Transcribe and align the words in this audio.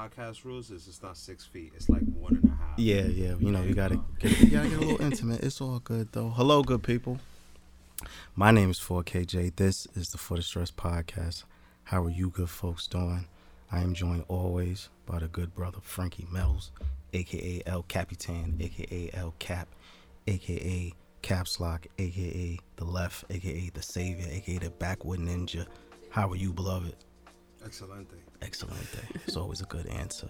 podcast 0.00 0.44
rules. 0.44 0.70
is 0.70 0.88
It's 0.88 1.02
not 1.02 1.16
six 1.16 1.44
feet. 1.44 1.72
It's 1.76 1.88
like 1.88 2.02
one 2.14 2.36
and 2.36 2.44
a 2.44 2.54
half. 2.54 2.78
Yeah, 2.78 3.02
yeah. 3.02 3.34
You 3.38 3.50
know, 3.50 3.62
you 3.62 3.74
gotta 3.74 4.00
get, 4.18 4.38
you 4.40 4.50
gotta 4.50 4.68
get 4.68 4.78
a 4.78 4.80
little 4.80 5.02
intimate. 5.02 5.42
It's 5.42 5.60
all 5.60 5.78
good 5.80 6.08
though. 6.12 6.30
Hello, 6.30 6.62
good 6.62 6.82
people. 6.82 7.18
My 8.34 8.50
name 8.50 8.70
is 8.70 8.78
4KJ. 8.78 9.56
This 9.56 9.86
is 9.94 10.10
the 10.10 10.18
For 10.18 10.38
the 10.38 10.42
Stress 10.42 10.70
podcast. 10.70 11.44
How 11.84 12.02
are 12.04 12.10
you, 12.10 12.30
good 12.30 12.48
folks, 12.48 12.86
doing? 12.86 13.26
I 13.70 13.80
am 13.80 13.92
joined 13.92 14.24
always 14.28 14.88
by 15.04 15.18
the 15.18 15.28
good 15.28 15.54
brother 15.54 15.80
Frankie 15.82 16.26
Metals, 16.30 16.70
aka 17.12 17.62
El 17.66 17.82
Capitan, 17.82 18.56
aka 18.58 19.10
El 19.12 19.34
Cap, 19.38 19.68
aka 20.26 20.94
Caps 21.20 21.60
Lock, 21.60 21.86
aka 21.98 22.58
the 22.76 22.84
Left, 22.84 23.24
aka 23.28 23.70
the 23.74 23.82
Savior, 23.82 24.26
aka 24.30 24.58
the 24.58 24.70
Backwood 24.70 25.20
Ninja. 25.20 25.66
How 26.08 26.30
are 26.30 26.36
you, 26.36 26.54
beloved? 26.54 26.94
Excelente. 27.62 28.19
Excellent 28.42 28.92
day. 28.92 29.20
It's 29.26 29.36
always 29.36 29.60
a 29.60 29.66
good 29.66 29.86
answer. 29.86 30.28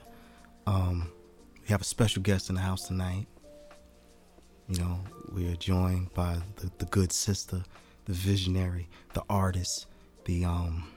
Um, 0.67 1.11
we 1.61 1.69
have 1.69 1.81
a 1.81 1.85
special 1.85 2.23
guest 2.23 2.49
in 2.49 2.57
the 2.57 2.61
house 2.61 2.87
tonight. 2.87 3.27
You 4.69 4.79
know, 4.81 5.01
we 5.33 5.51
are 5.53 5.57
joined 5.57 6.13
by 6.15 6.39
the, 6.57 6.71
the 6.79 6.87
good 6.87 7.13
sister, 7.13 7.63
the 8.05 8.13
visionary, 8.13 8.89
the 9.15 9.23
artist, 9.29 9.87
the 10.25 10.45
um 10.45 10.89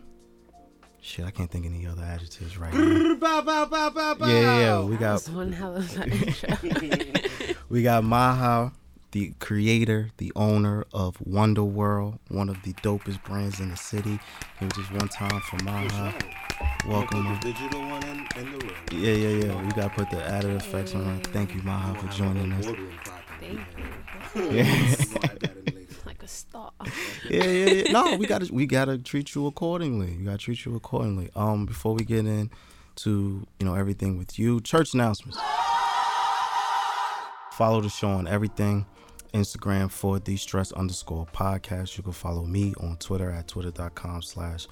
shit, 1.03 1.25
I 1.25 1.31
can't 1.31 1.51
think 1.51 1.65
of 1.65 1.73
any 1.73 1.85
other 1.85 2.03
adjectives 2.03 2.57
right 2.57 2.73
now. 2.73 3.15
bow, 3.19 3.41
bow, 3.41 3.65
bow, 3.65 3.89
bow, 3.89 4.15
bow. 4.15 4.27
Yeah, 4.27 4.41
yeah, 4.41 4.59
yeah. 4.59 4.81
We 4.81 4.95
got 4.95 5.13
was 5.13 5.29
one 5.29 5.51
hell 5.51 5.75
of 5.75 5.97
an 5.97 6.11
intro. 6.11 7.55
we 7.69 7.83
got 7.83 8.03
Maha, 8.03 8.71
the 9.11 9.33
creator, 9.39 10.09
the 10.17 10.31
owner 10.35 10.85
of 10.93 11.19
Wonder 11.21 11.63
World, 11.63 12.19
one 12.29 12.49
of 12.49 12.61
the 12.63 12.73
dopest 12.75 13.23
brands 13.23 13.59
in 13.59 13.69
the 13.69 13.77
city. 13.77 14.19
It 14.61 14.63
was 14.63 14.73
just 14.73 14.91
one 14.93 15.09
time 15.09 15.41
for 15.41 15.63
Maha. 15.63 16.13
Welcome. 16.87 17.25
Put 17.27 17.41
the 17.41 17.53
digital 17.53 17.81
one 17.81 18.03
in, 18.03 18.27
in 18.37 18.51
the 18.51 18.65
room. 18.65 18.75
Yeah, 18.91 19.13
yeah, 19.13 19.45
yeah. 19.45 19.61
We 19.61 19.71
gotta 19.71 19.89
put 19.89 20.09
the 20.09 20.23
added 20.23 20.55
effects 20.55 20.93
on 20.95 21.07
it. 21.17 21.27
Thank 21.27 21.55
you, 21.55 21.61
Maha, 21.63 21.95
for 21.99 22.07
joining 22.13 22.51
us. 22.53 22.65
Thank 23.39 23.59
you. 23.77 24.49
Yeah. 24.51 24.95
Like 26.05 26.21
a 26.21 26.27
star. 26.27 26.71
yeah, 27.29 27.43
yeah, 27.45 27.69
yeah. 27.69 27.91
No, 27.91 28.17
we 28.17 28.25
gotta 28.27 28.53
we 28.53 28.65
gotta 28.65 28.97
treat 28.97 29.33
you 29.35 29.47
accordingly. 29.47 30.17
We 30.17 30.25
gotta 30.25 30.37
treat 30.37 30.65
you 30.65 30.75
accordingly. 30.75 31.29
Um, 31.35 31.65
before 31.65 31.93
we 31.93 32.03
get 32.03 32.25
in 32.25 32.49
to 32.97 33.47
you 33.59 33.65
know 33.65 33.73
everything 33.75 34.17
with 34.17 34.37
you, 34.37 34.59
church 34.59 34.93
announcements. 34.93 35.39
Follow 37.53 37.79
the 37.81 37.89
show 37.89 38.09
on 38.09 38.27
everything. 38.27 38.85
Instagram 39.33 39.89
for 39.89 40.19
the 40.19 40.35
stress 40.37 40.71
underscore 40.73 41.25
podcast. 41.33 41.97
You 41.97 42.03
can 42.03 42.11
follow 42.13 42.43
me 42.43 42.73
on 42.79 42.97
Twitter 42.97 43.31
at 43.31 43.47
twitter.com 43.47 44.21
slash 44.21 44.67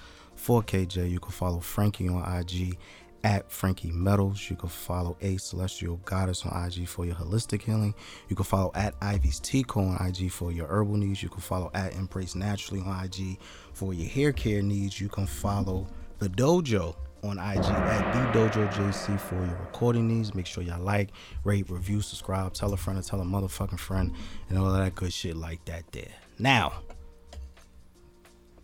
4KJ. 0.46 1.10
You 1.10 1.20
can 1.20 1.32
follow 1.32 1.60
Frankie 1.60 2.08
on 2.08 2.24
IG 2.40 2.78
at 3.24 3.52
Frankie 3.52 3.92
Metals. 3.92 4.50
You 4.50 4.56
can 4.56 4.70
follow 4.70 5.16
A 5.22 5.38
Celestial 5.38 5.98
Goddess 6.06 6.46
on 6.46 6.66
IG 6.66 6.88
for 6.88 7.06
your 7.06 7.16
holistic 7.16 7.62
healing. 7.62 7.94
You 8.28 8.36
can 8.36 8.46
follow 8.46 8.72
at 8.74 8.96
Ivy's 9.02 9.40
Tico 9.40 9.82
on 9.82 10.08
IG 10.08 10.32
for 10.32 10.52
your 10.52 10.68
herbal 10.68 10.98
needs. 10.98 11.22
You 11.22 11.30
can 11.30 11.42
follow 11.42 11.70
at 11.74 11.94
Embrace 11.96 12.36
Naturally 12.36 12.82
on 12.82 13.06
IG 13.06 13.38
for 13.74 13.94
your 13.94 14.10
hair 14.10 14.32
care 14.32 14.62
needs. 14.62 15.00
You 15.00 15.10
can 15.10 15.28
follow 15.28 15.88
the 16.18 16.30
dojo 16.30 16.96
on 17.24 17.38
IG 17.38 17.66
at 17.66 18.34
the 18.34 18.40
Dojo 18.40 18.72
JC 18.74 19.20
for 19.20 19.36
your 19.36 19.58
recording 19.60 20.08
needs. 20.08 20.34
Make 20.34 20.48
sure 20.48 20.64
y'all 20.64 20.82
like, 20.82 21.12
rate, 21.44 21.70
review, 21.70 22.02
subscribe, 22.02 22.54
tell 22.54 22.74
a 22.74 22.78
friend, 22.78 22.98
or 22.98 23.04
tell 23.04 23.22
a 23.22 23.24
motherfucking 23.24 23.80
friend, 23.80 24.14
and 24.50 24.58
all 24.58 24.72
that 24.72 24.96
good 24.96 25.14
shit 25.14 25.36
like 25.36 25.64
that. 25.66 25.84
There. 25.92 26.12
Now, 26.40 26.74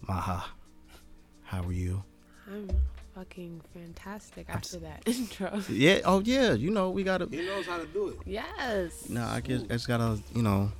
Maha, 0.07 0.43
how 1.47 1.63
are 1.63 1.71
you? 1.71 2.03
I'm 2.45 2.69
fucking 3.15 3.61
fantastic 3.73 4.47
after 4.49 4.77
that 4.79 5.01
intro. 5.05 5.61
Yeah. 5.69 6.01
Oh 6.03 6.19
yeah. 6.19 6.53
You 6.53 6.69
know 6.69 6.89
we 6.91 7.03
gotta. 7.03 7.27
He 7.29 7.37
knows 7.45 7.65
how 7.65 7.77
to 7.77 7.87
do 7.87 8.09
it. 8.09 8.17
Yes. 8.25 9.09
No, 9.09 9.23
I 9.23 9.39
guess 9.39 9.63
I 9.63 9.67
just 9.67 9.87
gotta, 9.87 10.19
you 10.35 10.43
know, 10.43 10.71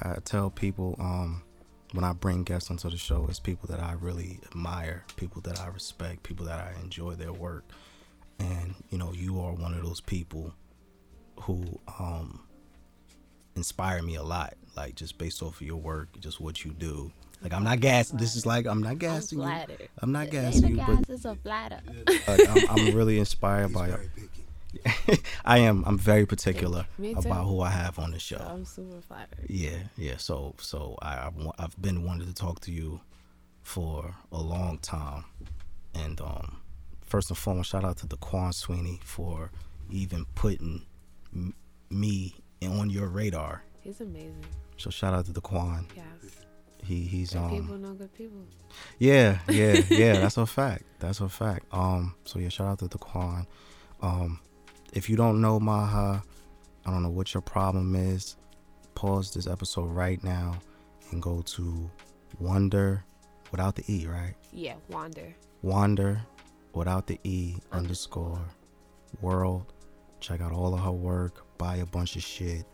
uh, 0.00 0.16
tell 0.24 0.50
people 0.50 0.94
um, 1.00 1.42
when 1.92 2.04
I 2.04 2.12
bring 2.12 2.44
guests 2.44 2.70
onto 2.70 2.88
the 2.90 2.96
show, 2.96 3.26
it's 3.28 3.40
people 3.40 3.68
that 3.68 3.80
I 3.80 3.94
really 4.00 4.38
admire, 4.46 5.04
people 5.16 5.42
that 5.42 5.60
I 5.60 5.66
respect, 5.66 6.22
people 6.22 6.46
that 6.46 6.60
I 6.60 6.80
enjoy 6.80 7.14
their 7.14 7.32
work, 7.32 7.64
and 8.38 8.74
you 8.90 8.98
know, 8.98 9.12
you 9.12 9.40
are 9.40 9.52
one 9.52 9.74
of 9.74 9.82
those 9.82 10.00
people 10.00 10.54
who 11.40 11.80
um, 11.98 12.40
inspire 13.56 14.00
me 14.00 14.14
a 14.14 14.22
lot, 14.22 14.54
like 14.76 14.94
just 14.94 15.18
based 15.18 15.42
off 15.42 15.60
of 15.60 15.66
your 15.66 15.76
work, 15.76 16.08
just 16.20 16.40
what 16.40 16.64
you 16.64 16.72
do. 16.72 17.10
Like 17.42 17.52
I'm 17.52 17.64
not 17.64 17.80
gas. 17.80 18.08
This 18.10 18.34
is 18.36 18.44
like 18.46 18.66
I'm 18.66 18.82
not 18.82 18.92
I'm 18.92 18.98
gassing 18.98 19.38
you. 19.38 19.44
flattered. 19.44 19.88
I'm 19.98 20.10
not 20.12 20.26
It 20.28 20.30
gassing 20.32 20.64
ain't 20.64 20.76
you, 20.76 20.82
a 20.82 20.86
but 20.86 20.96
gas, 20.96 21.04
it's 21.10 21.24
a 21.24 21.34
flatter. 21.36 21.80
like, 22.28 22.48
I'm, 22.70 22.70
I'm 22.88 22.94
really 22.96 23.18
inspired 23.18 23.68
He's 23.68 23.74
by. 23.76 23.86
very 23.88 24.10
picky. 24.14 25.22
I 25.44 25.58
am. 25.58 25.84
I'm 25.86 25.98
very 25.98 26.26
particular 26.26 26.86
about 27.16 27.44
who 27.44 27.60
I 27.60 27.70
have 27.70 27.98
on 27.98 28.10
the 28.10 28.18
show. 28.18 28.36
I'm 28.38 28.64
super 28.64 29.00
flattered. 29.00 29.46
Yeah, 29.48 29.78
yeah. 29.96 30.16
So, 30.18 30.54
so 30.58 30.96
I, 31.00 31.26
I've, 31.26 31.34
I've 31.58 31.80
been 31.80 32.04
wanting 32.04 32.26
to 32.28 32.34
talk 32.34 32.60
to 32.60 32.72
you 32.72 33.00
for 33.62 34.14
a 34.32 34.38
long 34.40 34.78
time, 34.78 35.24
and 35.94 36.20
um, 36.20 36.58
first 37.00 37.30
and 37.30 37.38
foremost, 37.38 37.70
shout 37.70 37.84
out 37.84 37.96
to 37.98 38.06
the 38.06 38.16
Quan 38.18 38.52
Sweeney 38.52 39.00
for 39.02 39.50
even 39.90 40.26
putting 40.34 40.84
m- 41.34 41.54
me 41.90 42.34
on 42.62 42.90
your 42.90 43.08
radar. 43.08 43.62
He's 43.80 44.00
amazing. 44.00 44.44
So 44.76 44.90
shout 44.90 45.14
out 45.14 45.24
to 45.26 45.32
the 45.32 45.40
Quan. 45.40 45.86
Yes. 45.96 46.32
He 46.86 47.02
he's 47.02 47.32
Good 47.32 47.50
people 47.50 47.74
um 47.74 47.82
know 47.82 47.94
good 47.94 48.12
people. 48.14 48.38
yeah 48.98 49.38
yeah 49.48 49.80
yeah 49.90 50.12
that's 50.20 50.36
a 50.36 50.46
fact 50.46 50.84
that's 51.00 51.20
a 51.20 51.28
fact. 51.28 51.66
Um 51.72 52.14
so 52.24 52.38
yeah 52.38 52.48
shout 52.48 52.68
out 52.68 52.78
to 52.80 52.88
the 52.88 52.98
Quan 52.98 53.46
um 54.02 54.40
if 54.92 55.10
you 55.10 55.16
don't 55.16 55.40
know 55.40 55.58
Maha 55.60 56.22
I 56.84 56.90
don't 56.90 57.02
know 57.02 57.10
what 57.10 57.34
your 57.34 57.40
problem 57.40 57.94
is 57.96 58.36
pause 58.94 59.34
this 59.34 59.46
episode 59.46 59.86
right 59.90 60.22
now 60.24 60.58
and 61.10 61.20
go 61.20 61.42
to 61.42 61.90
Wonder 62.38 63.04
without 63.50 63.74
the 63.76 63.84
E 63.92 64.06
right? 64.06 64.34
Yeah, 64.52 64.74
wander. 64.88 65.34
Wander 65.62 66.20
without 66.72 67.06
the 67.06 67.18
E 67.24 67.56
underscore 67.72 68.40
world. 69.20 69.72
Check 70.20 70.40
out 70.40 70.52
all 70.52 70.74
of 70.74 70.80
her 70.80 70.92
work 70.92 71.42
buy 71.58 71.76
a 71.76 71.86
bunch 71.86 72.16
of 72.16 72.22
shit 72.22 72.64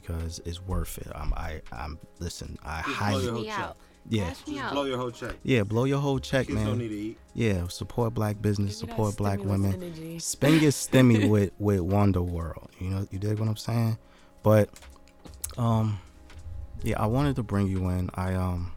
because 0.00 0.40
it's 0.44 0.60
worth 0.60 0.98
it 0.98 1.08
I'm 1.14 1.32
I 1.34 1.60
I'm 1.72 1.98
listen 2.18 2.58
I 2.64 2.82
Just 2.82 2.86
blow 2.86 2.94
highly 2.94 3.24
your 3.24 3.34
whole 3.34 3.44
check. 3.44 3.76
yeah 4.08 4.28
Just 4.30 4.72
blow 4.72 4.84
your 4.84 4.98
whole 4.98 5.10
check. 5.10 5.34
yeah 5.42 5.62
blow 5.62 5.84
your 5.84 5.98
whole 6.00 6.18
check 6.18 6.46
Kids 6.46 6.54
man 6.56 6.66
don't 6.66 6.78
need 6.78 6.88
to 6.88 6.94
eat. 6.94 7.18
Yeah, 7.34 7.68
support 7.68 8.14
black 8.14 8.40
business, 8.40 8.80
Give 8.80 8.88
support 8.90 9.16
black 9.16 9.40
women. 9.44 9.74
energy. 9.74 10.18
Spend 10.18 10.62
your 10.62 10.70
stimmy 10.82 11.28
with 11.28 11.50
with 11.58 11.80
Wonder 11.80 12.22
World. 12.22 12.70
You 12.78 12.88
know, 12.90 13.06
you 13.10 13.18
dig 13.18 13.38
what 13.38 13.48
I'm 13.48 13.56
saying? 13.56 13.98
But 14.42 14.68
um 15.58 15.98
yeah, 16.82 17.02
I 17.02 17.06
wanted 17.06 17.36
to 17.36 17.42
bring 17.42 17.66
you 17.68 17.88
in. 17.88 18.10
I 18.14 18.34
um 18.34 18.72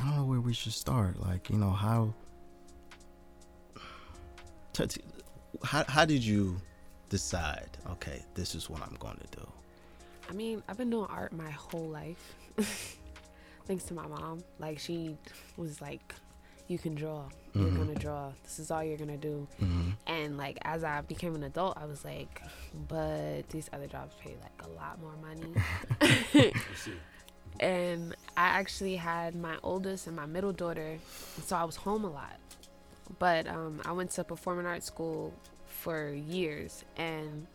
I 0.00 0.04
don't 0.04 0.16
know 0.16 0.24
where 0.24 0.40
we 0.40 0.52
should 0.52 0.72
start. 0.72 1.18
Like, 1.20 1.48
you 1.50 1.56
know, 1.56 1.70
how 1.70 2.14
t- 4.72 4.86
t- 4.92 5.00
how 5.64 5.84
how 5.88 6.04
did 6.04 6.24
you 6.24 6.60
decide, 7.08 7.68
okay, 7.92 8.22
this 8.34 8.54
is 8.54 8.68
what 8.70 8.82
I'm 8.82 8.96
going 8.98 9.16
to 9.18 9.36
do? 9.38 9.46
I 10.28 10.32
mean, 10.32 10.62
I've 10.68 10.76
been 10.76 10.90
doing 10.90 11.06
art 11.10 11.32
my 11.32 11.50
whole 11.50 11.88
life. 11.88 12.36
Thanks 13.66 13.84
to 13.84 13.94
my 13.94 14.06
mom. 14.06 14.42
Like 14.58 14.78
she 14.78 15.16
was 15.56 15.80
like, 15.80 16.14
You 16.68 16.78
can 16.78 16.96
draw. 16.96 17.22
You're 17.54 17.68
Mhm. 17.70 17.76
gonna 17.76 17.94
draw. 17.94 18.32
This 18.42 18.58
is 18.58 18.72
all 18.72 18.82
you're 18.82 18.98
gonna 18.98 19.16
do. 19.16 19.46
Mhm. 19.60 19.92
And 20.08 20.36
like 20.36 20.58
as 20.62 20.82
I 20.82 21.00
became 21.02 21.36
an 21.36 21.44
adult, 21.44 21.76
I 21.78 21.84
was 21.86 22.04
like, 22.04 22.42
but 22.88 23.48
these 23.50 23.70
other 23.72 23.86
jobs 23.86 24.14
pay 24.20 24.34
like 24.42 24.62
a 24.64 24.68
lot 24.70 25.00
more 25.00 25.14
money. 25.22 25.54
And 27.60 28.14
I 28.36 28.48
actually 28.58 28.96
had 28.96 29.34
my 29.34 29.56
oldest 29.62 30.06
and 30.08 30.14
my 30.16 30.26
middle 30.26 30.52
daughter, 30.52 30.98
so 31.46 31.56
I 31.56 31.64
was 31.64 31.76
home 31.76 32.04
a 32.04 32.10
lot. 32.10 32.36
But 33.18 33.46
um, 33.46 33.80
I 33.84 33.92
went 33.92 34.10
to 34.12 34.24
performing 34.24 34.66
arts 34.66 34.86
school 34.86 35.32
for 35.82 36.10
years, 36.12 36.84
and 36.96 37.46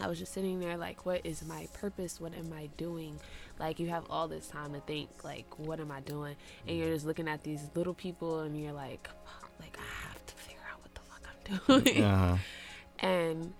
I 0.00 0.06
was 0.06 0.18
just 0.18 0.32
sitting 0.32 0.60
there 0.60 0.76
like, 0.76 1.04
what 1.06 1.24
is 1.26 1.44
my 1.44 1.66
purpose? 1.74 2.20
What 2.20 2.32
am 2.34 2.52
I 2.52 2.68
doing? 2.76 3.18
Like 3.58 3.80
you 3.80 3.88
have 3.88 4.04
all 4.10 4.28
this 4.28 4.46
time 4.48 4.72
to 4.74 4.80
think, 4.80 5.08
like, 5.24 5.46
what 5.58 5.80
am 5.80 5.90
I 5.90 6.00
doing? 6.00 6.36
And 6.66 6.76
you're 6.78 6.92
just 6.92 7.04
looking 7.06 7.26
at 7.28 7.42
these 7.42 7.68
little 7.74 7.94
people, 7.94 8.40
and 8.40 8.56
you're 8.60 8.72
like, 8.72 9.08
like 9.60 9.76
I 9.78 10.08
have 10.08 10.24
to 10.26 10.34
figure 10.34 10.60
out 10.72 10.80
what 10.82 10.94
the 10.94 11.00
fuck 11.00 11.22
I'm 11.68 11.82
doing 11.84 12.04
Uh-huh. 12.04 12.36
and 13.00 13.52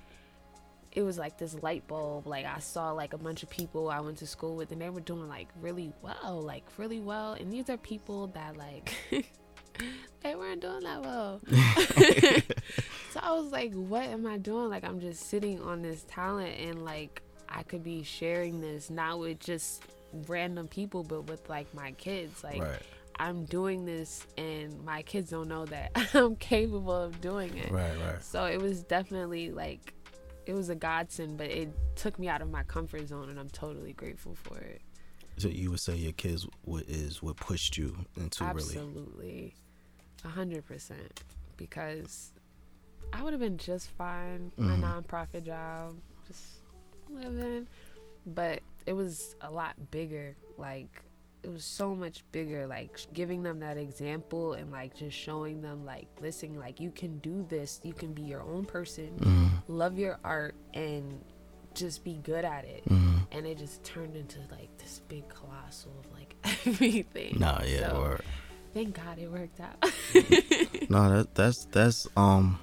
it 0.92 1.02
was 1.02 1.18
like 1.18 1.38
this 1.38 1.54
light 1.62 1.86
bulb 1.86 2.26
like 2.26 2.44
i 2.46 2.58
saw 2.58 2.90
like 2.92 3.12
a 3.12 3.18
bunch 3.18 3.42
of 3.42 3.50
people 3.50 3.88
i 3.90 4.00
went 4.00 4.16
to 4.18 4.26
school 4.26 4.56
with 4.56 4.72
and 4.72 4.80
they 4.80 4.88
were 4.90 5.00
doing 5.02 5.28
like 5.28 5.46
really 5.60 5.92
well 6.02 6.40
like 6.42 6.64
really 6.78 6.98
well 6.98 7.34
and 7.34 7.52
these 7.52 7.68
are 7.68 7.76
people 7.76 8.26
that 8.28 8.56
like 8.56 8.94
they 10.22 10.34
weren't 10.34 10.60
doing 10.60 10.80
that 10.80 11.00
well 11.02 11.40
so 13.12 13.20
I 13.20 13.32
was 13.32 13.50
like, 13.50 13.72
what 13.72 14.04
am 14.04 14.26
I 14.26 14.38
doing? 14.38 14.68
Like, 14.68 14.84
I'm 14.84 15.00
just 15.00 15.28
sitting 15.28 15.60
on 15.62 15.82
this 15.82 16.04
talent 16.08 16.58
and 16.58 16.84
like 16.84 17.22
I 17.48 17.62
could 17.62 17.82
be 17.82 18.02
sharing 18.02 18.60
this 18.60 18.90
not 18.90 19.18
with 19.18 19.40
just 19.40 19.82
random 20.26 20.68
people, 20.68 21.02
but 21.02 21.22
with 21.28 21.48
like 21.48 21.72
my 21.74 21.92
kids. 21.92 22.44
Like, 22.44 22.60
right. 22.60 22.82
I'm 23.18 23.44
doing 23.44 23.84
this 23.84 24.26
and 24.36 24.84
my 24.84 25.02
kids 25.02 25.30
don't 25.30 25.48
know 25.48 25.66
that 25.66 25.90
I'm 26.14 26.36
capable 26.36 26.94
of 26.94 27.20
doing 27.20 27.56
it. 27.56 27.70
Right. 27.70 27.92
Right. 28.06 28.22
So 28.22 28.44
it 28.44 28.60
was 28.60 28.82
definitely 28.82 29.50
like, 29.50 29.94
it 30.46 30.54
was 30.54 30.68
a 30.68 30.74
godsend, 30.74 31.36
but 31.36 31.48
it 31.48 31.70
took 31.96 32.18
me 32.18 32.28
out 32.28 32.42
of 32.42 32.50
my 32.50 32.62
comfort 32.62 33.08
zone 33.08 33.28
and 33.28 33.38
I'm 33.38 33.50
totally 33.50 33.92
grateful 33.92 34.34
for 34.34 34.58
it. 34.58 34.80
So 35.36 35.48
you 35.48 35.70
would 35.70 35.80
say 35.80 35.94
your 35.94 36.12
kids 36.12 36.46
would, 36.64 36.84
is 36.88 37.22
what 37.22 37.36
pushed 37.36 37.76
you 37.76 37.96
into 38.16 38.44
really. 38.44 39.54
A 40.24 40.28
hundred 40.28 40.66
percent. 40.66 41.22
Because 41.56 42.32
I 43.12 43.22
would 43.22 43.32
have 43.32 43.40
been 43.40 43.58
just 43.58 43.88
fine, 43.90 44.52
my 44.56 44.76
Mhm. 44.76 45.04
nonprofit 45.04 45.44
job, 45.44 45.96
just 46.26 46.42
living. 47.08 47.66
But 48.26 48.60
it 48.86 48.92
was 48.92 49.34
a 49.40 49.50
lot 49.50 49.90
bigger. 49.90 50.36
Like 50.56 51.02
it 51.42 51.48
was 51.50 51.64
so 51.64 51.94
much 51.94 52.24
bigger. 52.32 52.66
Like 52.66 52.98
giving 53.12 53.42
them 53.42 53.60
that 53.60 53.76
example 53.78 54.52
and 54.54 54.70
like 54.72 54.94
just 54.96 55.16
showing 55.16 55.62
them 55.62 55.84
like, 55.84 56.08
listen, 56.20 56.58
like 56.58 56.80
you 56.80 56.90
can 56.90 57.18
do 57.18 57.46
this. 57.48 57.80
You 57.84 57.92
can 57.94 58.12
be 58.12 58.22
your 58.22 58.42
own 58.42 58.64
person. 58.66 59.16
Mhm. 59.18 59.50
Love 59.68 59.98
your 59.98 60.18
art 60.24 60.54
and 60.74 61.24
just 61.74 62.02
be 62.04 62.14
good 62.24 62.44
at 62.44 62.64
it. 62.64 62.84
Mhm. 62.88 63.26
And 63.32 63.46
it 63.46 63.56
just 63.58 63.82
turned 63.84 64.16
into 64.16 64.38
like 64.50 64.76
this 64.78 65.00
big 65.08 65.28
colossal 65.28 65.92
of 66.00 66.12
like 66.12 66.34
everything. 66.66 67.38
Nah. 67.38 67.62
Yeah. 67.64 67.90
So. 67.90 68.18
Thank 68.74 68.94
God 68.96 69.18
it 69.18 69.30
worked 69.30 69.60
out. 69.60 69.92
No, 70.90 71.10
that 71.10 71.34
that's 71.34 71.66
that's 71.66 72.08
um 72.16 72.58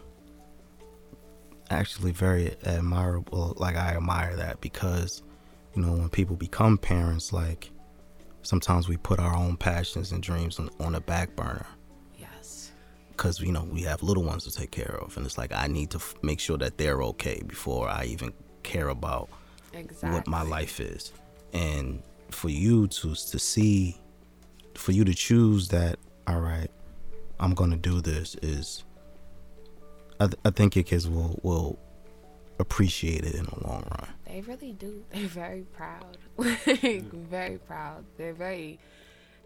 actually 1.70 2.12
very 2.12 2.56
admirable. 2.66 3.54
Like 3.58 3.76
I 3.76 3.96
admire 3.96 4.36
that 4.36 4.62
because 4.62 5.22
you 5.76 5.84
know 5.84 5.92
when 5.92 6.10
people 6.10 6.36
become 6.36 6.78
parents, 6.80 7.32
like 7.32 7.70
sometimes 8.42 8.88
we 8.90 8.98
put 8.98 9.20
our 9.20 9.36
own 9.36 9.58
passions 9.58 10.12
and 10.12 10.24
dreams 10.24 10.58
on, 10.60 10.70
on 10.80 10.94
the 10.94 11.02
back 11.02 11.36
burner 11.36 11.68
yes. 12.20 12.72
because 13.12 13.40
you 13.42 13.52
know 13.52 13.64
we 13.66 13.82
have 13.82 14.02
little 14.02 14.24
ones 14.24 14.44
to 14.46 14.52
take 14.52 14.72
care 14.72 14.98
of, 15.02 15.16
and 15.18 15.26
it's 15.26 15.38
like 15.38 15.54
I 15.54 15.68
need 15.68 15.92
to 15.92 15.98
f- 15.98 16.16
make 16.24 16.40
sure 16.40 16.58
that 16.58 16.80
they're 16.80 17.04
okay 17.04 17.44
before 17.46 17.88
I 17.90 18.06
even 18.06 18.34
care 18.64 18.90
about 18.90 19.30
Exactly. 19.74 20.10
what 20.10 20.28
my 20.28 20.42
life 20.42 20.80
is 20.80 21.12
and 21.54 22.02
for 22.32 22.50
you 22.50 22.88
to 22.88 23.14
to 23.14 23.38
see 23.38 24.00
for 24.78 24.92
you 24.92 25.04
to 25.04 25.14
choose 25.14 25.70
that 25.70 25.98
all 26.28 26.40
right 26.40 26.70
i'm 27.40 27.54
gonna 27.54 27.76
do 27.78 28.02
this 28.02 28.36
is 28.42 28.84
i, 30.20 30.26
th- 30.28 30.40
I 30.46 30.50
think 30.52 30.76
your 30.76 30.84
kids 30.84 31.08
will 31.08 31.40
will 31.44 31.80
appreciate 32.60 33.24
it 33.26 33.36
in 33.36 33.44
the 33.46 33.68
long 33.68 33.84
run 33.92 34.08
They 34.28 34.42
really 34.42 34.72
do. 34.74 35.04
They're 35.14 35.28
very 35.28 35.64
proud. 35.74 36.18
like 36.38 37.12
very 37.12 37.58
proud. 37.58 38.06
They're 38.18 38.34
very 38.34 38.80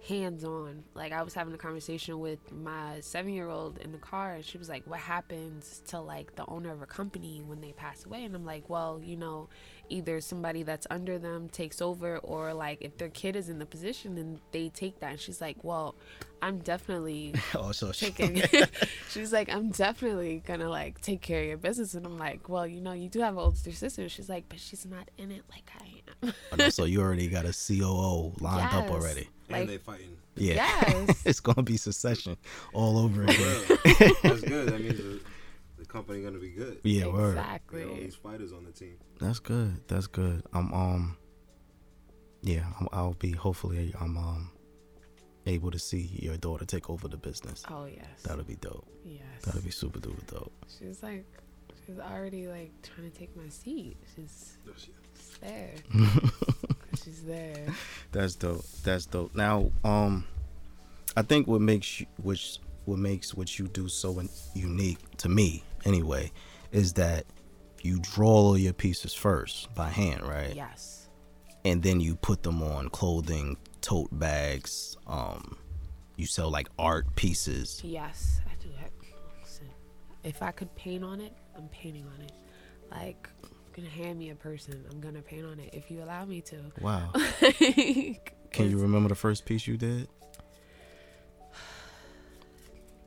hands 0.07 0.43
on. 0.43 0.83
Like 0.93 1.11
I 1.11 1.23
was 1.23 1.33
having 1.33 1.53
a 1.53 1.57
conversation 1.57 2.19
with 2.19 2.51
my 2.51 2.99
seven 3.01 3.33
year 3.33 3.49
old 3.49 3.79
in 3.79 3.91
the 3.91 3.97
car 3.97 4.33
and 4.33 4.45
she 4.45 4.57
was 4.57 4.69
like, 4.69 4.83
What 4.85 4.99
happens 4.99 5.81
to 5.87 5.99
like 5.99 6.35
the 6.35 6.45
owner 6.47 6.71
of 6.71 6.81
a 6.81 6.85
company 6.85 7.41
when 7.45 7.61
they 7.61 7.71
pass 7.71 8.05
away? 8.05 8.23
And 8.25 8.35
I'm 8.35 8.45
like, 8.45 8.69
Well, 8.69 9.01
you 9.03 9.17
know, 9.17 9.49
either 9.89 10.21
somebody 10.21 10.63
that's 10.63 10.88
under 10.89 11.18
them 11.18 11.50
takes 11.50 11.81
over 11.81 12.18
or 12.19 12.53
like 12.53 12.80
if 12.81 12.97
their 12.97 13.09
kid 13.09 13.36
is 13.36 13.50
in 13.50 13.59
the 13.59 13.65
position 13.65 14.15
then 14.15 14.39
they 14.51 14.69
take 14.69 15.00
that. 15.00 15.12
And 15.12 15.19
she's 15.19 15.41
like, 15.41 15.63
Well, 15.63 15.95
I'm 16.41 16.59
definitely 16.59 17.33
also 17.56 17.88
oh, 17.89 17.91
so 17.91 18.06
taking 18.12 18.41
she's 19.09 19.33
like 19.33 19.50
i'm 19.53 19.71
definitely 19.71 20.41
gonna 20.45 20.69
like 20.69 21.01
take 21.01 21.21
care 21.21 21.41
of 21.41 21.47
your 21.47 21.57
business. 21.57 21.94
And 21.95 22.06
i'm 22.06 22.18
like 22.18 22.47
well 22.47 22.65
you 22.65 22.81
know 22.81 22.94
you 22.94 23.09
do 23.09 23.19
have 23.19 23.33
an 23.33 23.39
older 23.39 23.57
sister. 23.71 24.07
She's 24.09 24.30
like 24.30 24.45
but 24.47 24.59
she's 24.59 24.86
not 24.86 25.09
in 25.18 25.31
it 25.31 25.44
like 25.51 25.69
i 25.81 26.63
am. 26.63 26.71
So 26.71 26.85
you 26.85 27.01
already 27.01 27.27
got 27.27 27.45
a 27.45 27.53
coo 27.53 28.33
lined 28.39 28.74
up 28.74 28.89
already. 28.89 29.27
Like- 29.50 29.62
and 29.62 29.69
they 29.69 29.77
fighting. 29.77 30.15
yeah. 30.35 30.53
Yes. 30.88 31.25
it's 31.25 31.39
gonna 31.39 31.63
be 31.63 31.75
secession 31.75 32.38
all 32.74 32.97
over 33.00 33.24
again. 33.24 33.62
That's 34.24 34.42
good. 34.42 34.69
That 34.69 34.80
means 34.80 35.21
the, 35.79 35.85
the 35.85 35.91
company 35.91 36.21
gonna 36.23 36.39
be 36.39 36.49
good. 36.51 36.79
yeah 36.83 37.07
word 37.07 37.37
exactly 37.37 37.81
Get 37.81 37.89
all 37.89 37.95
these 37.95 38.15
fighters 38.15 38.51
on 38.53 38.65
the 38.65 38.71
team. 38.71 38.97
That's 39.19 39.39
good. 39.39 39.81
That's 39.87 40.07
good. 40.07 40.43
I'm 40.53 40.73
um 40.73 41.17
yeah, 42.41 42.65
I'm, 42.79 42.87
I'll 42.93 43.13
be 43.13 43.31
hopefully 43.31 43.93
I'm 43.99 44.17
um 44.17 44.51
able 45.45 45.71
to 45.71 45.79
see 45.79 46.09
your 46.21 46.37
daughter 46.37 46.65
take 46.65 46.89
over 46.89 47.07
the 47.07 47.17
business. 47.17 47.63
oh 47.69 47.85
yes 47.85 48.05
That'll 48.23 48.43
be 48.43 48.55
dope. 48.55 48.85
yes 49.03 49.23
That'll 49.43 49.61
be 49.61 49.71
super 49.71 49.99
duper 49.99 50.25
dope. 50.27 50.51
she's 50.77 51.01
like 51.01 51.25
she's 51.85 51.97
already 51.99 52.47
like 52.47 52.71
trying 52.83 53.09
to 53.09 53.17
take 53.17 53.35
my 53.35 53.49
seat 53.49 53.97
she's 54.15 54.57
she's 54.77 55.37
there 55.41 55.71
she's 57.03 57.23
there 57.23 57.65
That's 58.11 58.35
dope. 58.35 58.63
That's 58.83 59.05
dope. 59.05 59.33
Now, 59.35 59.71
um 59.83 60.25
I 61.17 61.23
think 61.23 61.47
what 61.47 61.61
makes 61.61 61.99
you 62.01 62.05
which 62.17 62.59
what 62.85 62.99
makes 62.99 63.33
what 63.33 63.57
you 63.57 63.67
do 63.67 63.87
so 63.87 64.21
unique 64.53 64.99
to 65.17 65.29
me 65.29 65.63
anyway 65.85 66.31
is 66.71 66.93
that 66.93 67.25
you 67.81 67.99
draw 67.99 68.27
all 68.29 68.57
your 68.57 68.73
pieces 68.73 69.13
first 69.13 69.73
by 69.75 69.89
hand, 69.89 70.21
right? 70.23 70.55
yes 70.55 70.95
and 71.65 71.83
then 71.83 71.99
you 71.99 72.15
put 72.15 72.42
them 72.44 72.63
on 72.63 72.87
clothing, 72.89 73.57
tote 73.81 74.07
bags. 74.18 74.95
Um, 75.07 75.57
you 76.15 76.25
sell 76.25 76.49
like 76.49 76.69
art 76.80 77.13
pieces. 77.15 77.81
yes 77.83 78.39
i 78.49 78.54
do 78.63 78.69
that 78.81 78.92
if 80.23 80.42
i 80.42 80.51
could 80.51 80.73
paint 80.75 81.01
on 81.04 81.21
it 81.21 81.33
i'm 81.57 81.68
painting 81.69 82.06
on 82.13 82.21
it 82.21 82.33
like 82.92 83.30
gonna 83.73 83.87
hand 83.89 84.19
me 84.19 84.30
a 84.31 84.35
person 84.35 84.83
i'm 84.92 84.99
gonna 84.99 85.21
paint 85.21 85.45
on 85.45 85.59
it 85.59 85.69
if 85.73 85.89
you 85.89 86.04
allow 86.04 86.25
me 86.25 86.42
to 86.42 86.57
Wow. 86.81 87.11
Can 88.51 88.69
you 88.69 88.77
remember 88.80 89.07
the 89.09 89.15
first 89.15 89.45
piece 89.45 89.65
you 89.68 89.77
did? 89.77 90.07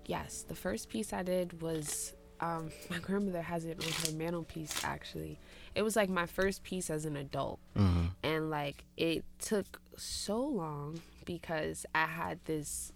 Yes, 0.07 0.43
the 0.49 0.55
first 0.55 0.89
piece 0.89 1.13
I 1.13 1.23
did 1.23 1.63
was 1.63 2.13
um, 2.43 2.71
my 2.91 2.99
grandmother 2.99 3.41
has 3.43 3.65
it 3.65 3.79
on 3.83 3.91
her 4.05 4.19
mantelpiece. 4.19 4.75
Actually, 4.85 5.39
it 5.75 5.83
was 5.83 5.97
like 5.97 6.11
my 6.11 6.27
first 6.27 6.63
piece 6.63 6.91
as 6.91 7.05
an 7.07 7.17
adult, 7.17 7.61
Mm-hmm. 7.77 8.07
and 8.23 8.51
like 8.51 8.85
it 8.99 9.25
took 9.39 9.81
so 9.97 10.39
long 10.41 11.01
because 11.25 11.87
I 11.95 12.05
had 12.07 12.45
this 12.45 12.93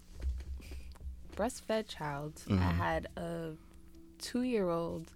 breastfed 1.35 1.87
child. 1.87 2.41
I 2.47 2.51
Mhm. 2.51 2.59
had 2.75 3.07
a 3.15 3.53
two-year-old, 4.19 5.11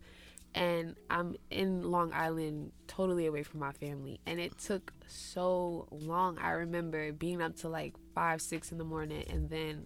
and 0.54 0.96
I'm 1.10 1.36
in 1.50 1.90
Long 1.90 2.14
Island, 2.14 2.72
totally 2.88 3.26
away 3.26 3.44
from 3.44 3.60
my 3.60 3.72
family, 3.72 4.20
and 4.26 4.40
it 4.40 4.58
took 4.60 4.94
so 5.08 5.88
long. 5.92 6.38
I 6.38 6.52
remember 6.52 7.12
being 7.12 7.42
up 7.42 7.56
to 7.58 7.70
like 7.70 7.96
five, 8.14 8.42
six 8.42 8.72
in 8.72 8.78
the 8.78 8.84
morning, 8.84 9.24
and 9.30 9.50
then 9.50 9.86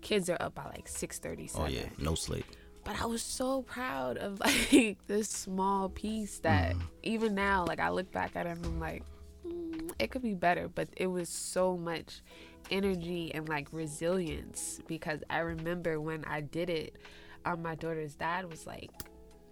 kids 0.00 0.30
are 0.30 0.38
up 0.40 0.54
by 0.54 0.64
like 0.64 0.88
six 0.88 1.18
thirty. 1.18 1.50
Oh 1.54 1.66
yeah, 1.66 1.88
no 1.98 2.14
sleep. 2.14 2.46
But 2.88 3.02
I 3.02 3.04
was 3.04 3.20
so 3.20 3.60
proud 3.60 4.16
of 4.16 4.40
like 4.70 4.96
this 5.06 5.28
small 5.28 5.90
piece 5.90 6.38
that 6.38 6.74
Mhm. 6.74 6.82
even 7.02 7.34
now, 7.34 7.66
like 7.66 7.80
I 7.80 7.90
look 7.90 8.10
back 8.10 8.34
at 8.34 8.46
it 8.46 8.56
and 8.56 8.64
I'm 8.64 8.80
like, 8.80 9.02
mm, 9.46 9.92
it 9.98 10.10
could 10.10 10.22
be 10.22 10.32
better. 10.32 10.68
But 10.68 10.88
it 10.96 11.08
was 11.08 11.28
so 11.28 11.76
much 11.76 12.22
energy 12.70 13.30
and 13.34 13.46
like 13.46 13.68
resilience 13.72 14.80
because 14.86 15.22
I 15.28 15.40
remember 15.40 16.00
when 16.00 16.24
I 16.24 16.40
did 16.40 16.70
it, 16.70 16.96
um, 17.44 17.60
my 17.60 17.74
daughter's 17.74 18.14
dad 18.14 18.50
was 18.50 18.66
like, 18.66 18.90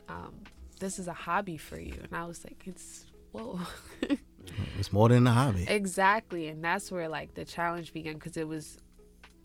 um, 0.08 0.32
"This 0.80 0.98
is 0.98 1.06
a 1.06 1.12
hobby 1.12 1.58
for 1.58 1.78
you," 1.78 1.98
and 2.04 2.14
I 2.16 2.24
was 2.24 2.42
like, 2.42 2.62
"It's 2.66 3.04
whoa." 3.32 3.60
It's 4.78 4.92
more 4.92 5.10
than 5.10 5.26
a 5.26 5.32
hobby. 5.32 5.66
Exactly, 5.68 6.48
and 6.48 6.64
that's 6.64 6.90
where 6.90 7.08
like 7.08 7.34
the 7.34 7.44
challenge 7.44 7.92
began 7.92 8.14
because 8.14 8.38
it 8.38 8.48
was, 8.48 8.78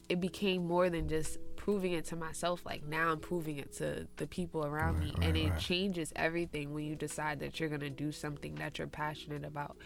it 0.07 0.21
became 0.21 0.65
more 0.65 0.89
than 0.89 1.10
just 1.10 1.39
proving 1.62 1.91
it 1.94 2.06
to 2.06 2.15
myself. 2.15 2.65
Like 2.65 2.84
now 2.88 3.12
I'm 3.12 3.20
proving 3.20 3.58
it 3.58 3.72
to 3.77 4.08
the 4.18 4.25
people 4.27 4.65
around 4.65 5.00
me, 5.00 5.13
Right, 5.18 5.27
and 5.27 5.38
it 5.38 5.50
right. 5.51 5.60
changes 5.60 6.12
everything 6.15 6.74
when 6.74 6.86
you 6.86 6.96
decide 6.96 7.39
that 7.41 7.60
you're 7.60 7.70
gonna 7.70 7.89
do 7.89 8.12
something 8.12 8.56
that 8.56 8.77
you're 8.80 8.88
passionate 8.88 9.46
about. 9.46 9.77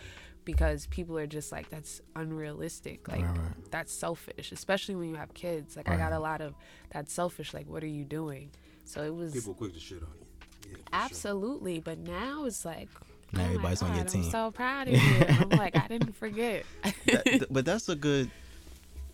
Because 0.45 0.85
people 0.87 1.17
are 1.17 1.27
just 1.27 1.51
like 1.51 1.69
that's 1.69 2.01
unrealistic, 2.15 3.07
like 3.07 3.23
Right, 3.25 3.37
right. 3.37 3.71
that's 3.71 3.91
selfish, 3.91 4.51
especially 4.51 4.95
when 4.95 5.09
you 5.09 5.15
have 5.15 5.33
kids. 5.33 5.75
Like 5.75 5.89
I 5.89 5.97
got 5.97 6.13
a 6.13 6.19
lot 6.19 6.39
of 6.41 6.53
that's 6.91 7.11
selfish. 7.11 7.53
Like 7.53 7.67
what 7.67 7.83
are 7.83 7.87
you 7.99 8.05
doing? 8.05 8.51
So 8.85 9.03
it 9.03 9.13
was 9.13 9.33
People 9.33 9.53
quick 9.55 9.73
to 9.73 9.79
shit 9.79 10.01
on 10.03 10.09
you. 10.19 10.25
Yeah, 10.61 10.69
for 10.71 10.77
sure. 10.77 10.83
absolutely, 10.93 11.79
but 11.79 11.97
now 11.99 12.45
it's 12.45 12.63
like. 12.65 12.89
Now 13.33 13.41
oh 13.41 13.43
my 13.43 13.49
everybody's 13.49 13.81
on 13.81 13.95
your 13.95 14.03
God, 14.05 14.11
team. 14.13 14.23
I'm 14.23 14.29
so 14.29 14.51
proud 14.51 14.87
of 14.87 14.93
you. 15.03 15.25
I'm 15.27 15.49
like, 15.49 15.75
I 15.75 15.87
didn't 15.87 16.15
forget. 16.15 16.63
That- 17.07 17.47
but 17.49 17.65
that's 17.65 17.89
a 17.89 17.95
good. 17.95 18.29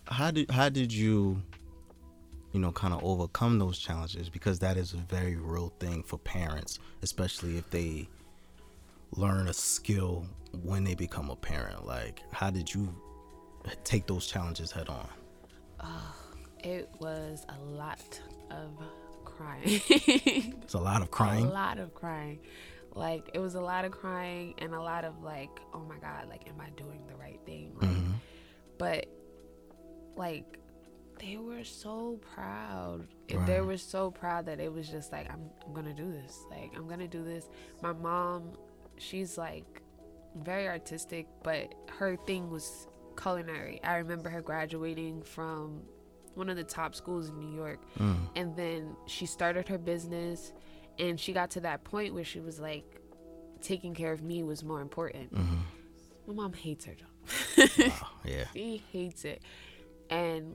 How 0.06 0.30
did 0.30 0.50
how 0.50 0.68
did 0.68 0.92
you, 0.92 1.40
you 2.52 2.60
know, 2.60 2.72
kind 2.72 2.92
of 2.94 3.02
overcome 3.04 3.58
those 3.58 3.78
challenges? 3.78 4.28
Because 4.28 4.58
that 4.60 4.76
is 4.76 4.92
a 4.92 4.98
very 4.98 5.36
real 5.36 5.72
thing 5.80 6.02
for 6.02 6.18
parents, 6.18 6.78
especially 7.02 7.56
if 7.58 7.68
they 7.70 8.08
learn 9.16 9.48
a 9.48 9.52
skill 9.52 10.24
when 10.62 10.84
they 10.84 10.94
become 10.94 11.30
a 11.30 11.36
parent. 11.36 11.86
Like, 11.86 12.22
how 12.32 12.50
did 12.50 12.72
you 12.72 12.94
take 13.84 14.06
those 14.06 14.26
challenges 14.26 14.70
head 14.70 14.88
on? 14.88 15.08
it 16.64 16.88
was 17.00 17.44
a 17.48 17.58
lot 17.64 18.20
of 18.50 18.70
crying. 19.24 19.80
It's 20.62 20.74
a 20.74 20.78
lot 20.78 21.02
of 21.02 21.10
crying. 21.10 21.46
A 21.46 21.50
lot 21.52 21.78
of 21.78 21.92
crying. 21.92 22.38
Like 22.94 23.30
it 23.34 23.38
was 23.40 23.54
a 23.56 23.60
lot 23.60 23.84
of 23.84 23.90
crying 23.90 24.54
and 24.58 24.74
a 24.74 24.80
lot 24.80 25.04
of 25.04 25.22
like, 25.22 25.50
oh 25.74 25.80
my 25.80 25.96
god, 25.98 26.28
like 26.28 26.46
am 26.48 26.60
I 26.60 26.70
doing 26.76 27.00
the 27.08 27.16
right 27.16 27.40
thing? 27.44 27.72
Like, 27.80 27.90
Mhm. 27.90 28.12
but 28.78 29.06
like 30.14 30.58
they 31.22 31.36
were 31.36 31.64
so 31.64 32.18
proud. 32.34 33.06
And 33.30 33.46
They 33.46 33.60
were 33.60 33.78
so 33.78 34.10
proud 34.10 34.46
that 34.46 34.58
it 34.60 34.72
was 34.72 34.88
just 34.88 35.12
like 35.12 35.30
I'm 35.32 35.48
I'm 35.64 35.72
gonna 35.72 35.94
do 35.94 36.10
this. 36.10 36.44
Like 36.50 36.72
I'm 36.76 36.88
gonna 36.88 37.08
do 37.08 37.22
this. 37.24 37.48
My 37.82 37.92
mom, 37.92 38.52
she's 38.98 39.38
like 39.38 39.82
very 40.36 40.66
artistic, 40.68 41.26
but 41.42 41.74
her 41.98 42.16
thing 42.26 42.50
was 42.50 42.88
culinary. 43.20 43.80
I 43.84 43.96
remember 43.96 44.28
her 44.30 44.42
graduating 44.42 45.22
from 45.22 45.82
one 46.34 46.48
of 46.48 46.56
the 46.56 46.64
top 46.64 46.94
schools 46.94 47.28
in 47.28 47.38
New 47.38 47.54
York 47.54 47.78
Mm. 47.98 48.16
and 48.36 48.56
then 48.56 48.96
she 49.06 49.26
started 49.26 49.68
her 49.68 49.76
business 49.78 50.52
and 50.98 51.20
she 51.20 51.32
got 51.34 51.50
to 51.50 51.60
that 51.60 51.84
point 51.84 52.14
where 52.14 52.24
she 52.24 52.40
was 52.40 52.58
like 52.58 52.84
taking 53.60 53.94
care 53.94 54.12
of 54.12 54.22
me 54.22 54.42
was 54.42 54.64
more 54.64 54.80
important 54.80 55.32
Mhm. 55.34 55.58
my 56.26 56.32
mom 56.34 56.52
hates 56.54 56.86
her 56.86 56.94
job 56.94 57.08
Wow. 57.78 58.08
Yeah. 58.24 58.44
she 58.54 58.82
hates 58.90 59.26
it 59.26 59.42
and 60.08 60.54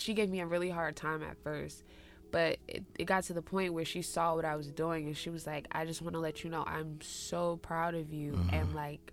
she 0.00 0.14
gave 0.14 0.28
me 0.30 0.40
a 0.40 0.46
really 0.46 0.70
hard 0.70 0.96
time 0.96 1.22
at 1.22 1.36
first 1.42 1.84
but 2.30 2.58
it, 2.66 2.82
it 2.98 3.04
got 3.04 3.22
to 3.24 3.34
the 3.34 3.42
point 3.42 3.74
where 3.74 3.84
she 3.84 4.02
saw 4.02 4.34
what 4.34 4.44
i 4.44 4.56
was 4.56 4.70
doing 4.70 5.06
and 5.06 5.16
she 5.16 5.30
was 5.30 5.46
like 5.46 5.66
i 5.72 5.84
just 5.84 6.02
want 6.02 6.14
to 6.14 6.20
let 6.20 6.42
you 6.44 6.50
know 6.50 6.64
i'm 6.66 6.98
so 7.00 7.56
proud 7.62 7.94
of 7.94 8.12
you 8.12 8.32
and 8.52 8.68
mm-hmm. 8.68 8.76
like 8.76 9.12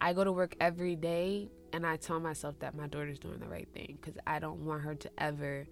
i 0.00 0.12
go 0.12 0.24
to 0.24 0.32
work 0.32 0.54
every 0.60 0.96
day 0.96 1.48
and 1.72 1.86
i 1.86 1.96
tell 1.96 2.20
myself 2.20 2.58
that 2.58 2.74
my 2.74 2.86
daughter's 2.86 3.18
doing 3.18 3.38
the 3.38 3.48
right 3.48 3.68
thing 3.72 3.98
because 4.00 4.18
i 4.26 4.38
don't 4.38 4.64
want 4.64 4.82
her 4.82 4.94
to 4.94 5.10
ever 5.18 5.66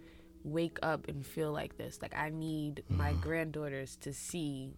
wake 0.44 0.78
up 0.82 1.08
and 1.08 1.26
feel 1.26 1.50
like 1.52 1.76
this 1.76 1.98
like 2.02 2.14
i 2.16 2.28
need 2.30 2.84
my 2.88 3.10
mm-hmm. 3.10 3.20
granddaughters 3.20 3.96
to 3.96 4.12
see 4.12 4.76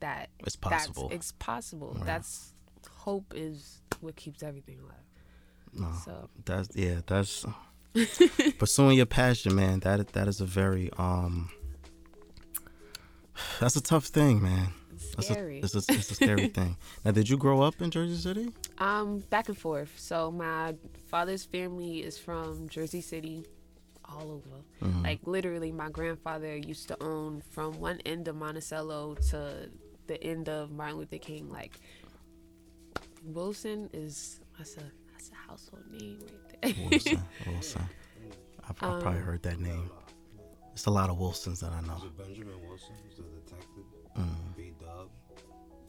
that 0.00 0.28
It's 0.40 0.56
possible. 0.56 1.08
that's 1.08 1.14
it's 1.14 1.32
possible 1.32 1.94
Right. 1.96 2.06
that's 2.06 2.54
hope 2.90 3.32
is 3.36 3.80
what 4.00 4.16
keeps 4.16 4.42
everything 4.42 4.78
alive 4.78 4.96
No. 5.72 5.92
so 6.04 6.28
That's 6.44 6.74
yeah. 6.74 7.00
That's 7.06 7.46
pursuing 8.58 8.96
your 8.96 9.06
passion, 9.06 9.54
man. 9.54 9.80
That 9.80 10.08
that 10.12 10.28
is 10.28 10.40
a 10.40 10.46
very 10.46 10.90
um. 10.98 11.50
That's 13.58 13.76
a 13.76 13.80
tough 13.82 14.06
thing, 14.06 14.42
man. 14.42 14.68
it's 14.92 15.14
That's 15.14 15.28
scary 15.28 15.60
A, 15.60 15.64
it's, 15.64 15.74
a, 15.74 15.78
it's 15.78 16.10
a 16.10 16.14
scary 16.14 16.48
thing. 16.58 16.76
Now, 17.04 17.10
did 17.12 17.28
you 17.28 17.36
grow 17.38 17.62
up 17.62 17.80
in 17.80 17.90
Jersey 17.90 18.16
City? 18.16 18.50
Um, 18.78 19.20
back 19.30 19.48
and 19.48 19.56
forth. 19.56 19.92
So 19.96 20.30
my 20.30 20.74
father's 21.10 21.44
family 21.44 22.02
is 22.02 22.18
from 22.18 22.68
Jersey 22.68 23.00
City, 23.00 23.46
all 24.04 24.30
over. 24.30 24.62
Mhm. 24.82 25.02
Like 25.02 25.20
literally, 25.26 25.72
my 25.72 25.88
grandfather 25.90 26.54
used 26.56 26.88
to 26.88 27.02
own 27.02 27.42
from 27.50 27.80
one 27.80 28.00
end 28.04 28.28
of 28.28 28.36
Monticello 28.36 29.14
to 29.30 29.70
the 30.06 30.22
end 30.22 30.48
of 30.48 30.70
Martin 30.70 30.98
Luther 30.98 31.18
King. 31.18 31.48
Like 31.50 31.80
Wilson 33.24 33.88
is 33.92 34.40
that's 34.58 34.76
a 34.76 34.82
that's 35.20 35.30
a 35.30 35.50
household 35.50 35.84
name 35.92 36.18
right 36.20 36.74
there. 36.76 36.88
Wilson. 36.90 37.22
Wilson. 37.46 37.82
I've, 38.64 38.70
I've 38.70 38.76
probably 38.76 39.18
Um, 39.18 39.22
heard 39.24 39.42
that 39.42 39.58
name. 39.60 39.90
It's 40.72 40.86
a 40.86 40.90
lot 40.90 41.10
of 41.10 41.18
Wilsons 41.18 41.60
that 41.60 41.72
I 41.72 41.80
know. 41.82 41.94
Was 41.94 42.04
it 42.04 42.16
Benjamin 42.16 42.54
Wilson? 42.66 42.94
Was 43.06 43.16
the 43.16 43.22
detective? 43.22 43.84
Mm. 44.16 44.56
B 44.56 44.72
Dub. 44.80 45.10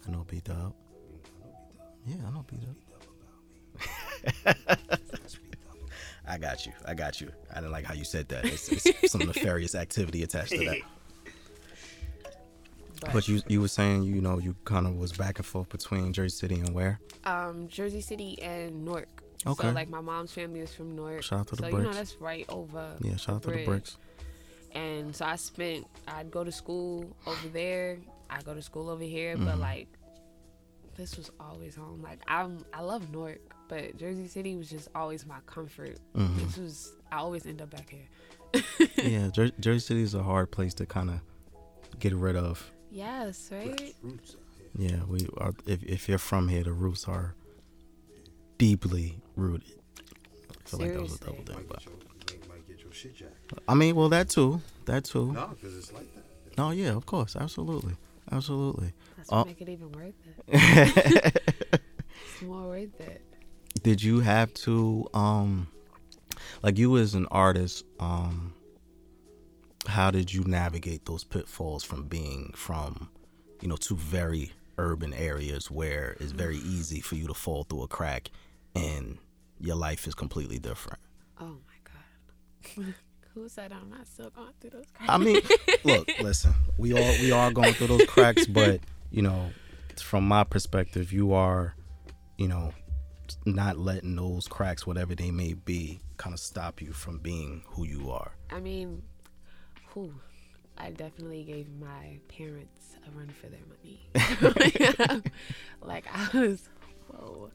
I 0.08 0.12
know 0.12 0.26
B 0.28 0.42
Dub. 0.44 0.74
I 0.74 1.40
know 1.46 1.54
B 1.54 1.72
Dub. 1.78 1.96
Yeah, 2.06 2.16
I 2.28 2.32
know 2.32 2.46
B 2.48 2.58
Dub. 2.58 2.76
About 4.44 4.58
me. 4.66 4.74
B 5.44 5.58
Dub. 5.64 5.90
I 6.28 6.38
got 6.38 6.66
you. 6.66 6.74
I 6.86 6.94
got 6.94 7.22
you. 7.22 7.32
I 7.52 7.56
didn't 7.56 7.72
like 7.72 7.86
how 7.86 7.94
you 7.94 8.04
said 8.04 8.28
that. 8.30 8.46
It's, 8.46 8.70
it's 8.72 9.12
some 9.12 9.22
nefarious 9.28 9.76
activity 9.76 10.24
attached 10.24 10.52
to 10.52 10.66
that. 10.66 10.78
But 13.14 13.28
you 13.28 13.42
you 13.48 13.62
were 13.62 13.68
saying 13.68 14.04
you 14.04 14.22
know 14.22 14.38
you 14.40 14.56
kind 14.66 14.86
of 14.88 14.96
was 14.96 15.12
back 15.12 15.40
and 15.40 15.46
forth 15.46 15.70
between 15.70 16.14
Jersey 16.14 16.36
City 16.38 16.60
and 16.60 16.74
where? 16.74 17.00
um, 17.26 17.68
Jersey 17.68 18.02
City 18.02 18.42
and 18.42 18.86
Newark. 18.86 19.08
Okay. 19.46 19.68
So 19.70 19.74
like 19.74 19.90
my 19.90 20.02
mom's 20.02 20.32
family 20.32 20.60
is 20.60 20.74
from 20.74 20.96
Newark. 20.96 21.24
Shout 21.24 21.40
out 21.40 21.48
to 21.48 21.56
the 21.56 21.64
so 21.64 21.68
you 21.70 21.74
know 21.78 21.80
bricks. 21.84 21.98
that's 21.98 22.16
right 22.22 22.46
over. 22.50 22.96
Yeah, 23.02 23.16
shout 23.18 23.36
out 23.38 23.44
to 23.44 23.52
the 23.52 23.66
bricks. 23.66 23.98
And 24.74 25.14
so 25.16 25.26
I 25.26 25.36
spent, 25.36 25.86
I'd 26.08 26.32
go 26.32 26.44
to 26.46 26.52
school 26.52 27.06
over 27.28 27.48
there. 27.50 27.98
I 28.30 28.42
go 28.42 28.54
to 28.54 28.62
school 28.62 28.90
over 28.90 29.04
here, 29.04 29.36
but 29.36 29.56
Mhm. 29.58 29.60
like, 29.60 29.88
this 30.96 31.18
was 31.18 31.30
always 31.40 31.76
home. 31.76 32.02
Like 32.02 32.20
I'm, 32.28 32.64
I 32.74 32.82
love 32.82 33.12
Newark, 33.12 33.40
but 33.68 33.98
Jersey 33.98 34.28
City 34.28 34.56
was 34.56 34.70
just 34.70 34.88
always 34.96 35.26
my 35.26 35.40
comfort. 35.46 35.98
Mhm. 36.16 36.36
This 36.38 36.58
was, 36.58 36.94
I 37.12 37.18
always 37.18 37.46
end 37.46 37.62
up 37.62 37.72
back 37.72 37.90
here. 37.90 38.08
yeah, 38.98 39.30
Jer- 39.30 39.52
Jersey 39.60 39.80
City 39.80 40.02
is 40.04 40.14
a 40.14 40.24
hard 40.24 40.52
place 40.52 40.74
to 40.76 40.86
kind 40.86 41.10
of 41.10 41.20
get 42.00 42.14
rid 42.14 42.36
of. 42.36 42.72
Yes, 42.92 43.50
right. 43.52 43.96
Roots 44.02 44.36
out 44.36 44.42
here. 44.78 44.90
Yeah, 44.90 45.04
we 45.08 45.28
are. 45.38 45.54
If 45.66 45.84
if 45.84 46.10
you're 46.10 46.18
from 46.18 46.50
here, 46.50 46.64
the 46.64 46.74
roots 46.74 47.08
are 47.08 47.36
deeply 48.58 49.18
rooted. 49.36 49.80
I 50.50 50.70
feel 50.70 50.80
like 50.80 50.94
that 50.94 51.02
was 51.02 51.16
a 51.16 51.20
double 51.20 51.44
thing, 51.44 51.66
but 51.68 51.80
get, 51.80 51.86
your, 51.86 52.40
might, 52.40 52.50
might 52.50 52.68
get 52.68 52.84
your 52.84 52.92
shit 52.94 53.16
jacked. 53.16 53.54
I 53.68 53.74
mean, 53.74 53.96
well, 53.96 54.10
that 54.10 54.30
too, 54.30 54.62
that 54.86 55.06
too. 55.06 55.32
No, 55.34 55.48
because 55.48 55.78
it's 55.78 55.92
like 55.94 56.14
that. 56.16 56.58
No, 56.58 56.72
yeah, 56.72 56.90
of 56.92 57.06
course, 57.06 57.36
absolutely, 57.36 57.96
absolutely. 58.32 58.94
That's 59.18 59.30
Oh. 59.32 59.38
what 59.40 59.48
make 59.48 59.62
it 59.62 59.70
even 59.70 59.92
worth 59.92 60.14
it. 60.48 61.42
It's 62.34 62.42
more 62.44 62.68
worth 62.68 63.00
it. 63.02 63.22
Did 63.84 64.04
you 64.04 64.20
have 64.20 64.54
to, 64.66 65.08
um, 65.14 65.68
like 66.62 66.78
you 66.78 66.98
as 66.98 67.16
an 67.16 67.26
artist, 67.32 67.86
um, 68.00 68.54
how 69.88 70.12
did 70.12 70.34
you 70.34 70.44
navigate 70.44 71.06
those 71.06 71.24
pitfalls 71.24 71.84
from 71.84 72.04
being 72.04 72.54
from, 72.56 73.10
you 73.62 73.68
know, 73.68 73.76
two 73.76 73.96
very 73.96 74.52
urban 74.78 75.14
areas 75.14 75.70
where 75.70 76.16
it's 76.20 76.32
very 76.32 76.58
easy 76.58 77.02
for 77.02 77.16
you 77.16 77.28
to 77.28 77.34
fall 77.34 77.64
through 77.64 77.84
a 77.84 77.88
crack, 77.88 78.30
and 78.76 79.18
your 79.60 79.76
life 79.76 80.08
is 80.08 80.16
completely 80.16 80.60
different. 80.60 81.00
Oh 81.40 81.58
my 81.68 82.84
god. 82.86 82.94
Who 83.34 83.48
said 83.48 83.72
I'm 83.72 83.90
not 83.90 84.08
still 84.08 84.30
going 84.30 84.52
through 84.60 84.72
those? 84.72 84.86
Cracks? 84.94 85.10
I 85.10 85.18
mean, 85.18 85.42
look, 85.86 86.08
listen, 86.20 86.54
we 86.78 86.94
all 86.94 87.12
we 87.22 87.32
are 87.32 87.52
going 87.52 87.74
through 87.74 87.88
those 87.88 88.06
cracks, 88.06 88.46
but 88.48 88.82
you 89.10 89.22
know, 89.22 89.52
from 89.98 90.28
my 90.28 90.44
perspective, 90.44 91.14
you 91.14 91.34
are, 91.34 91.74
you 92.38 92.48
know, 92.48 92.74
not 93.46 93.78
letting 93.78 94.16
those 94.16 94.48
cracks, 94.48 94.86
whatever 94.86 95.16
they 95.16 95.32
may 95.32 95.54
be, 95.54 96.02
kind 96.18 96.34
of 96.34 96.40
stop 96.40 96.82
you 96.82 96.92
from 96.92 97.20
being 97.20 97.64
who 97.68 97.86
you 97.86 98.12
are. 98.12 98.34
I 98.50 98.60
mean, 98.60 99.04
whew, 99.94 100.14
I 100.78 100.92
definitely 100.92 101.44
gave 101.44 101.68
my 101.80 102.20
parents 102.28 102.96
a 103.08 103.12
run 103.18 103.30
for 103.30 103.48
their 103.48 103.60
money. 103.68 105.22
like 105.82 106.06
I 106.14 106.38
was, 106.38 106.70
whoa. 107.08 107.52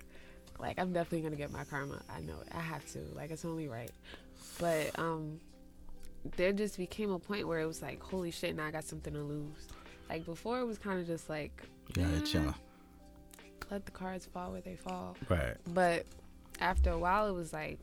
Like 0.59 0.79
I'm 0.79 0.93
definitely 0.93 1.23
gonna 1.23 1.37
get 1.37 1.51
my 1.51 1.65
karma. 1.65 2.03
I 2.15 2.21
know 2.21 2.41
it. 2.41 2.49
I 2.55 2.61
have 2.61 2.85
to. 2.93 3.01
Like 3.15 3.31
it's 3.31 3.45
only 3.45 3.69
right. 3.69 3.91
But 4.59 4.99
um, 4.99 5.39
there 6.37 6.53
just 6.53 6.79
became 6.79 7.11
a 7.11 7.19
point 7.19 7.47
where 7.47 7.61
it 7.61 7.67
was 7.67 7.83
like, 7.83 8.03
holy 8.03 8.31
shit! 8.31 8.57
Now 8.57 8.67
I 8.67 8.71
got 8.71 8.85
something 8.85 9.13
to 9.13 9.21
lose. 9.21 9.69
Like 10.09 10.25
before, 10.25 10.61
it 10.61 10.65
was 10.65 10.79
kind 10.79 11.01
of 11.01 11.07
just 11.07 11.29
like, 11.29 11.63
Yeah, 11.97 12.07
it's 12.17 12.31
chilling. 12.31 12.55
let 13.71 13.85
the 13.85 13.93
cards 13.93 14.27
fall 14.27 14.53
where 14.53 14.61
they 14.61 14.77
fall. 14.77 15.17
Right. 15.29 15.57
But 15.75 16.07
after 16.61 16.91
a 16.91 16.99
while, 16.99 17.29
it 17.29 17.33
was 17.33 17.53
like, 17.53 17.81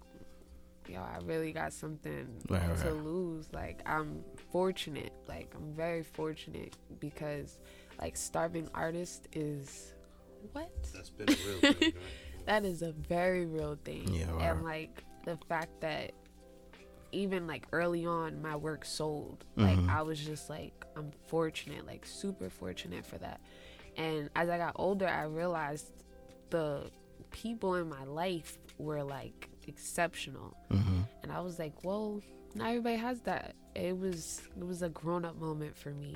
yo, 0.87 0.99
I 0.99 1.19
really 1.25 1.51
got 1.51 1.73
something 1.73 2.27
right, 2.49 2.61
to 2.77 2.85
right. 2.85 3.03
lose. 3.03 3.51
Like, 3.51 3.81
I'm 3.85 4.23
fortunate. 4.53 5.11
Like, 5.27 5.53
I'm 5.55 5.73
very 5.73 6.03
fortunate 6.03 6.77
because, 7.01 7.59
like, 7.99 8.15
starving 8.15 8.69
artist 8.73 9.27
is 9.33 9.93
what? 10.53 10.71
That's 10.93 11.09
been 11.09 11.27
a 11.29 11.31
real 11.33 11.59
thing, 11.73 11.75
right? 11.81 11.95
That 12.45 12.63
is 12.63 12.81
a 12.81 12.93
very 12.93 13.45
real 13.45 13.77
thing. 13.83 14.07
Yeah, 14.13 14.31
right. 14.31 14.41
And, 14.51 14.63
like, 14.63 15.03
the 15.25 15.37
fact 15.49 15.81
that 15.81 16.11
even, 17.11 17.45
like, 17.47 17.65
early 17.73 18.05
on, 18.05 18.41
my 18.41 18.55
work 18.55 18.85
sold. 18.85 19.43
Like, 19.55 19.77
Mhm. 19.77 19.89
I 19.89 20.01
was 20.01 20.19
just, 20.19 20.49
like, 20.49 20.73
I'm 20.95 21.11
fortunate, 21.27 21.85
like, 21.85 22.05
super 22.05 22.49
fortunate 22.49 23.05
for 23.05 23.17
that. 23.19 23.41
And 23.97 24.29
as 24.35 24.49
I 24.49 24.57
got 24.57 24.73
older, 24.77 25.07
I 25.07 25.23
realized 25.25 25.91
the 26.49 26.89
people 27.31 27.75
in 27.75 27.87
my 27.89 28.03
life 28.05 28.57
were 28.79 29.03
like 29.03 29.49
exceptional. 29.67 30.55
Mm-hmm. 30.71 31.01
And 31.21 31.31
I 31.31 31.39
was 31.41 31.59
like, 31.59 31.83
well, 31.83 32.21
not 32.55 32.69
everybody 32.69 32.95
has 32.95 33.21
that. 33.21 33.55
It 33.75 33.97
was 33.97 34.41
it 34.57 34.65
was 34.65 34.81
a 34.81 34.89
grown 34.89 35.25
up 35.25 35.37
moment 35.39 35.75
for 35.77 35.89
me. 35.91 36.15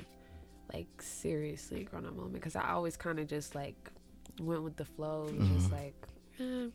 Like 0.73 1.01
seriously 1.01 1.83
grown 1.83 2.05
up 2.05 2.13
moment 2.15 2.33
because 2.33 2.55
I 2.55 2.71
always 2.71 2.97
kind 2.97 3.19
of 3.19 3.27
just 3.27 3.55
like 3.55 3.89
went 4.39 4.63
with 4.63 4.75
the 4.75 4.85
flow, 4.85 5.27
just 5.29 5.69
Mhm. 5.69 5.71
like 5.71 6.07
eh, 6.39 6.67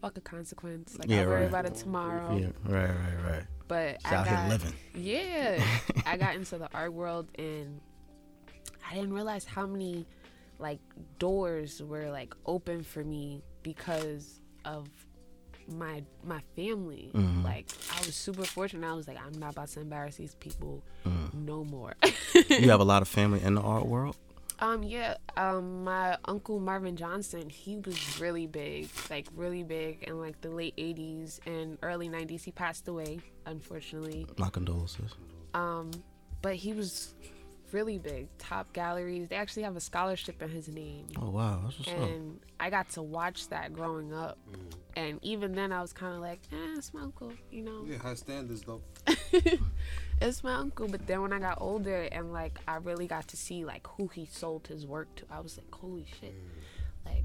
fuck 0.00 0.16
a 0.16 0.20
consequence. 0.20 0.98
Like 0.98 1.08
Yeah, 1.08 1.20
I'll 1.22 1.26
worry 1.28 1.40
right. 1.42 1.48
about 1.48 1.66
it 1.66 1.74
tomorrow. 1.74 2.36
Yeah. 2.36 2.46
Right. 2.64 2.88
Right. 2.88 3.30
Right. 3.30 3.44
But 3.68 4.00
Just 4.00 4.12
I 4.12 4.16
out 4.16 4.24
got, 4.26 4.38
here 4.38 4.48
living. 4.48 4.74
yeah, 4.94 5.64
I 6.06 6.16
got 6.16 6.34
into 6.36 6.56
the 6.58 6.68
art 6.72 6.92
world 6.94 7.28
and 7.38 7.80
I 8.90 8.94
didn't 8.94 9.12
realize 9.12 9.44
how 9.44 9.66
many 9.66 10.06
like 10.58 10.80
doors 11.18 11.82
were 11.82 12.10
like 12.10 12.34
open 12.46 12.82
for 12.82 13.04
me 13.04 13.44
because 13.62 14.40
of 14.64 14.88
my 15.68 16.02
my 16.24 16.40
family. 16.56 17.10
Mhm. 17.14 17.44
Like 17.44 17.66
I 17.92 17.98
was 18.06 18.14
super 18.14 18.44
fortunate. 18.44 18.86
I 18.88 18.94
was 18.94 19.06
like, 19.08 19.18
I'm 19.24 19.38
not 19.38 19.52
about 19.52 19.68
to 19.68 19.80
embarrass 19.80 20.16
these 20.16 20.34
people 20.36 20.82
Mm. 21.06 21.32
no 21.34 21.64
more. 21.64 21.94
You 22.50 22.70
have 22.70 22.80
a 22.80 22.84
lot 22.92 23.02
of 23.02 23.08
family 23.08 23.40
in 23.42 23.54
the 23.54 23.60
art 23.62 23.86
world. 23.86 24.16
Um, 24.60 24.82
yeah, 24.82 25.14
um, 25.36 25.84
my 25.84 26.16
uncle 26.24 26.58
Marvin 26.58 26.96
Johnson, 26.96 27.48
he 27.48 27.76
was 27.76 28.20
really 28.20 28.48
big, 28.48 28.88
like 29.08 29.28
really 29.36 29.62
big 29.62 30.02
in 30.02 30.18
like 30.18 30.40
the 30.40 30.50
late 30.50 30.74
'80s 30.76 31.38
and 31.46 31.78
early 31.82 32.08
'90s. 32.08 32.42
He 32.42 32.50
passed 32.50 32.88
away, 32.88 33.20
unfortunately. 33.46 34.26
My 34.36 34.50
condolences. 34.50 35.12
Um, 35.54 35.92
but 36.42 36.56
he 36.56 36.72
was 36.72 37.14
really 37.70 37.98
big, 37.98 38.26
top 38.38 38.72
galleries. 38.72 39.28
They 39.28 39.36
actually 39.36 39.62
have 39.62 39.76
a 39.76 39.80
scholarship 39.80 40.42
in 40.42 40.48
his 40.50 40.68
name, 40.68 41.06
Oh 41.20 41.30
wow, 41.30 41.60
that's 41.62 41.78
what's 41.78 41.90
up. 41.92 42.10
And 42.58 42.66
I 42.66 42.70
got 42.70 42.88
to 42.90 43.02
watch 43.02 43.48
that 43.48 43.72
growing 43.72 44.12
up. 44.12 44.38
And 44.96 45.18
even 45.22 45.52
then, 45.52 45.70
I 45.72 45.80
was 45.80 45.92
kind 45.92 46.14
of 46.14 46.20
like, 46.20 46.40
eh, 46.52 46.74
it's 46.76 46.92
my 46.92 47.02
uncle, 47.02 47.32
you 47.52 47.62
know. 47.62 47.84
Yeah, 47.86 47.98
high 47.98 48.14
standards 48.14 48.62
though. 48.62 48.82
it's 50.20 50.42
my 50.42 50.54
uncle. 50.54 50.88
But 50.88 51.06
then 51.06 51.22
when 51.22 51.32
I 51.32 51.38
got 51.38 51.58
older 51.60 52.08
and 52.10 52.32
like 52.32 52.58
I 52.66 52.76
really 52.76 53.06
got 53.06 53.28
to 53.28 53.36
see 53.36 53.64
like 53.64 53.86
who 53.86 54.08
he 54.08 54.26
sold 54.26 54.66
his 54.66 54.86
work 54.86 55.14
to, 55.16 55.24
I 55.30 55.40
was 55.40 55.56
like, 55.56 55.72
holy 55.72 56.06
shit, 56.20 56.34
like 57.06 57.24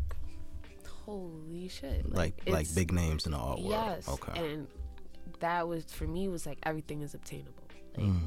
holy 1.06 1.68
shit, 1.68 2.10
Like 2.14 2.36
like 2.46 2.62
it's- 2.62 2.74
big 2.76 2.92
names 2.94 3.26
in 3.26 3.32
the 3.32 3.38
art 3.38 3.60
world. 3.60 3.72
yes, 3.72 4.08
Okay. 4.08 4.54
and 4.54 4.68
that 5.40 5.68
was 5.68 5.86
for 5.86 6.06
me 6.08 6.28
was 6.28 6.46
like 6.46 6.60
everything 6.64 7.02
is 7.02 7.14
obtainable, 7.14 7.64
like 7.96 8.06
Mm. 8.06 8.20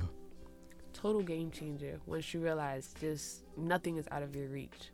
total 0.93 1.23
game 1.23 1.51
changer 1.51 1.99
once 2.07 2.35
you 2.35 2.41
realize 2.41 2.95
just 3.01 3.45
nothing 3.57 3.97
is 3.97 4.07
out 4.11 4.23
of 4.23 4.35
your 4.37 4.49
reach. 4.49 4.91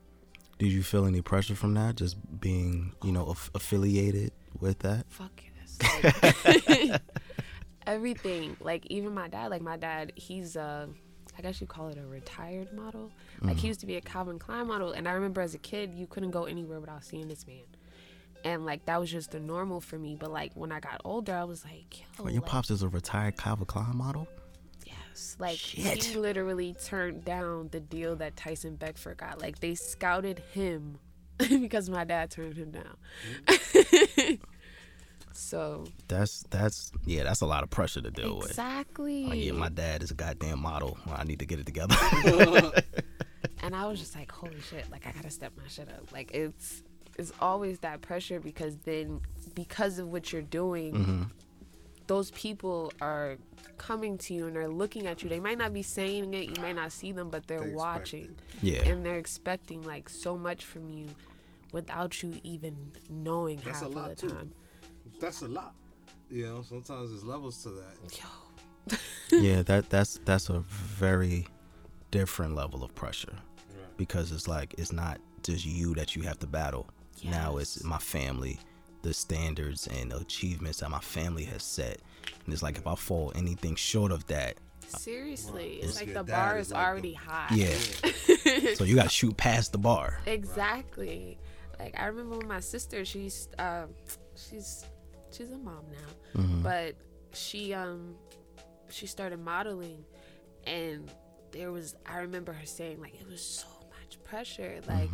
Did 0.62 0.70
you 0.70 0.84
feel 0.84 1.06
any 1.06 1.22
pressure 1.22 1.56
from 1.56 1.74
that? 1.74 1.96
Just 1.96 2.16
being, 2.40 2.92
you 3.02 3.10
know, 3.10 3.26
aff- 3.26 3.50
affiliated 3.52 4.30
with 4.60 4.78
that? 4.78 5.06
fuck 5.08 5.42
yes. 5.58 6.38
Like, 6.44 7.00
everything. 7.88 8.56
Like 8.60 8.86
even 8.86 9.12
my 9.12 9.26
dad, 9.26 9.50
like 9.50 9.60
my 9.60 9.76
dad, 9.76 10.12
he's 10.14 10.54
a. 10.54 10.88
I 11.36 11.42
guess 11.42 11.60
you 11.60 11.66
call 11.66 11.88
it 11.88 11.98
a 11.98 12.06
retired 12.06 12.72
model. 12.72 13.10
Like 13.40 13.54
he 13.54 13.58
mm-hmm. 13.58 13.66
used 13.66 13.80
to 13.80 13.86
be 13.86 13.96
a 13.96 14.00
Calvin 14.00 14.38
Klein 14.38 14.68
model 14.68 14.92
and 14.92 15.08
I 15.08 15.12
remember 15.12 15.40
as 15.40 15.52
a 15.54 15.58
kid 15.58 15.94
you 15.94 16.06
couldn't 16.06 16.30
go 16.30 16.44
anywhere 16.44 16.78
without 16.78 17.02
seeing 17.02 17.26
this 17.26 17.44
man. 17.44 17.64
And 18.44 18.64
like 18.64 18.84
that 18.84 19.00
was 19.00 19.10
just 19.10 19.32
the 19.32 19.40
normal 19.40 19.80
for 19.80 19.98
me. 19.98 20.14
But 20.14 20.30
like 20.30 20.52
when 20.54 20.70
I 20.70 20.78
got 20.78 21.00
older 21.04 21.34
I 21.34 21.42
was 21.42 21.64
like, 21.64 22.04
yo, 22.18 22.24
Wait, 22.24 22.34
your 22.34 22.42
like, 22.42 22.50
pops 22.50 22.70
is 22.70 22.84
a 22.84 22.88
retired 22.88 23.36
Calvin 23.36 23.66
Klein 23.66 23.96
model. 23.96 24.28
Yes. 25.12 25.36
Like 25.38 25.56
Shit. 25.58 26.04
he 26.04 26.16
literally 26.18 26.74
turned 26.84 27.24
down 27.24 27.68
the 27.70 27.80
deal 27.80 28.16
that 28.16 28.36
Tyson 28.36 28.76
Beckford 28.76 29.18
got. 29.18 29.40
Like 29.40 29.60
they 29.60 29.74
scouted 29.74 30.40
him 30.52 30.98
because 31.38 31.88
my 31.90 32.04
dad 32.04 32.30
turned 32.30 32.56
him 32.56 32.70
down. 32.72 32.96
so 35.32 35.84
That's 36.08 36.44
that's 36.50 36.92
yeah, 37.04 37.24
that's 37.24 37.40
a 37.40 37.46
lot 37.46 37.62
of 37.62 37.70
pressure 37.70 38.00
to 38.02 38.10
deal 38.10 38.36
with. 38.38 38.50
Exactly. 38.50 39.26
Like, 39.26 39.38
yeah, 39.42 39.52
my 39.52 39.68
dad 39.68 40.02
is 40.02 40.10
a 40.10 40.14
goddamn 40.14 40.60
model. 40.60 40.98
I 41.10 41.24
need 41.24 41.38
to 41.38 41.46
get 41.46 41.58
it 41.58 41.66
together. 41.66 41.96
and 43.62 43.74
I 43.74 43.86
was 43.86 43.98
just 43.98 44.14
like, 44.14 44.30
holy 44.30 44.60
shit, 44.60 44.90
like 44.90 45.06
I 45.06 45.12
gotta 45.12 45.30
step 45.30 45.52
my 45.56 45.66
shit 45.68 45.88
up. 45.88 46.12
Like 46.12 46.32
it's 46.32 46.82
it's 47.18 47.32
always 47.40 47.78
that 47.80 48.00
pressure 48.00 48.40
because 48.40 48.76
then 48.78 49.20
because 49.54 49.98
of 49.98 50.08
what 50.10 50.32
you're 50.32 50.42
doing, 50.42 50.92
Mm-hmm. 50.94 51.22
Those 52.06 52.30
people 52.32 52.92
are 53.00 53.36
coming 53.78 54.18
to 54.18 54.34
you 54.34 54.46
and 54.46 54.56
they're 54.56 54.68
looking 54.68 55.06
at 55.06 55.22
you. 55.22 55.28
They 55.28 55.40
might 55.40 55.58
not 55.58 55.72
be 55.72 55.82
saying 55.82 56.32
it, 56.34 56.56
you 56.56 56.62
might 56.62 56.76
not 56.76 56.92
see 56.92 57.12
them, 57.12 57.30
but 57.30 57.46
they're 57.46 57.58
They 57.60 57.64
expect 57.66 57.78
watching. 57.78 58.36
yeah. 58.62 58.82
And 58.88 59.04
they're 59.04 59.18
expecting 59.18 59.82
like 59.82 60.08
so 60.08 60.36
much 60.36 60.64
from 60.64 60.88
you 60.88 61.06
without 61.72 62.22
you 62.22 62.38
even 62.42 62.76
knowing 63.10 63.56
That's 63.64 63.80
half 63.80 63.88
a 63.88 63.92
lot, 63.92 64.10
of 64.10 64.16
the 64.16 64.28
too. 64.28 64.34
time. 64.34 64.52
That's 65.20 65.42
a 65.42 65.48
lot. 65.48 65.74
You 66.30 66.46
know, 66.46 66.62
sometimes 66.62 67.10
there's 67.10 67.24
levels 67.24 67.62
to 67.64 67.70
that. 67.70 68.18
Yo. 68.18 68.96
yeah, 69.40 69.62
that 69.62 69.88
that's 69.90 70.18
that's 70.24 70.48
a 70.48 70.58
very 70.60 71.46
different 72.10 72.54
level 72.56 72.82
of 72.82 72.94
pressure 72.94 73.32
Right. 73.32 73.96
because 73.96 74.32
it's 74.32 74.48
like 74.48 74.74
it's 74.76 74.92
not 74.92 75.20
just 75.44 75.64
you 75.64 75.94
that 75.94 76.16
you 76.16 76.22
have 76.22 76.38
to 76.40 76.46
battle. 76.46 76.88
Now 77.24 77.58
it's 77.58 77.84
my 77.84 77.98
family, 77.98 78.58
the 79.02 79.12
standards 79.14 79.86
and 79.86 80.12
achievements 80.12 80.80
that 80.80 80.90
my 80.90 81.00
family 81.00 81.44
has 81.44 81.62
set. 81.62 81.98
And 82.44 82.52
it's 82.52 82.62
like 82.62 82.76
if 82.78 82.86
I 82.86 82.94
fall 82.94 83.32
anything 83.34 83.74
short 83.76 84.12
of 84.12 84.26
that, 84.28 84.56
Seriously. 84.88 85.78
Well, 85.80 85.88
It's 85.88 85.98
like 86.00 86.12
the 86.12 86.22
bar 86.24 86.58
is 86.58 86.66
is 86.66 86.72
like 86.72 86.80
the- 86.82 86.86
already 86.86 87.12
high. 87.14 87.48
yeah. 87.54 88.74
so 88.74 88.84
you 88.84 88.94
got 88.94 89.04
to 89.04 89.08
shoot 89.08 89.34
past 89.36 89.72
the 89.72 89.78
bar. 89.78 90.18
Exactly. 90.26 91.38
Like 91.78 91.98
I 91.98 92.06
remember 92.06 92.36
when 92.38 92.48
my 92.48 92.60
sister, 92.60 93.04
she's 93.04 93.48
um, 93.58 93.88
she's 94.36 94.84
she's 95.30 95.50
a 95.50 95.56
mom 95.58 95.84
now, 95.90 96.40
Mhm. 96.42 96.62
but 96.62 96.94
she 97.32 97.72
um 97.72 98.16
she 98.90 99.06
started 99.06 99.38
modeling, 99.40 100.04
and 100.66 101.10
there 101.52 101.72
was 101.72 101.94
I 102.04 102.18
remember 102.18 102.52
her 102.52 102.66
saying 102.66 103.00
like 103.00 103.14
it 103.18 103.26
was 103.28 103.40
so 103.42 103.66
much 103.98 104.22
pressure. 104.24 104.80
Like 104.88 105.10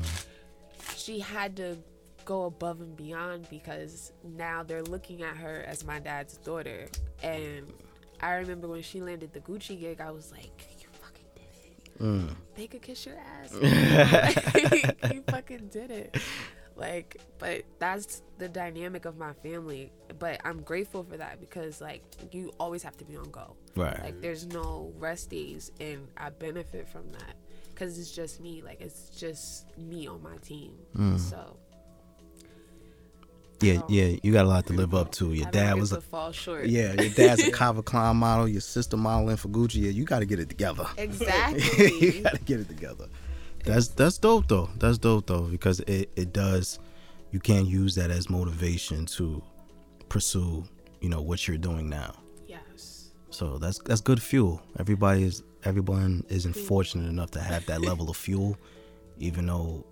she 0.96 1.20
had 1.20 1.56
to 1.58 1.76
go 2.28 2.44
above 2.44 2.82
and 2.82 2.94
beyond 2.94 3.48
because 3.48 4.12
now 4.22 4.62
they're 4.62 4.82
looking 4.82 5.22
at 5.22 5.34
her 5.34 5.64
as 5.66 5.82
my 5.82 5.98
dad's 5.98 6.36
daughter, 6.36 6.86
and 7.22 7.72
I 8.20 8.34
remember 8.34 8.68
when 8.68 8.82
she 8.82 9.00
landed 9.00 9.32
the 9.32 9.40
Gucci 9.40 9.80
gig, 9.80 9.98
I 10.02 10.10
was 10.10 10.30
like, 10.30 10.66
you 10.78 10.88
fucking 11.00 11.24
did 11.34 11.42
it 11.64 12.02
Mm. 12.02 12.28
they 12.54 12.66
could 12.66 12.82
kiss 12.82 13.06
your 13.06 13.16
ass. 13.16 13.54
Like, 13.54 15.12
you 15.14 15.22
fucking 15.30 15.68
did 15.68 15.90
it. 15.90 16.18
Like, 16.76 17.16
but 17.38 17.62
that's 17.78 18.22
the 18.36 18.48
dynamic 18.48 19.06
of 19.06 19.16
my 19.16 19.32
family. 19.32 19.90
But 20.18 20.40
I'm 20.44 20.60
grateful 20.60 21.04
for 21.04 21.16
that 21.16 21.40
because, 21.40 21.80
like, 21.80 22.02
you 22.30 22.52
always 22.60 22.82
have 22.82 22.96
to 22.98 23.04
be 23.06 23.16
on 23.16 23.30
go. 23.30 23.56
Right. 23.74 24.00
Like, 24.04 24.20
there's 24.20 24.46
no 24.46 24.92
rest 24.98 25.30
days, 25.30 25.72
and 25.80 26.06
I 26.16 26.28
benefit 26.28 26.88
from 26.88 27.10
that 27.12 27.34
because 27.74 27.98
it's 27.98 28.12
just 28.12 28.38
me. 28.40 28.62
Like, 28.62 28.80
it's 28.82 29.08
just 29.08 29.76
me 29.78 30.06
on 30.06 30.22
my 30.22 30.36
team. 30.36 30.74
Mm. 30.94 31.18
So 31.18 31.56
Yeah, 33.60 33.80
yeah, 33.88 34.16
you 34.22 34.32
got 34.32 34.44
a 34.44 34.48
lot 34.48 34.66
to 34.66 34.72
live 34.72 34.94
up 34.94 35.10
to. 35.12 35.32
Your 35.32 35.50
dad 35.50 35.76
was 35.78 35.90
a 35.92 36.00
fall 36.00 36.30
short. 36.30 36.66
yeah, 36.66 36.92
your 36.92 37.10
dad's 37.10 37.42
a 37.44 37.50
Calvin 37.60 37.82
Klein 37.82 38.16
model. 38.16 38.46
Your 38.46 38.60
sister 38.60 38.96
modeling 38.96 39.36
for 39.36 39.48
Gucci. 39.48 39.82
Yeah, 39.82 39.90
you 39.90 40.04
got 40.04 40.20
to 40.20 40.26
get 40.26 40.38
it 40.38 40.48
together. 40.48 40.86
Exactly. 40.96 41.92
you 42.00 42.22
got 42.22 42.34
to 42.34 42.44
get 42.44 42.60
it 42.60 42.68
together. 42.68 43.06
That's 43.64 43.88
that's 43.88 44.16
dope 44.18 44.46
though. 44.48 44.70
That's 44.78 44.98
dope 44.98 45.26
though 45.26 45.42
because 45.42 45.80
it 45.80 46.10
it 46.14 46.32
does. 46.32 46.78
You 47.32 47.40
can 47.40 47.66
use 47.66 47.94
that 47.96 48.10
as 48.10 48.30
motivation 48.30 49.04
to 49.06 49.42
pursue, 50.08 50.64
you 51.00 51.08
know, 51.08 51.20
what 51.20 51.46
you're 51.46 51.58
doing 51.58 51.88
now. 51.88 52.14
yes. 52.46 53.10
So 53.30 53.58
that's 53.58 53.78
that's 53.80 54.00
good 54.00 54.22
fuel. 54.22 54.62
Everybody 54.78 55.24
is 55.24 55.42
everyone 55.64 56.24
isn't 56.28 56.54
fortunate 56.54 57.08
enough 57.08 57.32
to 57.32 57.40
have 57.40 57.66
that 57.66 57.80
level 57.82 58.08
of 58.08 58.16
fuel, 58.16 58.56
even 59.18 59.46
though 59.46 59.84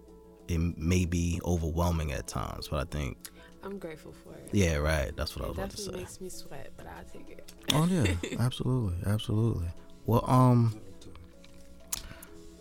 it 0.49 0.59
may 0.79 1.05
be 1.05 1.41
overwhelming 1.45 2.13
at 2.13 2.29
times. 2.29 2.69
But 2.69 2.81
I 2.81 2.85
think, 2.99 3.29
I'm 3.67 3.79
grateful 3.79 4.13
for 4.13 4.33
it. 4.33 4.49
yeah, 4.53 4.77
right. 4.77 5.15
That's 5.17 5.35
what 5.35 5.45
I 5.45 5.49
was 5.49 5.59
about 5.59 5.71
to 5.71 5.77
say. 5.77 5.91
makes 5.91 6.21
me 6.21 6.29
sweat, 6.29 6.71
but 6.77 6.87
I'll 6.87 7.05
take 7.13 7.29
it. 7.31 7.53
Oh 7.73 7.87
yeah, 7.87 8.15
absolutely, 8.39 8.97
absolutely. 9.11 9.67
Well, 10.07 10.25
um, 10.31 10.81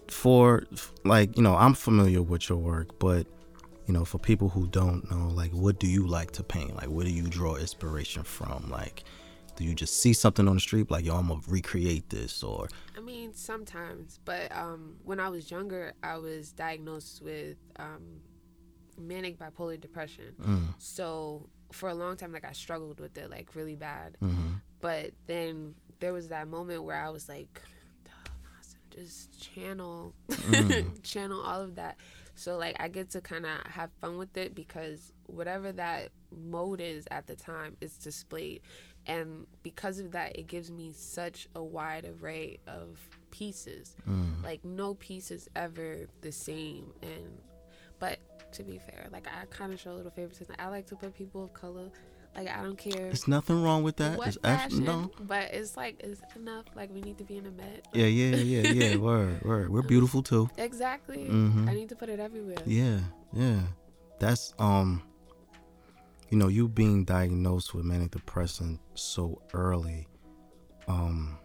for 0.07 0.63
like 1.03 1.37
you 1.37 1.43
know, 1.43 1.55
I'm 1.55 1.75
familiar 1.75 2.23
with 2.23 2.49
your 2.49 2.57
work, 2.57 2.97
but 2.97 3.27
you 3.85 3.93
know, 3.93 4.03
for 4.03 4.17
people 4.17 4.49
who 4.49 4.65
don't 4.67 5.09
know, 5.11 5.27
like, 5.27 5.51
what 5.51 5.79
do 5.79 5.85
you 5.87 6.07
like 6.07 6.31
to 6.31 6.43
paint? 6.43 6.75
Like, 6.75 6.87
where 6.87 7.05
do 7.05 7.11
you 7.11 7.27
draw 7.27 7.55
inspiration 7.55 8.23
from? 8.23 8.67
Like, 8.71 9.03
do 9.55 9.63
you 9.63 9.75
just 9.75 10.01
see 10.01 10.11
something 10.11 10.47
on 10.47 10.55
the 10.55 10.59
street, 10.59 10.89
like, 10.89 11.05
yo, 11.05 11.15
I'm 11.15 11.27
gonna 11.27 11.41
recreate 11.47 12.09
this, 12.09 12.41
or 12.41 12.67
I 12.97 12.99
mean, 12.99 13.33
sometimes, 13.35 14.19
but 14.25 14.51
um, 14.51 14.95
when 15.03 15.19
I 15.19 15.29
was 15.29 15.51
younger, 15.51 15.93
I 16.01 16.17
was 16.17 16.51
diagnosed 16.51 17.21
with 17.21 17.57
um, 17.77 18.21
manic 18.97 19.37
bipolar 19.37 19.79
depression. 19.79 20.33
mm, 20.41 20.63
So 20.79 21.49
for 21.71 21.89
a 21.89 21.93
long 21.95 22.15
time, 22.17 22.31
like 22.31 22.45
I 22.45 22.51
struggled 22.53 22.99
with 22.99 23.17
it, 23.17 23.29
like 23.29 23.55
really 23.55 23.75
bad. 23.75 24.17
hmm 24.19 24.53
But 24.81 25.11
then 25.27 25.75
there 25.99 26.13
was 26.13 26.27
that 26.29 26.47
moment 26.47 26.83
where 26.83 26.95
I 27.01 27.09
was 27.09 27.27
like, 27.29 27.61
"Duh, 28.03 28.11
just 28.95 29.39
channel, 29.41 30.13
Mm. 30.29 31.01
channel 31.03 31.41
all 31.41 31.61
of 31.61 31.75
that. 31.75 31.97
So 32.35 32.57
like 32.57 32.75
I 32.79 32.87
get 32.89 33.09
to 33.11 33.21
kind 33.21 33.45
of 33.45 33.57
have 33.71 33.89
fun 34.01 34.17
with 34.17 34.35
it 34.37 34.53
because 34.53 35.13
whatever 35.27 35.71
that 35.71 36.09
mode 36.31 36.81
is 36.81 37.07
at 37.09 37.27
the 37.27 37.35
time 37.35 37.77
is 37.81 37.97
displayed, 37.97 38.61
and 39.07 39.47
because 39.63 39.99
of 39.99 40.11
that, 40.11 40.37
it 40.37 40.47
gives 40.47 40.69
me 40.69 40.91
such 40.93 41.47
a 41.55 41.63
wide 41.63 42.05
array 42.05 42.59
of 42.67 42.99
pieces. 43.31 43.95
mm. 44.07 44.43
Like 44.43 44.63
no 44.65 44.95
piece 44.95 45.31
is 45.31 45.49
ever 45.55 46.07
the 46.21 46.31
same, 46.31 46.91
and 47.01 47.39
but 47.99 48.19
to 48.55 48.63
be 48.63 48.77
fair, 48.79 49.07
like 49.11 49.27
I 49.27 49.45
kind 49.45 49.73
of 49.73 49.79
show 49.79 49.91
a 49.91 49.97
little 49.97 50.11
favoritism. 50.11 50.55
I 50.59 50.67
like 50.67 50.85
to 50.87 50.95
put 50.95 51.13
people 51.15 51.43
of 51.43 51.53
color. 51.53 51.89
Like 52.35 52.49
I 52.49 52.61
don't 52.63 52.77
care 52.77 52.91
There's 53.03 53.29
nothing 53.29 53.63
wrong 53.63 53.81
with 53.83 53.95
that. 53.95 54.17
what 54.17 54.27
It's 54.27 54.37
fashion, 54.37 54.79
abs- 54.79 54.79
no. 54.87 55.09
but 55.21 55.53
it's 55.53 55.77
like 55.77 56.01
it's 56.03 56.21
enough. 56.35 56.65
Like 56.75 56.93
we 56.93 57.01
need 57.01 57.17
to 57.19 57.23
be 57.23 57.37
in 57.37 57.45
a 57.45 57.51
med. 57.51 57.83
Yeah, 57.93 58.07
yeah, 58.07 58.35
yeah, 58.35 58.71
yeah. 58.71 58.95
word, 59.09 59.41
word. 59.43 59.69
We're 59.69 59.81
beautiful 59.83 60.21
too. 60.21 60.49
Exactly. 60.57 61.27
Mhm. 61.29 61.69
I 61.69 61.73
need 61.73 61.87
to 61.89 61.95
put 61.95 62.09
it 62.09 62.19
everywhere. 62.19 62.57
Yeah, 62.65 62.99
yeah. 63.31 63.61
That's 64.19 64.53
um 64.59 65.01
you 66.29 66.37
know, 66.37 66.47
you 66.49 66.67
being 66.67 67.05
diagnosed 67.05 67.73
with 67.73 67.85
manic 67.85 68.11
depression 68.11 68.79
so 68.95 69.41
early, 69.53 70.07
um, 70.87 71.37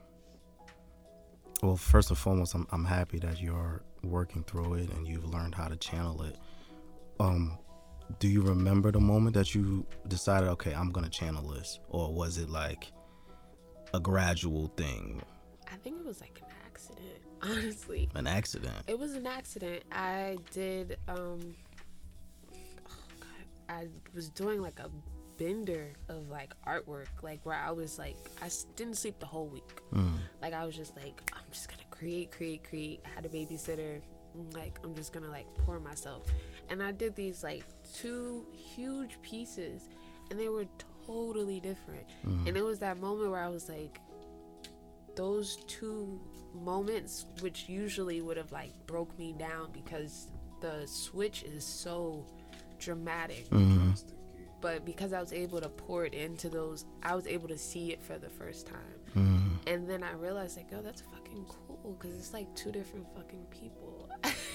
well, 1.62 1.76
first 1.76 2.08
and 2.08 2.18
foremost, 2.18 2.54
I'm, 2.54 2.66
I'm 2.72 2.84
happy 2.86 3.18
that 3.18 3.40
you're 3.40 3.82
working 4.02 4.42
through 4.44 4.74
it 4.74 4.90
and 4.94 5.06
you've 5.06 5.26
learned 5.26 5.54
how 5.54 5.68
to 5.68 5.76
channel 5.76 6.22
it. 6.22 6.36
Um, 7.20 7.58
do 8.18 8.28
you 8.28 8.40
remember 8.42 8.90
the 8.90 9.00
moment 9.00 9.34
that 9.34 9.54
you 9.54 9.86
decided, 10.08 10.48
okay, 10.50 10.72
I'm 10.74 10.90
gonna 10.90 11.08
channel 11.10 11.48
this, 11.50 11.78
or 11.88 12.12
was 12.12 12.38
it 12.38 12.48
like 12.50 12.90
a 13.94 14.00
gradual 14.00 14.68
thing, 14.76 15.20
I 15.72 15.76
think 15.76 15.98
it 16.00 16.06
was 16.06 16.20
like 16.20 16.40
an 16.42 16.48
accident, 16.66 17.20
honestly. 17.42 18.08
an 18.14 18.26
accident? 18.26 18.76
It 18.86 18.98
was 18.98 19.14
an 19.14 19.26
accident. 19.26 19.82
I 19.92 20.38
did 20.50 20.96
um 21.08 21.54
oh 22.52 23.02
god, 23.20 23.44
I 23.68 23.86
was 24.14 24.30
doing 24.30 24.60
like 24.62 24.78
a 24.80 24.90
bender 25.36 25.92
of 26.08 26.28
like 26.30 26.52
artwork, 26.66 27.06
like 27.22 27.44
where 27.44 27.56
I 27.56 27.70
was 27.70 27.98
like 27.98 28.16
i 28.42 28.48
didn't 28.76 28.94
sleep 28.96 29.18
the 29.20 29.26
whole 29.26 29.46
week. 29.46 29.80
Mm. 29.92 30.14
Like 30.42 30.54
I 30.54 30.64
was 30.64 30.74
just 30.76 30.96
like 30.96 31.20
I'm 31.34 31.44
just 31.52 31.68
gonna 31.68 31.82
create, 31.90 32.30
create, 32.32 32.64
create. 32.64 33.00
I 33.04 33.08
had 33.14 33.26
a 33.26 33.28
babysitter. 33.28 34.00
mm, 34.36 34.54
Like 34.54 34.78
I'm 34.84 34.94
just 34.94 35.12
gonna 35.12 35.30
like 35.30 35.46
pour 35.64 35.78
myself, 35.80 36.26
and 36.70 36.82
I 36.82 36.92
did 36.92 37.14
these 37.14 37.42
like 37.42 37.64
two 37.92 38.46
huge 38.52 39.20
pieces, 39.22 39.88
and 40.30 40.38
they 40.38 40.48
were 40.48 40.66
totally 41.06 41.60
different. 41.60 42.06
And 42.24 42.56
it 42.56 42.64
was 42.64 42.78
that 42.78 42.98
moment 42.98 43.30
where 43.30 43.42
I 43.42 43.48
was 43.48 43.68
like, 43.68 44.00
those 45.16 45.56
two 45.66 46.20
moments, 46.54 47.26
which 47.40 47.68
usually 47.68 48.20
would 48.20 48.36
have 48.36 48.52
like 48.52 48.72
broke 48.86 49.16
me 49.18 49.34
down 49.38 49.70
because 49.72 50.28
the 50.60 50.86
switch 50.86 51.42
is 51.42 51.64
so 51.64 52.24
dramatic. 52.78 53.48
Mm-hmm. 53.50 53.90
But 54.60 54.84
because 54.84 55.12
I 55.12 55.20
was 55.20 55.32
able 55.32 55.60
to 55.60 55.68
pour 55.68 56.04
it 56.04 56.12
into 56.12 56.48
those, 56.48 56.84
I 57.02 57.14
was 57.14 57.26
able 57.26 57.48
to 57.48 57.58
see 57.58 57.92
it 57.92 58.02
for 58.02 58.18
the 58.18 58.28
first 58.28 58.66
time. 58.66 58.98
Mm-hmm. 59.16 59.48
And 59.66 59.88
then 59.88 60.02
I 60.02 60.12
realized, 60.12 60.56
like, 60.56 60.68
oh, 60.74 60.82
that's 60.82 61.00
fucking 61.00 61.46
cool 61.48 61.96
because 61.98 62.16
it's 62.16 62.32
like 62.32 62.54
two 62.54 62.70
different 62.70 63.06
fucking 63.14 63.46
people. 63.50 63.99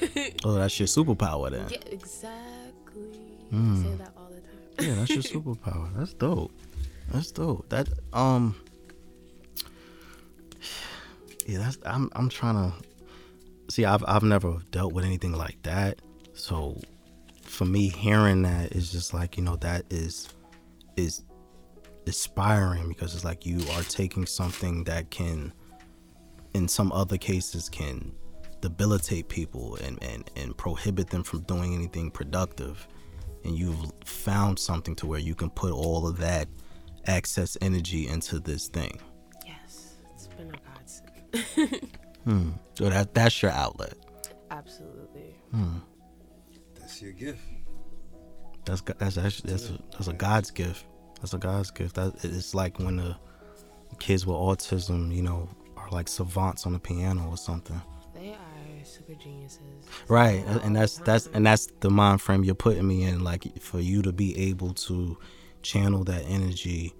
Oh, 0.43 0.53
that's 0.53 0.79
your 0.79 0.87
superpower 0.87 1.49
then. 1.51 1.67
yeah, 1.69 1.77
exactly. 1.91 3.01
Mm. 3.53 3.79
I 3.79 3.83
say 3.83 3.95
that 3.95 4.11
all 4.17 4.29
the 4.29 4.41
time. 4.41 4.89
Yeah, 4.89 4.95
that's 4.95 5.09
your 5.11 5.23
superpower. 5.41 5.89
That's 5.97 6.13
dope. 6.13 6.51
That's 7.11 7.31
dope. 7.31 7.69
That 7.69 7.87
um 8.13 8.55
Yeah, 11.47 11.59
that's 11.59 11.77
I'm 11.85 12.09
I'm 12.15 12.29
trying 12.29 12.55
to 12.55 12.73
see 13.73 13.85
I've 13.85 14.03
I've 14.07 14.23
never 14.23 14.57
dealt 14.71 14.93
with 14.93 15.05
anything 15.05 15.33
like 15.33 15.61
that. 15.63 15.99
So 16.33 16.79
for 17.41 17.65
me 17.65 17.87
hearing 17.89 18.41
that 18.43 18.71
is 18.73 18.91
just 18.91 19.13
like, 19.13 19.37
you 19.37 19.43
know, 19.43 19.55
that 19.57 19.85
is 19.89 20.29
is 20.97 21.23
inspiring 22.05 22.87
because 22.89 23.15
it's 23.15 23.23
like 23.25 23.45
you 23.45 23.59
are 23.73 23.83
taking 23.83 24.25
something 24.25 24.83
that 24.85 25.09
can 25.11 25.51
in 26.53 26.67
some 26.67 26.91
other 26.91 27.17
cases 27.17 27.67
can 27.69 28.13
debilitate 28.61 29.29
people 29.29 29.75
and, 29.83 30.01
and, 30.03 30.29
and 30.35 30.57
prohibit 30.57 31.09
them 31.09 31.23
from 31.23 31.41
doing 31.41 31.73
anything 31.75 32.09
productive 32.09 32.87
and 33.43 33.57
you've 33.57 33.91
found 34.03 34.57
something 34.57 34.95
to 34.95 35.05
where 35.05 35.19
you 35.19 35.35
can 35.35 35.49
put 35.51 35.71
all 35.71 36.07
of 36.07 36.17
that 36.17 36.47
excess 37.05 37.57
energy 37.61 38.07
into 38.07 38.39
this 38.39 38.67
thing. 38.67 38.99
yes, 39.45 39.95
it's 40.13 40.27
been 40.27 40.51
a 40.53 41.37
godsend. 41.39 41.91
Hmm. 42.25 42.49
So 42.73 42.89
that 42.89 43.13
that's 43.13 43.39
your 43.43 43.51
outlet. 43.51 43.93
Absolutely. 44.49 45.35
Hmm. 45.51 45.77
That's 46.79 46.99
your 46.99 47.11
gift. 47.11 47.39
That's 48.65 48.81
go- 48.81 48.95
that's 48.97 49.19
actually 49.19 49.51
that's 49.51 49.69
a, 49.69 49.79
that's 49.91 50.07
a 50.07 50.13
God's 50.13 50.49
gift. 50.49 50.85
That's 51.21 51.35
a 51.35 51.37
God's 51.37 51.69
gift. 51.69 51.93
That 51.95 52.15
it's 52.23 52.55
like 52.55 52.79
when 52.79 52.95
the 52.95 53.15
kids 53.99 54.25
with 54.25 54.37
autism, 54.37 55.15
you 55.15 55.21
know, 55.21 55.47
are 55.77 55.87
like 55.91 56.07
savants 56.07 56.65
on 56.65 56.73
the 56.73 56.79
piano 56.79 57.29
or 57.29 57.37
something. 57.37 57.79
Super 58.97 59.15
geniuses. 59.15 59.59
Right, 60.07 60.45
and 60.63 60.75
that's 60.75 60.99
um, 60.99 61.05
that's 61.05 61.27
and 61.27 61.45
that's 61.45 61.67
the 61.79 61.89
mind 61.89 62.21
frame 62.21 62.43
you're 62.43 62.55
putting 62.55 62.87
me 62.87 63.03
in. 63.03 63.23
Like 63.23 63.61
for 63.61 63.79
you 63.79 64.01
to 64.03 64.13
be 64.13 64.49
able 64.49 64.73
to 64.73 65.17
channel 65.61 66.03
that 66.05 66.23
energy, 66.27 66.93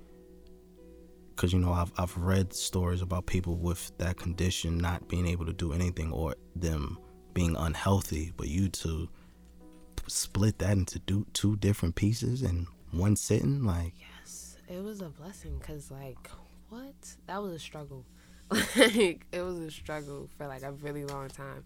because 1.36 1.54
you 1.54 1.60
know 1.60 1.72
I've 1.72 1.92
I've 1.98 2.16
read 2.18 2.54
stories 2.54 3.02
about 3.02 3.26
people 3.26 3.56
with 3.56 3.92
that 4.00 4.18
condition 4.18 4.78
not 4.78 5.08
being 5.08 5.28
able 5.28 5.46
to 5.46 5.54
do 5.54 5.74
anything 5.74 6.12
or 6.12 6.36
them 6.56 6.98
being 7.34 7.56
unhealthy, 7.56 8.34
but 8.36 8.48
you 8.48 8.70
to 8.70 9.08
split 10.08 10.60
that 10.60 10.72
into 10.72 11.00
do, 11.00 11.26
two 11.34 11.56
different 11.58 11.96
pieces 11.96 12.42
in 12.42 12.68
one 12.92 13.16
sitting, 13.16 13.64
like 13.64 13.94
Yes, 14.20 14.58
it 14.68 14.84
was 14.84 15.02
a 15.02 15.10
blessing 15.10 15.58
because, 15.60 15.92
like, 15.92 16.30
what? 16.70 16.96
That 17.28 17.42
was 17.42 17.54
a 17.54 17.60
struggle. 17.60 18.06
like, 18.76 19.26
it 19.32 19.42
was 19.42 19.60
a 19.60 19.72
struggle 19.72 20.30
for 20.38 20.48
like 20.48 20.64
a 20.64 20.72
really 20.72 21.06
long 21.06 21.30
time, 21.30 21.64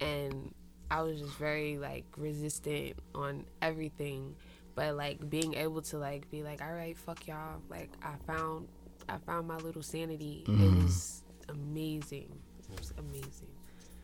and 0.00 0.54
I 0.90 1.02
was 1.02 1.20
just 1.20 1.34
very 1.34 1.78
like 1.78 2.04
resistant 2.16 2.98
on 3.14 3.44
everything. 3.60 4.34
But 4.74 4.96
like 4.96 5.28
being 5.28 5.54
able 5.54 5.82
to 5.82 5.98
like 5.98 6.30
be 6.30 6.42
like, 6.42 6.62
all 6.62 6.72
right, 6.72 6.96
fuck 6.96 7.26
y'all. 7.26 7.60
Like 7.68 7.90
I 8.02 8.14
found, 8.26 8.68
I 9.08 9.18
found 9.18 9.46
my 9.46 9.58
little 9.58 9.82
sanity. 9.82 10.44
It 10.48 10.82
was 10.82 11.22
amazing. 11.48 12.32
It 12.70 12.78
was 12.78 12.94
amazing. 12.98 13.48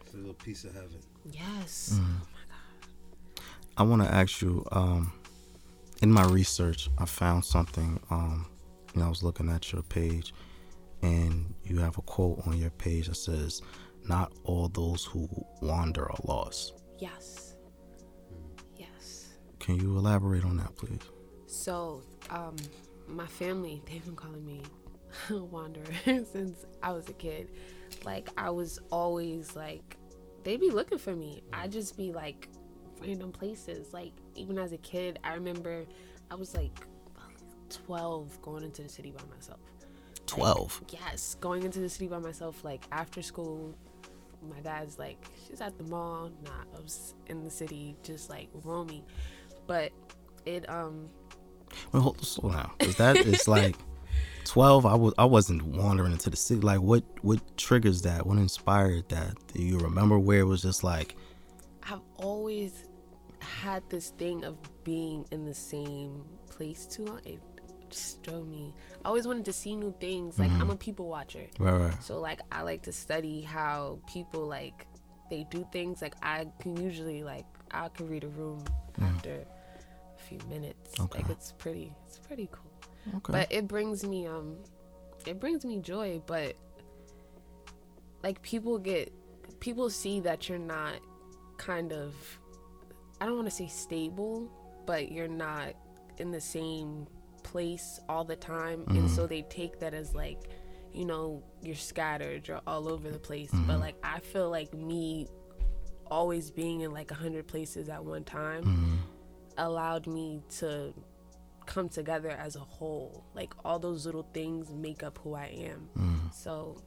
It's 0.01 0.15
a 0.15 0.19
little 0.19 0.35
piece 0.35 0.65
of 0.65 0.75
heaven. 0.75 0.99
Yes. 1.31 1.95
Mm. 1.95 2.05
Oh 2.05 2.27
my 2.35 2.45
god. 2.51 3.45
I 3.79 3.83
want 3.85 4.03
to 4.03 4.13
ask 4.13 4.43
you. 4.43 4.67
Um, 4.73 5.13
in 6.03 6.13
my 6.13 6.25
research, 6.25 6.89
I 6.99 7.05
found 7.05 7.45
something. 7.45 8.01
Um, 8.11 8.47
you 8.95 9.01
know, 9.01 9.07
I 9.07 9.09
was 9.09 9.23
looking 9.23 9.49
at 9.51 9.73
your 9.73 9.83
page, 9.83 10.33
and 11.03 11.55
you 11.65 11.79
have 11.79 11.99
a 11.99 12.03
quote 12.03 12.41
on 12.47 12.59
your 12.59 12.71
page 12.71 13.09
that 13.09 13.17
says, 13.17 13.63
"Not 14.05 14.33
all 14.45 14.69
those 14.69 15.05
who 15.05 15.29
wander 15.61 16.11
are 16.11 16.19
lost." 16.25 16.75
Yes. 16.99 17.57
Yes. 18.77 19.35
Can 19.59 19.77
you 19.77 19.97
elaborate 19.97 20.45
on 20.45 20.57
that, 20.57 20.75
please? 20.77 21.01
So, 21.47 22.03
um, 22.31 22.57
my 23.07 23.27
family, 23.27 23.83
they've 23.87 24.05
been 24.05 24.17
calling 24.17 24.45
me 24.45 24.63
a 25.31 25.37
wanderer 25.45 25.85
since 26.05 26.67
I 26.83 26.93
was 26.93 27.09
a 27.09 27.15
kid. 27.15 27.51
Like, 28.05 28.29
I 28.37 28.51
was 28.51 28.79
always 28.91 29.57
like, 29.57 29.97
they'd 30.45 30.61
be 30.61 30.71
looking 30.71 30.99
for 30.99 31.15
me. 31.15 31.43
I'd 31.53 31.73
just 31.73 31.97
be 31.97 32.13
like 32.13 32.49
random 33.01 33.33
places. 33.33 33.93
Like, 33.93 34.13
even 34.35 34.59
as 34.59 34.73
a 34.73 34.79
kid, 34.79 35.19
I 35.25 35.35
remember 35.35 35.87
I 36.31 36.35
was 36.35 36.55
like 36.55 36.87
12 37.71 38.41
going 38.43 38.65
into 38.65 38.83
the 38.83 38.89
city 38.89 39.11
by 39.11 39.23
myself. 39.35 39.61
Twelve. 40.29 40.83
Yes, 40.91 41.37
going 41.41 41.63
into 41.65 41.81
the 41.81 41.89
city 41.89 42.07
by 42.07 42.19
myself, 42.19 42.65
like 42.65 42.85
after 42.93 43.23
school. 43.23 43.75
My 44.49 44.61
dad's 44.61 45.01
like, 45.01 45.19
she's 45.49 45.61
at 45.61 45.77
the 45.79 45.85
mall. 45.85 46.31
Nah, 46.45 46.51
I 46.77 46.81
was 46.81 47.15
in 47.27 47.43
the 47.43 47.51
city 47.51 47.97
just 48.05 48.31
like 48.31 48.49
roaming. 48.63 49.03
But 49.67 49.91
it, 50.47 50.69
um, 50.71 51.09
Wait, 51.93 52.01
hold 52.01 52.19
the 52.19 52.25
slow 52.25 52.53
down, 52.53 52.71
because 52.79 52.95
that 52.97 53.17
is 53.17 53.49
like 53.49 53.75
twelve. 54.45 54.87
I 54.87 54.95
was 54.95 55.13
I 55.19 55.25
wasn't 55.25 55.65
wandering 55.65 56.13
into 56.13 56.31
the 56.31 56.37
city. 56.37 56.61
Like, 56.61 56.81
what 56.81 57.03
what 57.23 57.41
triggers 57.57 58.03
that? 58.03 58.27
What 58.27 58.39
inspired 58.39 59.09
that? 59.09 59.35
Do 59.53 59.63
you 59.63 59.79
remember 59.79 60.19
where 60.19 60.41
it 60.41 60.45
was 60.45 60.63
just 60.63 60.85
like, 60.85 61.17
I've 61.83 62.01
always 62.17 62.85
had 63.41 63.83
this 63.89 64.11
thing 64.11 64.45
of 64.45 64.57
being 64.85 65.25
in 65.31 65.45
the 65.45 65.55
same 65.55 66.25
place 66.49 66.87
too 66.87 67.05
long. 67.05 67.21
It 67.25 67.41
just 67.91 68.23
drove 68.23 68.47
me. 68.47 68.73
I 69.05 69.09
always 69.09 69.27
wanted 69.27 69.45
to 69.47 69.53
see 69.53 69.77
new 69.77 69.95
things. 70.01 70.39
Like 70.39 70.51
I'm 70.53 70.71
a 70.71 70.77
people 70.77 71.09
watcher, 71.09 71.47
right, 71.59 71.73
right, 71.73 72.03
so 72.03 72.21
like 72.21 72.41
I 72.53 72.63
like 72.63 72.83
to 72.83 72.93
study 72.93 73.41
how 73.43 73.99
people 74.07 74.47
like 74.47 74.87
they 75.31 75.47
do 75.51 75.67
things. 75.73 76.01
Like 76.03 76.15
I 76.23 76.47
can 76.61 76.77
usually 76.77 77.23
like 77.23 77.47
I 77.71 77.89
can 77.89 78.09
read 78.09 78.25
a 78.25 78.29
room 78.29 78.65
after 79.01 79.45
a 80.17 80.21
few 80.23 80.39
minutes. 80.49 80.99
Okay. 81.01 81.19
Like 81.21 81.31
it's 81.31 81.53
pretty. 81.53 81.93
It's 82.07 82.19
pretty 82.19 82.49
cool. 82.53 83.17
okay, 83.17 83.33
But 83.33 83.53
it 83.53 83.69
brings 83.69 84.05
me 84.05 84.27
um, 84.27 84.57
it 85.27 85.39
brings 85.41 85.65
me 85.65 85.79
joy. 85.81 86.21
But 86.27 86.57
like 88.23 88.41
people 88.43 88.79
get 88.79 89.13
people 89.61 89.91
see 89.91 90.21
that 90.21 90.49
you're 90.49 90.59
not 90.59 90.95
kind 91.57 91.93
of 91.93 92.15
I 93.21 93.27
don't 93.27 93.35
want 93.37 93.49
to 93.49 93.55
say 93.55 93.67
stable, 93.67 94.51
but 94.87 95.11
you're 95.11 95.29
not 95.29 95.75
in 96.19 96.31
the 96.31 96.41
same 96.41 97.07
place 97.51 98.01
all 98.09 98.25
the 98.25 98.37
time, 98.37 98.85
and 98.89 98.99
mm-hmm. 98.99 99.09
so 99.09 99.27
they 99.27 99.43
take 99.43 99.81
that 99.81 99.95
as 99.95 100.15
like, 100.15 100.39
you 100.93 101.05
know, 101.05 101.43
you're 101.63 101.75
scattered, 101.75 102.47
you're 102.47 102.61
all 102.67 102.89
over 102.89 103.11
the 103.11 103.19
place. 103.19 103.51
But 103.51 103.61
mm-hmm. 103.61 103.81
like 103.81 103.97
I 104.03 104.21
feel 104.21 104.51
like 104.51 104.73
me 104.75 105.27
always 106.11 106.51
being 106.51 106.81
in 106.83 106.93
like 106.93 107.11
a 107.11 107.15
hundred 107.15 107.47
places 107.47 107.89
at 107.89 108.05
one 108.05 108.25
time 108.25 108.65
mm-hmm. 108.65 108.95
allowed 109.57 110.07
me 110.07 110.43
to 110.59 110.95
come 111.67 111.89
together 111.89 112.31
as 112.31 112.57
a 112.57 112.61
whole. 112.61 113.25
Like 113.35 113.53
all 113.65 113.79
those 113.79 114.07
little 114.07 114.29
things 114.35 114.71
make 114.71 115.03
up 115.03 115.19
who 115.23 115.35
I 115.35 115.47
am. 115.47 115.89
So 116.33 116.83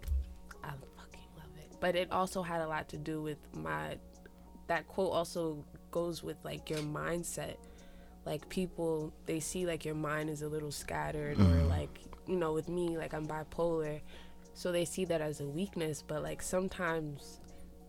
I 0.63 0.69
fucking 0.69 1.29
love 1.37 1.55
it. 1.57 1.75
But 1.79 1.95
it 1.95 2.11
also 2.11 2.41
had 2.41 2.61
a 2.61 2.67
lot 2.67 2.89
to 2.89 2.97
do 2.97 3.21
with 3.21 3.37
my 3.53 3.97
that 4.67 4.87
quote 4.87 5.11
also 5.11 5.65
goes 5.91 6.23
with 6.23 6.37
like 6.43 6.69
your 6.69 6.79
mindset. 6.79 7.57
Like 8.25 8.47
people 8.49 9.11
they 9.25 9.39
see 9.39 9.65
like 9.65 9.83
your 9.85 9.95
mind 9.95 10.29
is 10.29 10.41
a 10.41 10.47
little 10.47 10.71
scattered 10.71 11.39
or 11.39 11.63
like 11.63 12.01
you 12.27 12.35
know 12.35 12.53
with 12.53 12.69
me 12.69 12.97
like 12.97 13.13
I'm 13.13 13.27
bipolar 13.27 13.99
so 14.53 14.71
they 14.71 14.85
see 14.85 15.05
that 15.05 15.21
as 15.21 15.41
a 15.41 15.45
weakness 15.45 16.03
but 16.05 16.21
like 16.21 16.41
sometimes 16.41 17.39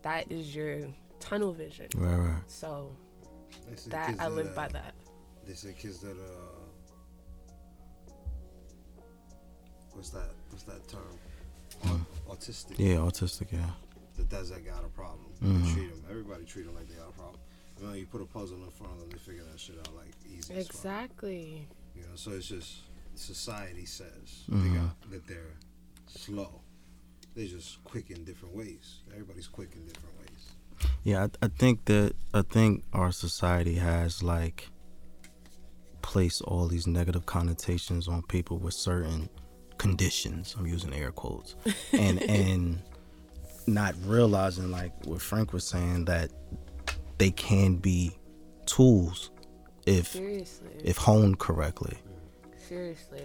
that 0.01 0.31
is 0.31 0.55
your 0.55 0.79
tunnel 1.19 1.53
vision 1.53 1.87
Right, 1.95 2.17
right. 2.17 2.41
so 2.47 2.95
They 3.69 3.75
that 3.91 4.15
I 4.19 4.27
live 4.27 4.47
uh, 4.51 4.55
by 4.55 4.67
that 4.69 4.93
They 5.47 5.53
say 5.53 5.73
kids 5.77 5.99
that 5.99 6.11
uh, 6.17 6.59
what's 9.93 10.09
that? 10.09 10.29
What's 10.49 10.63
that 10.63 10.87
term? 10.87 11.19
Au- 11.85 12.33
Autistic. 12.33 12.75
Yeah, 12.77 12.95
autistic. 12.97 13.51
Yeah. 13.51 13.69
That 14.17 14.29
that's 14.29 14.49
that 14.49 14.65
got 14.65 14.83
a 14.83 14.87
problem. 14.89 15.27
Mhm. 15.43 15.73
Treat 15.73 15.89
them. 15.91 16.03
Everybody 16.09 16.45
treat 16.45 16.65
them 16.65 16.75
like 16.75 16.87
they 16.87 16.95
got 16.95 17.09
a 17.09 17.13
problem. 17.13 17.39
You 17.83 17.89
know, 17.89 17.95
you 17.95 18.05
put 18.05 18.21
a 18.21 18.25
puzzle 18.25 18.63
in 18.63 18.71
front 18.71 18.93
of 18.93 18.99
them, 19.01 19.09
they 19.09 19.17
figure 19.17 19.43
that 19.43 19.59
shit 19.59 19.77
out 19.77 19.93
like 19.93 20.13
easy. 20.25 20.53
as 20.53 20.67
fuck. 20.67 20.75
exactly 20.75 21.67
You 21.95 22.03
know, 22.03 22.15
so 22.15 22.31
it's 22.31 22.47
just 22.47 22.77
society 23.15 23.85
says 23.85 24.45
Mhm. 24.49 24.63
they 24.63 24.79
got 24.79 25.11
that 25.11 25.27
they're 25.27 25.57
slow. 26.07 26.61
They're 27.35 27.47
just 27.47 27.83
quick 27.83 28.09
in 28.09 28.23
different 28.23 28.55
ways. 28.55 29.01
Everybody's 29.11 29.47
quick 29.47 29.73
in 29.75 29.85
different 29.85 30.17
ways. 30.17 30.89
Yeah, 31.03 31.25
I, 31.41 31.45
I 31.45 31.49
think 31.49 31.83
that 31.85 32.13
I 32.33 32.41
think 32.43 32.85
our 32.93 33.11
society 33.11 33.75
has 33.75 34.23
like 34.23 34.69
placed 36.01 36.41
all 36.43 36.67
these 36.69 36.87
negative 36.87 37.25
connotations 37.25 38.07
on 38.07 38.21
people 38.23 38.59
with 38.59 38.73
certain 38.75 39.29
conditions. 39.77 40.55
I'm 40.57 40.67
using 40.67 40.93
air 40.93 41.11
quotes, 41.11 41.55
and 41.91 42.21
and 42.23 42.79
not 43.67 43.93
realizing 44.05 44.71
like 44.71 44.93
what 45.05 45.21
Frank 45.21 45.51
was 45.53 45.67
saying 45.67 46.05
that 46.05 46.31
they 47.23 47.31
can 47.31 47.75
be 47.75 48.11
tools 48.65 49.31
if 49.85 50.07
seriously 50.07 50.67
if 50.83 50.97
honed 50.97 51.39
correctly. 51.39 51.97
Seriously. 52.67 53.23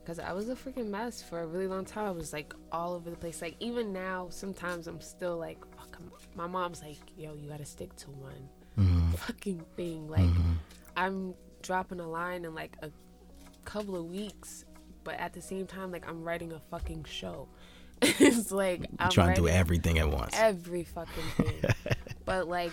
Because 0.00 0.20
I 0.20 0.32
was 0.32 0.48
a 0.48 0.54
freaking 0.54 0.86
mess 0.90 1.20
for 1.24 1.40
a 1.40 1.46
really 1.46 1.66
long 1.66 1.84
time. 1.84 2.06
I 2.06 2.10
was 2.12 2.32
like 2.32 2.54
all 2.70 2.94
over 2.94 3.10
the 3.10 3.16
place. 3.16 3.42
Like, 3.42 3.56
even 3.58 3.92
now, 3.92 4.28
sometimes 4.30 4.86
I'm 4.86 5.00
still 5.00 5.36
like, 5.38 5.58
my 6.36 6.46
mom's 6.46 6.80
like, 6.82 6.98
yo, 7.16 7.34
you 7.34 7.48
gotta 7.48 7.64
stick 7.64 7.96
to 7.96 8.10
one 8.10 8.48
Mhm. 8.78 9.18
fucking 9.18 9.64
thing. 9.76 10.06
Like, 10.08 10.20
Mhm. 10.20 10.54
I'm 10.96 11.34
dropping 11.62 11.98
a 11.98 12.08
line 12.08 12.44
in 12.44 12.54
like 12.54 12.76
a 12.82 12.92
couple 13.64 13.96
of 13.96 14.04
weeks, 14.04 14.64
but 15.02 15.14
at 15.16 15.32
the 15.32 15.42
same 15.42 15.66
time, 15.66 15.90
like, 15.90 16.06
I'm 16.08 16.22
writing 16.22 16.52
a 16.52 16.60
fucking 16.70 17.02
show. 17.04 17.48
it's 18.02 18.52
like, 18.52 18.86
I'm 19.00 19.10
trying 19.10 19.34
to 19.34 19.40
do 19.40 19.48
everything 19.48 19.98
at 19.98 20.08
once. 20.08 20.34
every 20.38 20.84
fucking 20.84 21.24
thing. 21.38 21.62
but 22.24 22.46
like 22.46 22.72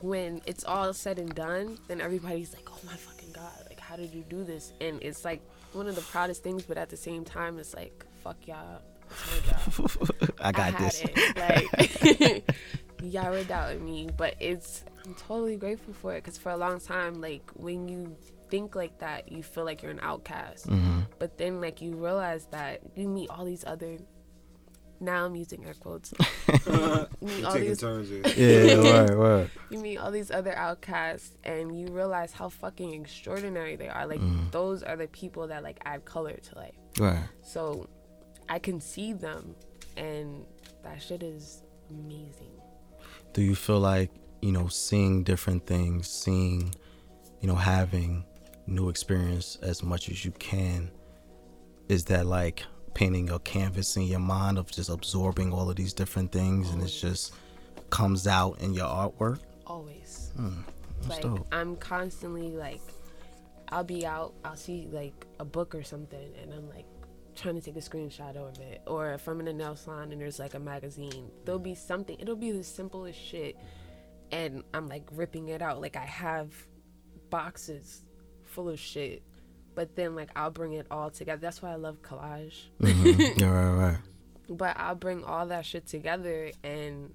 when 0.00 0.40
it's 0.46 0.64
all 0.64 0.92
said 0.92 1.18
and 1.18 1.34
done, 1.34 1.78
then 1.88 2.00
everybody's 2.00 2.52
like, 2.54 2.68
"Oh 2.70 2.78
my 2.84 2.94
fucking 2.94 3.32
god! 3.32 3.64
Like, 3.68 3.80
how 3.80 3.96
did 3.96 4.12
you 4.14 4.24
do 4.28 4.44
this?" 4.44 4.72
And 4.80 5.02
it's 5.02 5.24
like 5.24 5.40
one 5.72 5.86
of 5.88 5.94
the 5.94 6.00
proudest 6.02 6.42
things, 6.42 6.64
but 6.64 6.76
at 6.78 6.88
the 6.88 6.96
same 6.96 7.24
time, 7.24 7.58
it's 7.58 7.74
like, 7.74 8.04
"Fuck 8.22 8.46
y'all. 8.46 8.80
I 10.40 10.52
got 10.52 10.74
had 10.74 10.90
this. 10.90 11.02
It. 11.04 11.36
Like, 11.36 12.44
y'all 13.02 13.30
were 13.30 13.44
doubting 13.44 13.84
me, 13.84 14.08
but 14.16 14.34
it's 14.40 14.84
I'm 15.04 15.14
totally 15.14 15.56
grateful 15.56 15.94
for 15.94 16.14
it 16.14 16.24
because 16.24 16.38
for 16.38 16.50
a 16.50 16.56
long 16.56 16.80
time, 16.80 17.20
like 17.20 17.48
when 17.54 17.88
you 17.88 18.16
think 18.50 18.74
like 18.74 18.98
that, 18.98 19.30
you 19.30 19.42
feel 19.42 19.64
like 19.64 19.82
you're 19.82 19.92
an 19.92 20.00
outcast. 20.02 20.66
hmm 20.66 21.00
But 21.18 21.38
then, 21.38 21.60
like, 21.60 21.80
you 21.80 21.94
realize 21.96 22.46
that 22.50 22.80
you 22.94 23.08
meet 23.08 23.30
all 23.30 23.44
these 23.44 23.64
other. 23.64 23.98
Now 25.00 25.24
I'm 25.26 25.36
using 25.36 25.64
air 25.64 25.74
quotes. 25.74 26.12
you 26.66 27.06
meet 27.20 27.44
all 27.44 27.54
these 27.54 27.80
turns 27.80 28.08
here. 28.08 28.22
Yeah, 28.36 29.00
right, 29.00 29.10
right. 29.14 29.50
you 29.70 29.78
meet 29.78 29.98
all 29.98 30.10
these 30.10 30.30
other 30.30 30.54
outcasts 30.56 31.34
and 31.44 31.78
you 31.78 31.88
realize 31.88 32.32
how 32.32 32.48
fucking 32.48 32.92
extraordinary 33.02 33.76
they 33.76 33.88
are 33.88 34.06
like 34.06 34.20
Mm. 34.20 34.50
those 34.52 34.82
are 34.82 34.96
the 34.96 35.08
people 35.08 35.46
that 35.48 35.62
like 35.62 35.78
add 35.84 36.04
color 36.04 36.32
to 36.34 36.54
life 36.54 36.74
Right. 36.98 37.24
so 37.42 37.88
i 38.48 38.58
can 38.58 38.80
see 38.80 39.12
them 39.12 39.54
and 39.96 40.44
that 40.82 41.02
shit 41.02 41.22
is 41.22 41.62
amazing 41.90 42.52
do 43.34 43.42
you 43.42 43.54
feel 43.54 43.80
like 43.80 44.10
you 44.40 44.52
know 44.52 44.68
seeing 44.68 45.22
different 45.24 45.66
things 45.66 46.08
seeing 46.08 46.74
you 47.40 47.48
know 47.48 47.54
having 47.54 48.24
new 48.66 48.88
experience 48.88 49.58
as 49.62 49.82
much 49.82 50.08
as 50.08 50.24
you 50.24 50.30
can 50.32 50.90
is 51.88 52.04
that 52.06 52.24
like 52.26 52.64
painting 52.96 53.26
your 53.26 53.38
canvas 53.40 53.94
in 53.98 54.04
your 54.04 54.18
mind 54.18 54.56
of 54.56 54.72
just 54.72 54.88
absorbing 54.88 55.52
all 55.52 55.68
of 55.68 55.76
these 55.76 55.92
different 55.92 56.32
things 56.32 56.70
and 56.70 56.82
it 56.82 56.86
just 56.86 57.34
comes 57.90 58.26
out 58.26 58.58
in 58.62 58.72
your 58.72 58.86
artwork? 58.86 59.38
Always. 59.66 60.32
Hmm, 60.34 60.62
like 61.06 61.20
dope. 61.20 61.46
I'm 61.52 61.76
constantly 61.76 62.56
like 62.56 62.80
i'll 63.68 63.84
be 63.84 64.06
out 64.06 64.32
i'll 64.44 64.56
see 64.56 64.88
like 64.92 65.26
a 65.40 65.44
book 65.44 65.74
or 65.74 65.82
something 65.82 66.30
and 66.40 66.54
i'm 66.54 66.68
like 66.70 66.84
trying 67.34 67.56
to 67.56 67.60
take 67.60 67.76
a 67.76 67.80
screenshot 67.80 68.36
of 68.36 68.58
it. 68.60 68.80
Or 68.86 69.12
if 69.12 69.28
i'm 69.28 69.40
in 69.40 69.48
a 69.48 69.52
nail 69.52 69.76
salon 69.76 70.10
and 70.10 70.18
there's 70.18 70.38
like 70.38 70.54
a 70.54 70.58
magazine 70.58 71.30
there'll 71.44 71.58
be 71.58 71.74
something 71.74 72.16
it'll 72.18 72.34
be 72.34 72.50
the 72.50 72.64
simplest 72.64 73.18
shit 73.20 73.58
and 74.32 74.64
i'm 74.72 74.88
like 74.88 75.02
ripping 75.12 75.48
it 75.50 75.60
out. 75.60 75.82
Like 75.82 75.96
i 75.96 76.06
have 76.06 76.54
boxes 77.28 78.04
full 78.44 78.70
of 78.70 78.80
shit 78.80 79.22
but 79.76 79.94
then 79.94 80.16
like 80.16 80.30
i'll 80.34 80.50
bring 80.50 80.72
it 80.72 80.86
all 80.90 81.10
together 81.10 81.40
that's 81.40 81.62
why 81.62 81.70
i 81.70 81.76
love 81.76 82.02
collage 82.02 82.64
Mhm. 82.80 83.38
yeah 83.40 83.48
right 83.48 83.70
right 83.88 83.98
but 84.48 84.76
I'll 84.78 84.94
bring 84.94 85.24
all 85.24 85.46
that 85.46 85.66
shit 85.66 85.88
together 85.88 86.52
and 86.62 87.12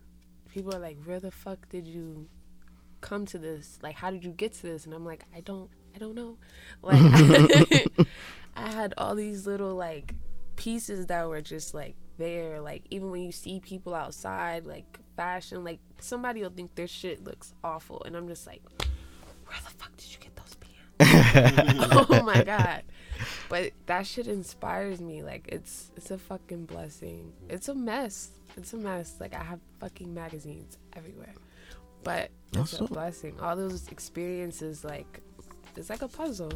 people 0.53 0.75
are 0.75 0.79
like, 0.79 0.97
Where 1.05 1.21
the 1.21 1.31
fuck 1.31 1.69
did 1.69 1.87
you 1.87 2.27
come 2.99 3.25
to 3.27 3.37
this? 3.37 3.79
Like 3.81 3.95
how 3.95 4.11
did 4.11 4.25
you 4.25 4.31
get 4.31 4.51
to 4.55 4.63
this? 4.63 4.83
And 4.83 4.93
I'm 4.93 5.05
like, 5.05 5.23
I 5.33 5.39
don't 5.39 5.69
I 5.95 5.97
don't 5.97 6.13
know. 6.13 6.35
Like 6.81 6.99
I 8.57 8.69
had 8.69 8.93
all 8.97 9.15
these 9.15 9.47
little 9.47 9.75
like 9.75 10.13
pieces 10.57 11.05
that 11.05 11.29
were 11.29 11.39
just 11.41 11.73
like 11.73 11.95
there. 12.17 12.59
Like 12.59 12.83
even 12.89 13.11
when 13.11 13.21
you 13.21 13.31
see 13.31 13.61
people 13.61 13.95
outside, 13.95 14.65
like 14.65 14.99
fashion, 15.15 15.63
like 15.63 15.79
somebody 16.01 16.41
will 16.41 16.49
think 16.49 16.75
their 16.75 16.85
shit 16.87 17.23
looks 17.23 17.53
awful 17.63 18.03
and 18.03 18.17
I'm 18.17 18.27
just 18.27 18.45
like, 18.45 18.61
Where 19.45 19.57
the 19.63 19.69
fuck 19.77 19.95
did 19.95 20.11
you 20.11 20.17
get? 20.19 20.35
oh 22.09 22.21
my 22.23 22.43
god. 22.43 22.83
But 23.49 23.71
that 23.87 24.05
shit 24.05 24.27
inspires 24.27 25.01
me. 25.01 25.23
Like 25.23 25.47
it's 25.51 25.91
it's 25.95 26.11
a 26.11 26.17
fucking 26.17 26.65
blessing. 26.65 27.33
It's 27.49 27.67
a 27.67 27.75
mess. 27.75 28.29
It's 28.55 28.73
a 28.73 28.77
mess. 28.77 29.15
Like 29.19 29.33
i 29.33 29.43
have 29.43 29.59
fucking 29.79 30.13
magazines 30.13 30.77
everywhere. 30.93 31.33
But 32.03 32.29
it's 32.53 32.71
That's 32.71 32.81
a 32.81 32.83
blessing. 32.85 33.39
All 33.39 33.55
those 33.55 33.87
experiences 33.89 34.83
like 34.83 35.21
it's 35.75 35.89
like 35.89 36.01
a 36.01 36.07
puzzle. 36.07 36.51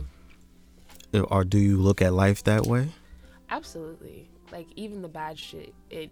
Or 1.29 1.43
do 1.43 1.58
you 1.58 1.77
look 1.77 2.01
at 2.01 2.13
life 2.13 2.43
that 2.43 2.65
way? 2.65 2.89
Absolutely. 3.49 4.29
Like 4.51 4.67
even 4.75 5.01
the 5.01 5.10
bad 5.10 5.39
shit 5.39 5.73
it 5.89 6.12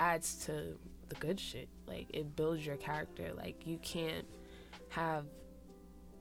adds 0.00 0.44
to 0.46 0.76
the 1.08 1.14
good 1.16 1.38
shit. 1.38 1.68
Like 1.86 2.06
it 2.12 2.34
builds 2.36 2.66
your 2.66 2.76
character. 2.76 3.32
Like 3.36 3.66
you 3.66 3.78
can't 3.78 4.26
have 4.90 5.24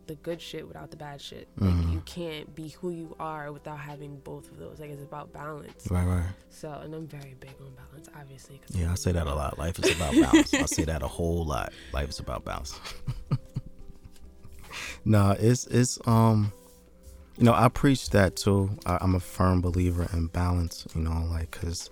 the 0.07 0.15
good 0.15 0.41
shit 0.41 0.67
without 0.67 0.91
the 0.91 0.97
bad 0.97 1.21
shit. 1.21 1.47
Like 1.57 1.73
Mhm. 1.73 1.93
you 1.93 2.01
can't 2.05 2.53
be 2.55 2.69
who 2.69 2.89
you 2.91 3.15
are 3.19 3.51
without 3.51 3.79
having 3.79 4.17
both 4.19 4.51
of 4.51 4.57
those. 4.59 4.79
Like 4.79 4.89
it's 4.89 5.01
about 5.01 5.31
balance. 5.33 5.87
Right 5.89 6.05
right. 6.05 6.29
So, 6.49 6.69
and 6.71 6.93
I'm 6.93 7.07
very 7.07 7.35
big 7.39 7.55
on 7.61 7.71
balance, 7.75 8.09
obviously. 8.19 8.59
Yeah 8.69 8.91
i 8.91 8.95
say 8.95 9.11
that 9.13 9.27
a 9.27 9.33
lot. 9.35 9.57
Life 9.57 9.79
is 9.79 9.95
about 9.95 10.13
balance. 10.21 10.53
I 10.53 10.65
say 10.65 10.83
that 10.85 11.01
a 11.03 11.07
whole 11.07 11.45
lot. 11.45 11.71
Life 11.93 12.09
is 12.09 12.19
about 12.19 12.43
balance. 12.45 12.79
Nah 15.05 15.35
it's 15.37 15.67
it's 15.67 15.99
um 16.07 16.51
you 17.37 17.43
know 17.43 17.53
i 17.53 17.67
preach 17.67 18.09
that 18.11 18.35
too. 18.35 18.69
I, 18.85 18.97
i'm 19.01 19.15
a 19.15 19.19
firm 19.19 19.61
believer 19.61 20.07
in 20.13 20.27
balance 20.27 20.87
you 20.95 21.01
know 21.01 21.25
like 21.29 21.51
because 21.51 21.89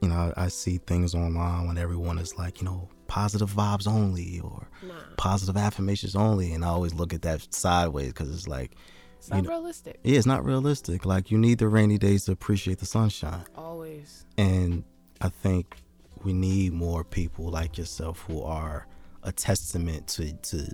you 0.00 0.08
know 0.08 0.32
I, 0.36 0.44
I 0.44 0.48
see 0.48 0.78
things 0.78 1.14
online 1.14 1.66
when 1.66 1.78
everyone 1.78 2.18
is 2.18 2.38
like 2.38 2.60
you 2.60 2.66
know 2.66 2.88
positive 3.12 3.50
vibes 3.52 3.86
only 3.86 4.40
or 4.40 4.66
Nah, 4.82 4.94
positive 5.18 5.56
affirmations 5.66 6.16
only 6.16 6.52
and 6.54 6.64
i 6.64 6.68
always 6.68 6.94
look 6.94 7.12
at 7.12 7.20
that 7.22 7.46
sideways 7.52 8.08
because 8.08 8.30
it's 8.34 8.48
like 8.48 8.70
it's 9.18 9.28
not 9.28 9.42
know- 9.44 9.50
realistic. 9.50 10.00
yeah 10.02 10.16
it's 10.16 10.26
not 10.34 10.42
realistic 10.46 11.04
like 11.04 11.30
you 11.30 11.36
need 11.36 11.58
the 11.58 11.68
rainy 11.68 11.98
days 11.98 12.24
to 12.24 12.32
appreciate 12.32 12.78
the 12.78 12.86
sunshine 12.86 13.44
Always. 13.54 14.24
and 14.38 14.82
I 15.20 15.28
think 15.28 15.76
we 16.24 16.32
need 16.32 16.72
more 16.72 17.04
people 17.04 17.44
like 17.50 17.76
yourself 17.78 18.24
who 18.26 18.42
are 18.42 18.86
a 19.22 19.30
testament 19.30 20.08
to, 20.14 20.32
to 20.50 20.66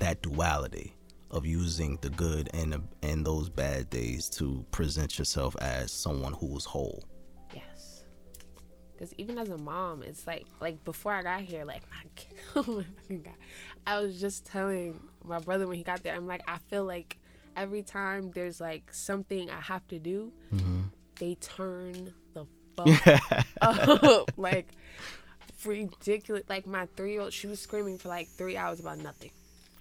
that 0.00 0.22
duality 0.22 0.94
of 1.30 1.44
using 1.44 1.98
the 2.00 2.08
good 2.10 2.48
and 2.54 2.72
the, 2.72 2.80
and 3.02 3.26
those 3.26 3.48
bad 3.50 3.90
days 3.90 4.30
to 4.38 4.64
present 4.70 5.18
yourself 5.18 5.54
as 5.60 5.90
someone 5.92 6.32
who 6.34 6.56
is 6.56 6.64
whole. 6.64 7.02
Because 8.98 9.14
even 9.16 9.38
as 9.38 9.48
a 9.48 9.58
mom, 9.58 10.02
it's 10.02 10.26
like, 10.26 10.44
like 10.60 10.84
before 10.84 11.12
I 11.12 11.22
got 11.22 11.42
here, 11.42 11.64
like 11.64 11.82
my, 11.90 12.02
kid- 12.16 12.36
oh 12.56 12.82
my 13.08 13.16
god, 13.16 13.34
I 13.86 14.00
was 14.00 14.20
just 14.20 14.44
telling 14.44 14.98
my 15.24 15.38
brother 15.38 15.68
when 15.68 15.76
he 15.76 15.84
got 15.84 16.02
there, 16.02 16.14
I'm 16.16 16.26
like, 16.26 16.42
I 16.48 16.58
feel 16.68 16.84
like 16.84 17.16
every 17.56 17.82
time 17.82 18.32
there's 18.32 18.60
like 18.60 18.92
something 18.92 19.50
I 19.50 19.60
have 19.60 19.86
to 19.88 19.98
do, 20.00 20.32
Mm-hmm. 20.52 20.80
they 21.20 21.36
turn 21.36 22.12
the 22.34 22.44
fuck 22.76 23.32
up, 23.60 24.30
like 24.36 24.68
ridiculous. 25.64 26.42
Like 26.48 26.66
my 26.66 26.86
three 26.96 27.12
year 27.12 27.20
old, 27.22 27.32
she 27.32 27.46
was 27.46 27.60
screaming 27.60 27.98
for 27.98 28.08
like 28.08 28.28
three 28.28 28.56
hours 28.56 28.80
about 28.80 28.98
nothing. 28.98 29.30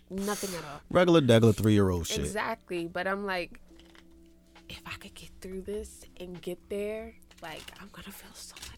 nothing 0.10 0.50
at 0.58 0.64
all. 0.64 0.82
Regular, 0.92 1.22
degular 1.22 1.56
three 1.56 1.74
year 1.74 1.90
old 1.90 2.08
shit. 2.08 2.20
Exactly. 2.20 2.88
But 2.88 3.08
I'm 3.08 3.26
like, 3.26 3.60
if 4.70 4.82
I 4.86 4.92
could 4.98 5.14
get 5.16 5.30
through 5.42 5.62
this 5.62 6.06
and 6.20 6.40
get 6.42 6.58
there, 6.70 7.14
like 7.42 7.62
I'm 7.80 7.90
gonna 7.92 8.12
feel 8.12 8.34
so 8.34 8.56
much 8.72 8.77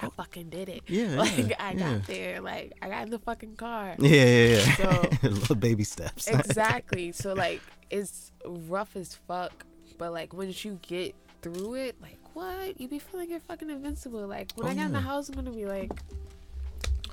I 0.00 0.08
fucking 0.10 0.50
did 0.50 0.68
it. 0.68 0.82
Yeah, 0.86 1.16
Like 1.16 1.36
yeah, 1.50 1.56
I 1.58 1.72
yeah. 1.72 1.78
got 1.98 2.06
there. 2.06 2.40
Like 2.40 2.72
I 2.80 2.88
got 2.88 3.02
in 3.04 3.10
the 3.10 3.18
fucking 3.18 3.56
car. 3.56 3.96
Yeah, 3.98 4.08
yeah, 4.24 4.48
yeah. 4.56 4.74
So- 4.76 5.10
Little 5.28 5.56
baby 5.56 5.84
steps. 5.84 6.28
exactly. 6.28 7.12
So 7.12 7.32
like 7.34 7.60
it's 7.90 8.32
rough 8.46 8.94
as 8.96 9.14
fuck, 9.14 9.64
but 9.98 10.12
like 10.12 10.32
once 10.32 10.64
you 10.64 10.78
get 10.82 11.14
through 11.42 11.74
it, 11.74 11.96
like 12.00 12.18
what? 12.34 12.80
You 12.80 12.86
be 12.88 12.98
feeling 12.98 13.30
you're 13.30 13.40
fucking 13.40 13.70
invincible. 13.70 14.26
Like 14.26 14.52
when 14.54 14.68
Oh, 14.68 14.70
I 14.70 14.74
get 14.74 14.86
in 14.86 14.92
the 14.92 15.00
house, 15.00 15.28
I'm 15.28 15.34
gonna 15.34 15.50
be 15.50 15.66
like, 15.66 15.90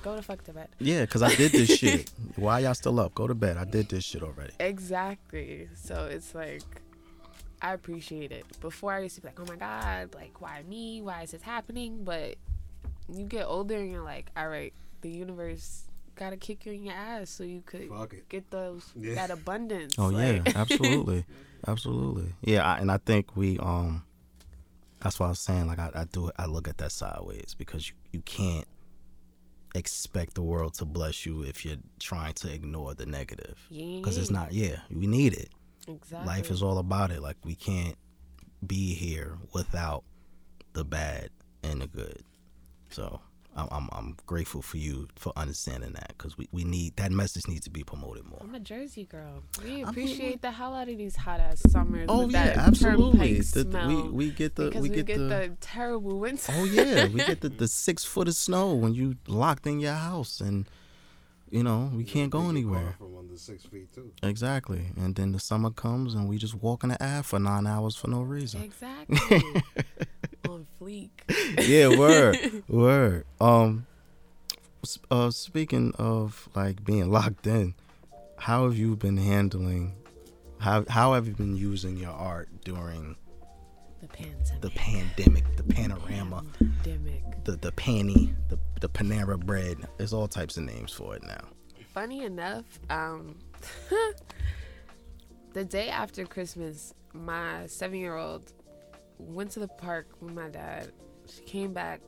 go 0.02 0.14
to 0.14 0.22
fuck 0.22 0.44
to 0.44 0.52
bed. 0.52 0.68
yeah, 0.78 1.00
because 1.00 1.22
I 1.22 1.34
did 1.34 1.50
this 1.52 1.76
shit. 1.76 2.10
Why 2.36 2.60
y'all 2.60 2.74
still 2.74 3.00
up? 3.00 3.14
Go 3.14 3.26
to 3.26 3.34
bed. 3.34 3.56
I 3.56 3.64
did 3.64 3.88
this 3.88 4.04
shit 4.04 4.22
already. 4.22 4.52
Exactly. 4.60 5.68
So 5.74 6.04
it's 6.10 6.34
like 6.34 6.62
I 7.60 7.72
appreciate 7.72 8.30
it. 8.32 8.44
Before 8.60 8.92
I 8.92 9.00
used 9.00 9.16
to 9.16 9.22
be 9.22 9.28
like, 9.28 9.40
oh 9.40 9.46
my 9.48 9.56
god, 9.56 10.14
like 10.14 10.40
why 10.40 10.62
me? 10.68 11.02
Why 11.02 11.22
is 11.22 11.32
this 11.32 11.42
happening? 11.42 12.04
But 12.04 12.36
you 13.12 13.24
get 13.24 13.46
older 13.46 13.76
and 13.76 13.90
you're 13.90 14.02
like, 14.04 14.30
all 14.36 14.48
right, 14.48 14.72
the 15.00 15.10
universe 15.10 15.82
gotta 16.14 16.36
kick 16.36 16.64
you 16.66 16.72
in 16.72 16.84
your 16.84 16.94
ass 16.94 17.28
so 17.30 17.44
you 17.44 17.62
could 17.66 17.90
get 18.28 18.50
those 18.50 18.90
Yeah. 18.96 19.14
that 19.16 19.30
abundance. 19.30 19.94
Oh 19.98 20.10
yeah, 20.10 20.42
absolutely, 20.54 21.24
absolutely. 21.66 22.32
Yeah, 22.42 22.64
I, 22.64 22.78
and 22.78 22.90
I 22.90 22.96
think 22.98 23.36
we 23.36 23.58
um, 23.58 24.02
that's 25.00 25.20
why 25.20 25.26
I 25.26 25.28
was 25.30 25.40
saying 25.40 25.66
like 25.66 25.78
I, 25.78 25.90
I 25.94 26.04
do 26.04 26.30
I 26.38 26.46
look 26.46 26.68
at 26.68 26.78
that 26.78 26.92
sideways 26.92 27.54
because 27.56 27.88
you 27.88 27.94
you 28.12 28.20
can't 28.22 28.66
expect 29.74 30.34
the 30.34 30.42
world 30.42 30.72
to 30.74 30.84
bless 30.86 31.26
you 31.26 31.42
if 31.42 31.64
you're 31.64 31.76
trying 32.00 32.32
to 32.32 32.50
ignore 32.52 32.94
the 32.94 33.04
negative 33.06 33.58
Yeah. 33.68 33.98
because 33.98 34.16
it's 34.16 34.30
not. 34.30 34.52
Yeah, 34.52 34.76
we 34.90 35.06
need 35.06 35.34
it. 35.34 35.50
exactly. 35.86 36.26
Life 36.26 36.50
is 36.50 36.62
all 36.62 36.78
about 36.78 37.10
it. 37.10 37.20
Like 37.20 37.36
we 37.44 37.54
can't 37.54 37.96
be 38.66 38.94
here 38.94 39.36
without 39.52 40.02
the 40.72 40.84
bad 40.84 41.28
and 41.62 41.82
the 41.82 41.86
good. 41.86 42.22
So 42.90 43.20
I'm 43.56 43.68
I'm, 43.70 43.88
I'm 43.92 44.16
grateful 44.26 44.60
for 44.62 44.76
you 44.76 45.08
for 45.16 45.32
understanding 45.36 45.92
that 45.92 46.08
because 46.08 46.36
we, 46.36 46.46
we 46.52 46.62
need 46.64 46.96
that 46.96 47.10
message 47.10 47.48
needs 47.48 47.64
to 47.64 47.70
be 47.70 47.82
promoted 47.82 48.24
more. 48.26 48.38
I'm 48.42 48.54
a 48.54 48.60
Jersey 48.60 49.04
girl. 49.04 49.42
We 49.64 49.78
I'm- 49.80 49.88
appreciate 49.88 50.42
the 50.42 50.50
hell 50.50 50.74
out 50.74 50.88
of 50.88 50.98
these 50.98 51.16
hot 51.16 51.40
ass 51.40 51.62
summers. 51.70 52.06
Oh 52.08 52.28
yeah, 52.28 52.46
that 52.46 52.56
absolutely. 52.58 53.40
turnpike 53.42 53.70
The- 53.72 53.86
we 53.88 54.02
we 54.10 54.30
get 54.30 54.54
the 54.56 54.66
because 54.66 54.82
we 54.82 54.88
get, 54.90 55.06
the, 55.06 55.14
the 55.14 55.56
terrible 55.60 56.18
winter. 56.20 56.52
oh 56.54 56.64
yeah 56.64 57.06
we 57.08 57.16
get 57.24 57.40
the, 57.40 57.48
the 57.62 57.68
six 57.68 58.04
foot 58.04 58.28
of 58.28 58.34
snow 58.34 58.74
when 58.74 58.94
you 58.94 59.16
locked 59.26 59.66
in 59.66 59.80
your 59.80 59.94
house 59.94 60.40
and 60.40 60.68
you 61.48 61.62
know 61.62 61.90
we 61.94 62.04
can't 62.04 62.30
go 62.30 62.48
anywhere. 62.48 62.96
From 62.98 63.16
under 63.16 63.36
six 63.38 63.64
feet 63.64 63.92
too. 63.94 64.12
Exactly, 64.22 64.90
and 64.96 65.14
then 65.14 65.32
the 65.32 65.38
summer 65.40 65.70
comes 65.70 66.12
and 66.14 66.28
we 66.28 66.36
just 66.38 66.54
walk 66.56 66.82
in 66.82 66.90
the 66.90 67.02
air 67.02 67.22
for 67.22 67.38
nine 67.38 67.66
hours 67.66 67.96
for 67.96 68.08
no 68.08 68.20
reason. 68.22 68.62
Exactly. 68.62 69.52
On 70.48 70.66
fleek. 70.80 71.10
yeah, 71.68 71.88
word, 71.96 72.36
word. 72.68 73.24
Um, 73.40 73.86
s- 74.84 74.98
uh, 75.10 75.30
speaking 75.30 75.92
of 75.98 76.48
like 76.54 76.84
being 76.84 77.10
locked 77.10 77.46
in, 77.46 77.74
how 78.38 78.64
have 78.64 78.76
you 78.76 78.96
been 78.96 79.16
handling? 79.16 79.94
How 80.58 80.84
how 80.88 81.12
have 81.14 81.26
you 81.26 81.34
been 81.34 81.56
using 81.56 81.96
your 81.96 82.12
art 82.12 82.48
during 82.64 83.16
The 84.00 84.08
pandemic. 84.08 84.60
the 84.62 84.70
pandemic, 84.70 85.56
the 85.56 85.62
panorama, 85.64 86.44
Pandemic. 86.58 87.44
the 87.44 87.52
the 87.56 87.72
panty, 87.72 88.34
the 88.48 88.58
the 88.80 88.88
Panera 88.88 89.38
bread? 89.38 89.78
There's 89.98 90.12
all 90.12 90.28
types 90.28 90.56
of 90.56 90.64
names 90.64 90.92
for 90.92 91.14
it 91.16 91.22
now. 91.24 91.44
Funny 91.92 92.24
enough, 92.24 92.64
um, 92.90 93.36
the 95.52 95.64
day 95.64 95.88
after 95.88 96.24
Christmas, 96.26 96.92
my 97.12 97.66
seven 97.66 97.98
year 97.98 98.16
old 98.16 98.52
went 99.18 99.50
to 99.52 99.60
the 99.60 99.68
park 99.68 100.08
with 100.20 100.34
my 100.34 100.48
dad. 100.48 100.92
She 101.28 101.42
came 101.42 101.72
back, 101.72 102.00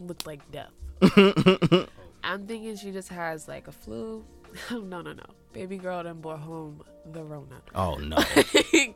looked 0.00 0.26
like 0.26 0.40
death. 0.50 0.72
I'm 2.24 2.46
thinking 2.46 2.76
she 2.76 2.90
just 2.90 3.08
has 3.08 3.48
like 3.48 3.68
a 3.68 3.72
flu. 3.72 4.24
no, 4.70 5.00
no, 5.00 5.12
no. 5.12 5.24
Baby 5.52 5.78
girl 5.78 6.02
done 6.02 6.20
brought 6.20 6.40
home 6.40 6.82
the 7.12 7.22
Rona. 7.22 7.62
Oh 7.74 7.96
no, 7.96 8.18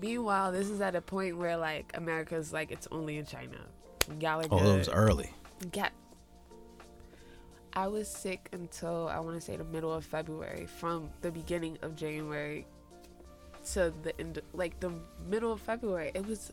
Meanwhile, 0.00 0.52
this 0.52 0.68
is 0.68 0.80
at 0.80 0.94
a 0.94 1.00
point 1.00 1.36
where 1.36 1.56
like 1.56 1.92
America's 1.94 2.52
like 2.52 2.70
it's 2.70 2.88
only 2.90 3.18
in 3.18 3.26
China. 3.26 3.58
Y'all 4.20 4.40
are 4.40 4.42
good. 4.42 4.52
oh 4.52 4.74
it 4.74 4.78
was 4.78 4.88
early. 4.88 5.30
Get. 5.72 5.92
I 7.72 7.86
was 7.86 8.08
sick 8.08 8.48
until 8.52 9.08
I 9.08 9.20
want 9.20 9.36
to 9.36 9.40
say 9.40 9.56
the 9.56 9.64
middle 9.64 9.92
of 9.92 10.04
February. 10.04 10.66
From 10.66 11.10
the 11.20 11.30
beginning 11.30 11.78
of 11.82 11.94
January 11.94 12.66
to 13.74 13.92
the 14.02 14.18
end, 14.20 14.40
like 14.52 14.78
the 14.80 14.92
middle 15.28 15.52
of 15.52 15.60
February, 15.60 16.10
it 16.14 16.26
was 16.26 16.52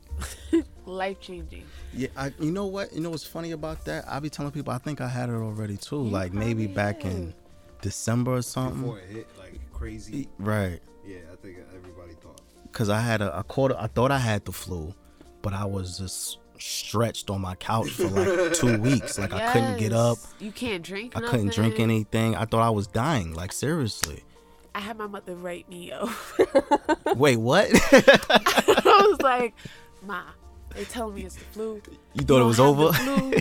life 0.85 1.19
changing. 1.19 1.63
Yeah, 1.93 2.09
I, 2.15 2.33
you 2.39 2.51
know 2.51 2.65
what? 2.67 2.93
You 2.93 3.01
know 3.01 3.09
what's 3.09 3.23
funny 3.23 3.51
about 3.51 3.85
that? 3.85 4.05
I 4.07 4.19
be 4.19 4.29
telling 4.29 4.51
people 4.51 4.73
I 4.73 4.77
think 4.77 5.01
I 5.01 5.07
had 5.07 5.29
it 5.29 5.33
already 5.33 5.77
too. 5.77 6.03
You 6.03 6.09
like 6.09 6.33
maybe 6.33 6.65
probably 6.67 6.67
back 6.67 7.05
in. 7.05 7.33
December 7.81 8.33
or 8.37 8.41
something. 8.41 8.81
Before 8.81 8.99
it 8.99 9.05
hit 9.09 9.27
like 9.37 9.59
crazy. 9.71 10.27
Right. 10.39 10.79
Yeah, 11.05 11.17
I 11.31 11.35
think 11.35 11.57
everybody 11.75 12.13
thought. 12.21 12.41
Cause 12.71 12.89
I 12.89 12.99
had 12.99 13.21
a 13.21 13.31
I 13.35 13.43
caught 13.43 13.71
it- 13.71 13.77
I 13.79 13.85
thought 13.87 14.11
I 14.11 14.17
had 14.17 14.45
the 14.45 14.51
flu, 14.51 14.95
but 15.43 15.53
I 15.53 15.65
was 15.65 15.99
just 15.99 16.39
stretched 16.59 17.29
on 17.29 17.39
my 17.41 17.53
couch 17.53 17.91
for 17.91 18.07
like 18.07 18.53
two 18.53 18.79
weeks. 18.81 19.19
Like 19.19 19.31
I 19.31 19.53
couldn't 19.53 19.77
get 19.77 19.93
up. 19.93 20.17
You 20.39 20.51
can't 20.51 20.83
drink. 20.83 21.15
I 21.15 21.21
couldn't 21.21 21.53
drink 21.53 21.79
anything. 21.79 22.35
I 22.35 22.45
thought 22.45 22.61
I 22.63 22.71
was 22.71 22.87
dying. 22.87 23.33
Like 23.33 23.51
seriously. 23.53 24.23
I 24.77 24.79
had 24.79 24.95
my 24.95 25.07
mother 25.07 25.33
write 25.33 25.67
me 25.69 25.89
yo. 25.89 26.07
Wait, 27.15 27.37
what? 27.37 27.67
I 27.91 29.07
was 29.09 29.19
like, 29.23 29.55
Ma, 30.05 30.21
they 30.75 30.83
tell 30.83 31.09
me 31.09 31.23
it's 31.25 31.33
the 31.35 31.45
flu. 31.45 31.81
you 32.13 32.23
thought 32.23 32.41
it 32.41 32.45
was 32.45 32.59
over? 32.59 32.91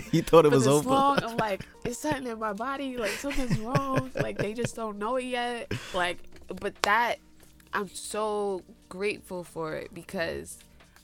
you 0.11 0.23
thought 0.23 0.45
it 0.45 0.49
for 0.49 0.55
was 0.55 0.63
this 0.63 0.73
over? 0.73 0.89
long. 0.89 1.23
I'm 1.23 1.37
like, 1.37 1.61
it's 1.85 1.99
something 1.99 2.25
in 2.25 2.39
my 2.39 2.53
body. 2.53 2.97
Like 2.97 3.11
something's 3.11 3.59
wrong. 3.59 4.09
like 4.15 4.39
they 4.39 4.53
just 4.55 4.75
don't 4.75 4.97
know 4.97 5.17
it 5.17 5.25
yet. 5.25 5.71
Like, 5.93 6.17
but 6.59 6.73
that 6.81 7.17
I'm 7.71 7.89
so 7.93 8.63
grateful 8.89 9.43
for 9.43 9.75
it 9.75 9.93
because 9.93 10.57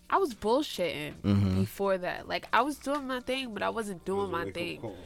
I 0.09 0.17
was 0.17 0.33
bullshitting 0.33 1.13
Mm-hmm. 1.21 1.59
before 1.59 1.99
that. 1.99 2.27
Like 2.27 2.47
I 2.51 2.63
was 2.63 2.79
doing 2.79 3.05
my 3.05 3.19
thing, 3.19 3.53
but 3.53 3.61
I 3.61 3.69
wasn't 3.69 4.03
doing 4.03 4.31
was 4.31 4.45
my 4.45 4.51
thing. 4.51 4.79
call. 4.81 4.97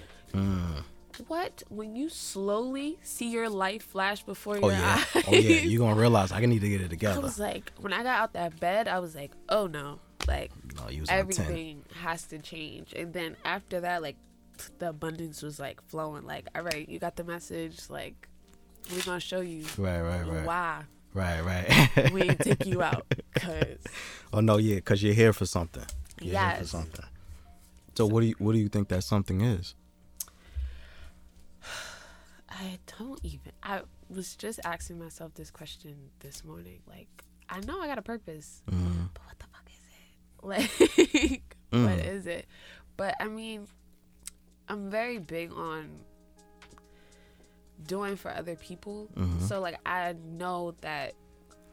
What? 1.27 1.63
When 1.69 1.95
you 1.95 2.09
slowly 2.09 2.97
see 3.03 3.29
your 3.31 3.49
life 3.49 3.83
flash 3.83 4.23
before 4.23 4.57
Oh 4.57 4.69
your 4.69 4.71
yeah. 4.77 5.03
eyes. 5.15 5.23
Oh 5.27 5.33
yeah. 5.33 5.61
You're 5.61 5.79
gonna 5.79 5.99
realize 5.99 6.31
I 6.31 6.39
need 6.45 6.61
to 6.61 6.69
get 6.69 6.81
it 6.81 6.89
together. 6.89 7.19
I 7.19 7.23
was 7.23 7.39
like, 7.39 7.71
when 7.79 7.93
I 7.93 8.03
got 8.03 8.19
out 8.19 8.33
that 8.33 8.59
bed, 8.59 8.87
I 8.87 8.99
was 8.99 9.15
like, 9.15 9.31
oh 9.49 9.67
no, 9.67 9.99
like 10.27 10.51
No, 10.75 10.87
everything 11.09 11.83
has 12.01 12.23
to 12.25 12.37
change. 12.39 12.93
And 12.93 13.13
then 13.13 13.35
after 13.45 13.79
that, 13.81 14.01
like 14.01 14.15
the 14.79 14.89
abundance 14.89 15.41
was 15.41 15.59
like 15.59 15.81
flowing. 15.87 16.25
Like, 16.25 16.47
all 16.55 16.61
right, 16.63 16.87
you 16.87 16.99
got 16.99 17.15
the 17.15 17.23
message. 17.23 17.89
Like, 17.89 18.27
we're 18.91 19.01
gonna 19.03 19.19
show 19.19 19.41
you 19.41 19.65
Right, 19.77 20.01
right, 20.01 20.25
right. 20.25 20.45
why 20.45 20.83
Right, 21.13 21.41
right. 21.41 22.11
we 22.13 22.23
ain't 22.23 22.39
take 22.41 22.65
you 22.65 22.81
out. 22.83 23.05
Cause 23.35 23.77
oh 24.33 24.39
no, 24.39 24.57
yeah, 24.57 24.79
cause 24.81 25.01
you're 25.01 25.13
here 25.15 25.33
for 25.33 25.45
something. 25.45 25.83
You're 26.21 26.39
here 26.39 26.51
for 26.51 26.57
Yes. 26.61 26.69
something. 26.71 27.05
So 27.95 28.05
what 28.05 28.21
do 28.21 28.27
you 28.27 28.35
what 28.37 28.53
do 28.53 28.59
you 28.59 28.69
think 28.69 28.89
that 28.89 29.03
something 29.03 29.41
is? 29.41 29.73
I 32.59 32.79
don't 32.97 33.19
even. 33.23 33.51
I 33.61 33.81
was 34.09 34.35
just 34.35 34.59
asking 34.63 34.97
myself 34.99 35.33
this 35.35 35.51
question 35.51 35.95
this 36.19 36.43
morning. 36.43 36.79
Like, 36.87 37.07
I 37.49 37.59
know 37.61 37.79
I 37.81 37.87
got 37.87 37.97
a 37.97 38.01
purpose, 38.01 38.63
Mm. 38.69 39.09
but 39.13 39.23
what 39.25 39.39
the 39.39 39.45
fuck 39.53 39.67
is 39.69 39.81
it? 39.83 41.41
Like, 41.41 41.55
what 41.69 41.99
Mm. 41.99 42.05
is 42.05 42.25
it? 42.27 42.45
But 42.95 43.15
I 43.19 43.27
mean, 43.27 43.67
I'm 44.69 44.89
very 44.89 45.19
big 45.19 45.51
on 45.53 45.99
doing 47.85 48.15
for 48.15 48.31
other 48.31 48.55
people. 48.55 49.07
Mhm. 49.15 49.41
So 49.47 49.59
like, 49.59 49.77
I 49.85 50.13
know 50.13 50.73
that 50.81 51.13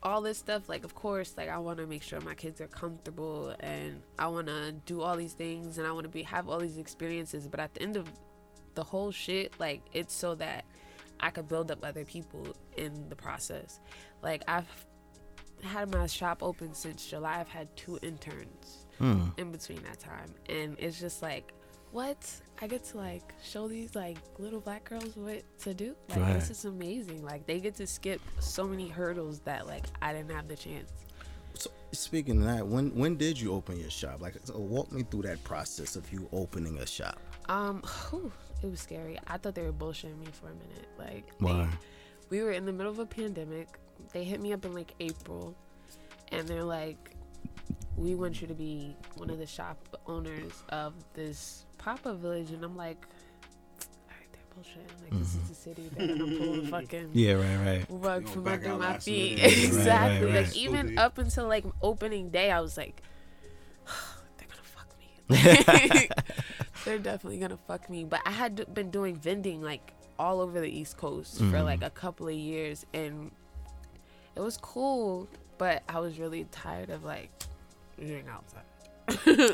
all 0.03 0.21
this 0.21 0.37
stuff. 0.39 0.69
Like, 0.69 0.85
of 0.85 0.95
course, 0.95 1.35
like 1.37 1.49
I 1.49 1.57
want 1.59 1.79
to 1.79 1.87
make 1.87 2.03
sure 2.03 2.21
my 2.21 2.35
kids 2.35 2.61
are 2.61 2.67
comfortable, 2.69 3.55
and 3.61 4.03
I 4.19 4.27
want 4.29 4.49
to 4.49 4.73
do 4.85 5.01
all 5.01 5.17
these 5.17 5.33
things, 5.33 5.79
and 5.79 5.87
I 5.87 5.93
want 5.93 6.05
to 6.05 6.11
be 6.11 6.23
have 6.25 6.49
all 6.49 6.59
these 6.59 6.77
experiences. 6.77 7.49
But 7.49 7.59
at 7.61 7.73
the 7.75 7.83
end 7.83 7.97
of 7.97 8.07
the 8.75 8.85
whole 8.85 9.13
shit, 9.13 9.59
like 9.59 9.81
it's 9.93 10.13
so 10.13 10.35
that 10.35 10.65
I 11.25 11.31
could 11.31 11.49
build 11.49 11.71
up 11.71 11.85
other 11.85 12.05
people 12.05 12.47
in 12.77 13.09
the 13.09 13.17
process. 13.17 13.81
Like 14.23 14.43
I've 14.47 14.69
had 15.63 15.91
my 15.93 16.07
shop 16.07 16.43
open 16.43 16.75
since 16.75 17.07
July. 17.07 17.41
I've 17.41 17.49
had 17.49 17.75
two 17.77 17.99
interns 18.03 18.87
Hmm. 18.99 19.31
in 19.39 19.51
between 19.51 19.83
that 19.83 19.99
time, 19.99 20.33
and 20.49 20.77
it's 20.79 21.01
just 21.01 21.21
like, 21.21 21.53
what? 21.91 22.31
I 22.63 22.69
get 22.69 22.85
to 22.85 22.99
like 22.99 23.35
show 23.43 23.67
these 23.67 23.95
like 23.97 24.19
little 24.39 24.61
black 24.61 24.85
girls 24.85 25.17
what 25.17 25.43
to 25.61 25.75
do. 25.75 25.97
Like 26.11 26.19
Right. 26.21 26.35
this 26.35 26.51
is 26.51 26.65
amazing. 26.67 27.25
Like 27.25 27.47
they 27.47 27.59
get 27.59 27.75
to 27.77 27.87
skip 27.87 28.21
so 28.39 28.69
many 28.69 28.87
hurdles 28.89 29.41
that 29.41 29.67
like 29.67 29.87
I 30.03 30.13
didn't 30.13 30.31
have 30.31 30.47
the 30.47 30.55
chance. 30.57 30.93
So 31.55 31.71
speaking 31.93 32.39
of 32.43 32.45
that, 32.47 32.67
when 32.67 32.95
when 32.95 33.17
did 33.17 33.41
you 33.41 33.53
open 33.53 33.81
your 33.81 33.91
shop? 33.91 34.21
Like, 34.21 34.35
so 34.45 34.59
walk 34.59 34.93
me 34.93 35.03
through 35.11 35.23
that 35.23 35.43
process 35.45 35.97
of 35.97 36.13
you 36.13 36.29
opening 36.33 36.79
a 36.79 36.87
shop. 36.87 37.19
Um, 37.49 37.83
whew, 38.11 38.31
it 38.65 38.71
was 38.71 38.81
scary. 38.81 39.19
I 39.27 39.37
thought 39.37 39.55
they 39.55 39.63
were 39.63 39.73
bullshitting 39.73 40.19
me 40.19 40.27
for 40.33 40.47
a 40.47 40.55
minute. 40.55 40.89
Like, 40.99 41.39
they- 41.39 41.69
we 42.31 42.43
were 42.43 42.53
in 42.53 42.65
the 42.65 42.73
middle 42.73 42.91
of 42.91 42.99
a 42.99 43.07
pandemic. 43.07 43.79
They 44.13 44.25
hit 44.25 44.41
me 44.41 44.53
up 44.53 44.65
in 44.65 44.73
like 44.73 44.95
April, 45.01 45.55
and 46.33 46.49
they're 46.49 46.65
like, 46.65 47.15
"We 47.97 48.15
want 48.15 48.41
you 48.41 48.47
to 48.49 48.55
be 48.55 48.97
one 49.17 49.29
of 49.31 49.39
the 49.39 49.47
shop 49.47 49.77
owners 50.07 50.63
of 50.71 50.95
this 51.13 51.67
pop 51.79 52.07
up 52.07 52.17
village," 52.19 52.51
and 52.51 52.65
I'm 52.65 52.77
like. 52.77 53.07
"All 53.81 53.87
right, 54.09 54.33
they're 54.33 54.43
bullshit. 54.55 54.91
Like 55.03 55.19
this 55.21 55.29
is 55.29 55.37
mm-hmm. 55.37 55.49
the 55.49 55.55
city. 55.55 55.91
They're 55.95 56.09
gonna 56.17 56.39
pull 56.39 56.63
the 56.63 56.69
fucking 56.69 57.11
Yeah, 57.13 57.35
right, 57.35 57.67
right. 57.67 57.87
rug 57.89 58.29
from 58.29 58.49
under 58.49 58.77
my 58.77 58.99
feet. 58.99 59.37
minute. 59.37 59.53
Right, 59.53 59.57
right, 59.59 59.65
exactly. 59.65 60.27
right. 60.33 60.47
Like 60.47 60.57
even 60.57 60.87
Stupid. 60.87 60.99
up 60.99 61.19
until 61.19 61.47
like 61.49 61.65
opening 61.83 62.31
day, 62.31 62.51
I 62.51 62.61
was 62.61 62.77
like, 62.77 63.03
they're 64.39 64.49
gonna 64.49 64.63
fuck 64.75 64.89
me. 64.99 66.09
they're 66.85 66.99
definitely 66.99 67.39
gonna 67.39 67.59
fuck 67.67 67.89
me. 67.91 68.05
But 68.05 68.21
I 68.27 68.31
had 68.31 68.73
been 68.75 68.91
doing 68.91 69.17
vending 69.17 69.63
like 69.63 69.93
all 70.19 70.41
over 70.41 70.61
the 70.61 70.69
East 70.71 70.97
Coast 70.97 71.39
for 71.39 71.45
Mhm. 71.45 71.65
like 71.65 71.83
a 71.83 71.91
couple 71.91 72.29
of 72.29 72.35
years, 72.35 72.85
and 72.95 73.31
it 74.37 74.41
was 74.41 74.57
cool. 74.59 75.29
But 75.59 75.83
I 75.89 76.01
was 76.01 76.19
really 76.19 76.45
tired 76.51 76.91
of 76.91 77.05
like 77.05 77.31
being 77.99 78.27
outside 78.29 78.65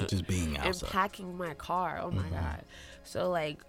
Just 0.08 0.26
being 0.26 0.56
outside, 0.58 0.82
and 0.82 0.92
packing 0.92 1.36
my 1.36 1.54
car. 1.54 1.98
Oh 2.02 2.10
my 2.10 2.22
Mhm. 2.22 2.30
god. 2.32 2.64
So 3.04 3.30
like 3.30 3.60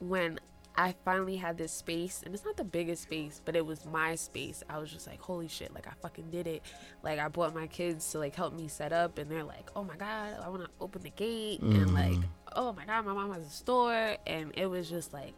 when 0.00 0.38
I 0.78 0.94
finally 1.04 1.34
had 1.34 1.58
this 1.58 1.72
space, 1.72 2.22
and 2.24 2.32
it's 2.32 2.44
not 2.44 2.56
the 2.56 2.64
biggest 2.64 3.02
space, 3.02 3.42
but 3.44 3.56
it 3.56 3.66
was 3.66 3.84
my 3.84 4.14
space. 4.14 4.62
I 4.70 4.78
was 4.78 4.92
just 4.92 5.08
like, 5.08 5.20
holy 5.20 5.48
shit, 5.48 5.74
like 5.74 5.88
I 5.88 5.92
fucking 6.00 6.30
did 6.30 6.46
it. 6.46 6.62
Like 7.02 7.18
I 7.18 7.26
brought 7.26 7.52
my 7.52 7.66
kids 7.66 8.08
to 8.12 8.20
like 8.20 8.36
help 8.36 8.54
me 8.54 8.68
set 8.68 8.92
up, 8.92 9.18
and 9.18 9.28
they're 9.28 9.42
like, 9.42 9.70
oh 9.74 9.82
my 9.82 9.96
god, 9.96 10.38
I 10.40 10.48
want 10.48 10.62
to 10.62 10.70
open 10.80 11.02
the 11.02 11.10
gate, 11.10 11.60
and 11.62 11.88
mm. 11.88 11.92
like, 11.92 12.24
oh 12.54 12.72
my 12.72 12.84
god, 12.84 13.04
my 13.04 13.12
mom 13.12 13.32
has 13.32 13.44
a 13.44 13.50
store, 13.50 14.16
and 14.24 14.52
it 14.56 14.66
was 14.66 14.88
just 14.88 15.12
like 15.12 15.34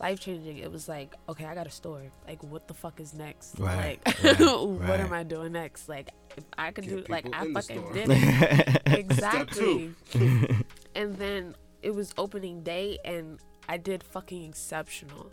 life 0.00 0.18
changing. 0.18 0.58
It 0.58 0.72
was 0.72 0.88
like, 0.88 1.14
okay, 1.28 1.44
I 1.44 1.54
got 1.54 1.68
a 1.68 1.70
store. 1.70 2.02
Like, 2.26 2.42
what 2.42 2.66
the 2.66 2.74
fuck 2.74 2.98
is 2.98 3.14
next? 3.14 3.60
Right, 3.60 4.00
Like, 4.04 4.24
right, 4.24 4.40
what 4.40 4.80
right. 4.88 5.00
am 5.00 5.12
I 5.12 5.22
doing 5.22 5.52
next? 5.52 5.88
Like, 5.88 6.10
if 6.36 6.42
I 6.58 6.72
could 6.72 6.88
Get 6.88 7.06
do, 7.06 7.12
like, 7.12 7.26
I 7.32 7.52
fucking 7.52 7.92
did 7.92 8.08
it 8.10 8.82
exactly. 8.86 9.94
two. 10.10 10.48
and 10.96 11.14
then 11.14 11.54
it 11.82 11.94
was 11.94 12.12
opening 12.18 12.64
day, 12.64 12.98
and 13.04 13.38
I 13.68 13.76
did 13.76 14.02
fucking 14.02 14.44
exceptional. 14.44 15.30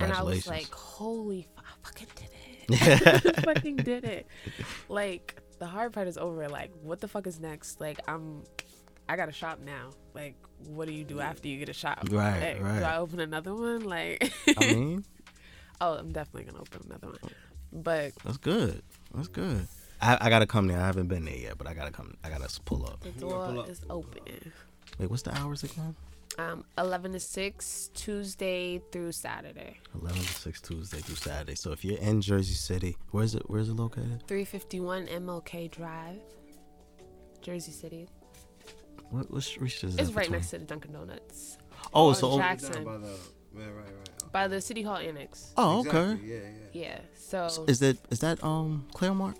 And 0.00 0.12
I 0.12 0.22
was 0.22 0.46
like, 0.46 0.70
holy, 0.70 1.48
f- 1.56 1.64
I 1.64 1.86
fucking 1.86 2.06
did 2.16 2.28
it. 2.80 3.38
I 3.38 3.40
fucking 3.42 3.76
did 3.76 4.04
it. 4.04 4.26
Like 4.88 5.40
the 5.58 5.66
hard 5.66 5.92
part 5.92 6.08
is 6.08 6.18
over. 6.18 6.48
Like, 6.48 6.70
what 6.82 7.00
the 7.00 7.08
fuck 7.08 7.26
is 7.26 7.40
next? 7.40 7.80
Like, 7.80 7.98
I'm, 8.08 8.42
I 9.08 9.16
got 9.16 9.28
a 9.28 9.32
shop 9.32 9.58
now. 9.64 9.90
Like, 10.14 10.34
what 10.66 10.86
do 10.88 10.94
you 10.94 11.04
do 11.04 11.20
after 11.20 11.48
you 11.48 11.58
get 11.58 11.68
a 11.68 11.72
shop? 11.72 12.06
Right, 12.10 12.54
Like, 12.58 12.62
right. 12.62 12.78
Do 12.80 12.84
I 12.84 12.96
open 12.98 13.20
another 13.20 13.54
one? 13.54 13.80
Like, 13.84 14.32
I 14.58 14.72
mean, 14.74 15.04
oh, 15.80 15.94
I'm 15.94 16.12
definitely 16.12 16.50
gonna 16.50 16.62
open 16.62 16.82
another 16.86 17.08
one. 17.08 17.32
But 17.72 18.12
that's 18.24 18.36
good. 18.36 18.82
That's 19.14 19.28
good. 19.28 19.66
I, 20.00 20.18
I 20.20 20.28
gotta 20.30 20.46
come 20.46 20.66
there. 20.66 20.78
I 20.80 20.86
haven't 20.86 21.06
been 21.06 21.24
there 21.24 21.36
yet, 21.36 21.56
but 21.58 21.66
I 21.66 21.74
gotta 21.74 21.90
come. 21.92 22.14
I 22.24 22.28
gotta 22.28 22.48
pull 22.64 22.84
up. 22.84 23.00
the 23.00 23.08
You 23.10 23.14
gotta 23.20 23.26
pull 23.46 23.54
door 23.54 23.62
up. 23.64 23.68
is 23.70 23.80
open. 23.88 24.52
Wait, 24.98 25.10
what's 25.10 25.22
the 25.22 25.34
hours 25.38 25.62
again? 25.62 25.94
Um, 26.38 26.64
11 26.78 27.12
to 27.12 27.20
6, 27.20 27.90
Tuesday 27.94 28.80
through 28.90 29.12
Saturday. 29.12 29.78
Eleven 29.94 30.22
to 30.22 30.28
six 30.32 30.60
Tuesday 30.62 30.98
through 30.98 31.16
Saturday. 31.16 31.54
So 31.54 31.72
if 31.72 31.84
you're 31.84 31.98
in 31.98 32.22
Jersey 32.22 32.54
City, 32.54 32.96
where's 33.10 33.34
it? 33.34 33.42
Where's 33.48 33.68
it 33.68 33.74
located? 33.76 34.22
351 34.26 35.08
MLK 35.08 35.70
Drive, 35.70 36.20
Jersey 37.42 37.72
City. 37.72 38.08
What, 39.10 39.30
what 39.30 39.42
street 39.42 39.74
is 39.84 39.94
it? 39.94 40.00
It's 40.00 40.08
that 40.08 40.16
right 40.16 40.22
between? 40.24 40.32
next 40.38 40.50
to 40.50 40.58
the 40.58 40.64
Dunkin' 40.64 40.92
Donuts 40.92 41.58
Oh, 41.92 42.08
on 42.08 42.14
so 42.14 42.38
Jackson. 42.38 42.82
by 42.84 42.96
the, 42.96 43.08
yeah, 43.54 43.64
right, 43.66 43.74
right. 43.76 44.32
by 44.32 44.48
the 44.48 44.60
City 44.62 44.80
Hall 44.82 44.96
Annex. 44.96 45.52
oh, 45.58 45.80
okay. 45.80 46.12
Exactly, 46.12 46.30
Yeah, 46.30 46.38
yeah. 46.72 46.80
Yeah. 46.88 47.00
So 47.14 47.64
Is 47.68 47.80
that 47.80 47.98
is 48.10 48.20
that 48.20 48.42
um 48.42 48.86
Claremont? 48.94 49.36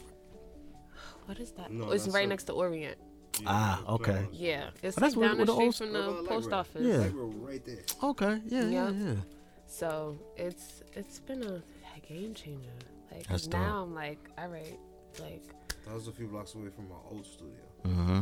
what 1.25 1.39
is 1.39 1.53
that? 1.53 1.71
No, 1.73 1.87
oh, 1.87 1.91
it's 1.93 2.07
right 2.09 2.27
a- 2.27 2.29
next 2.29 2.45
to 2.45 2.53
Orient. 2.53 2.99
Yeah, 3.41 3.47
Ah, 3.49 3.83
okay. 3.95 4.27
Yeah, 4.33 4.71
it's 4.83 4.99
Oh, 4.99 5.01
that's 5.01 5.15
like 5.17 5.17
where- 5.17 5.29
down 5.29 5.37
where 5.39 5.47
the 5.47 5.53
the 5.53 5.53
street 5.55 5.65
old- 5.67 5.77
from 5.77 5.93
Right 5.93 6.01
by 6.01 6.07
the 6.07 6.13
light 6.21 6.29
post 6.29 6.47
rail. 6.51 6.59
office. 6.61 6.83
Yeah. 6.83 6.99
Light 6.99 7.15
right 7.49 7.65
there. 7.65 7.85
Okay, 8.11 8.41
yeah, 8.47 8.61
yeah, 8.63 8.89
Yeah. 8.91 8.91
yeah. 8.91 9.15
So 9.67 10.19
it's 10.37 10.83
it's 10.95 11.19
been 11.21 11.43
a, 11.43 11.55
a 11.97 12.01
game 12.07 12.35
changer. 12.35 12.71
Like 13.11 13.27
That's 13.27 13.47
dope. 13.47 13.61
now 13.61 13.83
I'm 13.85 13.95
like, 13.95 14.19
all 14.39 14.49
right, 14.49 14.79
like, 15.21 15.45
That 15.87 15.95
was 15.95 16.09
a 16.09 16.13
few 16.13 16.27
blocks 16.29 16.55
away 16.55 16.69
from 16.71 16.89
my 16.89 16.97
old 17.11 17.25
studio. 17.27 17.65
Mm-hmm. 17.85 18.21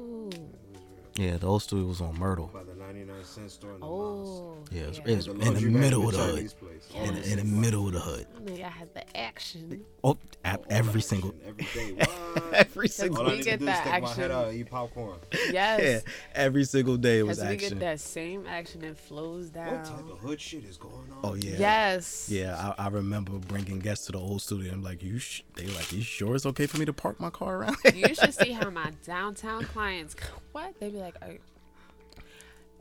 ooh, 0.00 0.28
It 0.28 0.36
was 0.36 0.82
real. 0.82 0.91
Yeah, 1.16 1.36
the 1.36 1.46
old 1.46 1.62
studio 1.62 1.86
was 1.86 2.00
on 2.00 2.18
Myrtle. 2.18 2.50
By 2.52 2.64
the 2.64 2.74
99 2.74 3.24
cent 3.24 3.50
store 3.50 3.72
in 3.74 3.80
the 3.80 3.86
oh, 3.86 4.56
Yeah, 4.70 4.82
it's- 4.82 4.96
yeah. 4.98 5.12
it's- 5.12 5.24
The 5.26 5.32
in 5.32 5.54
the 5.54 5.60
middle 5.78 6.08
of 6.08 6.14
the 6.14 6.18
hood. 6.22 6.52
Yeah. 6.94 7.02
In, 7.04 7.14
the 7.14 7.32
in 7.32 7.38
the 7.38 7.44
middle 7.44 7.86
of 7.86 7.92
the 7.94 8.00
hood. 8.00 8.26
I 8.48 8.52
I 8.64 8.68
had 8.68 8.92
the 8.94 9.16
action. 9.16 9.84
Oh, 10.04 10.16
at 10.44 10.58
All 10.58 10.64
oh, 10.64 10.66
every 10.70 11.00
that 11.00 11.06
single, 11.06 11.34
action 11.46 11.66
Every 11.74 11.94
day. 11.96 12.06
What? 12.32 12.54
every 12.54 12.88
single, 12.88 13.18
All 13.22 13.26
I 13.26 13.30
we 13.30 13.36
need 13.36 13.44
get 13.44 13.60
to 13.60 13.64
do 13.66 13.70
is 13.70 13.76
that 13.78 13.86
my 13.86 14.08
action. 14.08 14.22
head 14.22 14.30
out 14.30 14.48
and 14.48 14.58
eat 14.58 14.70
popcorn. 14.70 15.18
Yes. 15.50 15.80
yeah, 16.04 16.12
every 16.34 16.64
single 16.64 16.96
day 16.96 17.18
it 17.20 17.22
was 17.26 17.38
As 17.38 17.48
we 17.50 17.56
get 17.56 17.78
that 17.78 18.00
same 18.00 18.46
action, 18.46 18.82
it 18.84 18.96
flows 18.98 19.50
down. 19.50 19.74
What 19.74 19.84
type 19.84 20.10
of 20.10 20.18
hood 20.18 20.40
shit 20.40 20.64
is 20.64 20.76
going 20.76 20.94
on? 21.12 21.18
Oh 21.22 21.34
yeah. 21.34 21.56
Yes. 21.58 22.28
Yeah, 22.30 22.74
I, 22.78 22.86
I 22.86 22.88
remember 22.88 23.32
bringing 23.32 23.78
guests 23.78 24.06
to 24.06 24.12
the 24.12 24.18
old 24.18 24.42
studio. 24.42 24.72
I'm 24.72 24.82
like, 24.82 25.02
you, 25.02 25.18
sh-? 25.18 25.42
they 25.56 25.66
were 25.66 25.72
like, 25.72 25.92
you 25.92 26.02
sure 26.02 26.34
it's 26.34 26.46
okay 26.46 26.66
for 26.66 26.78
me 26.78 26.84
to 26.86 26.92
park 26.92 27.20
my 27.20 27.30
car 27.30 27.58
around? 27.58 27.76
You 27.94 28.14
should 28.14 28.34
see 28.34 28.52
how 28.52 28.70
my 28.82 28.90
downtown 29.04 29.64
clients. 29.64 30.16
What 30.52 30.78
They'd 30.80 30.92
be 30.92 30.98
like? 30.98 31.16
Are, 31.22 31.34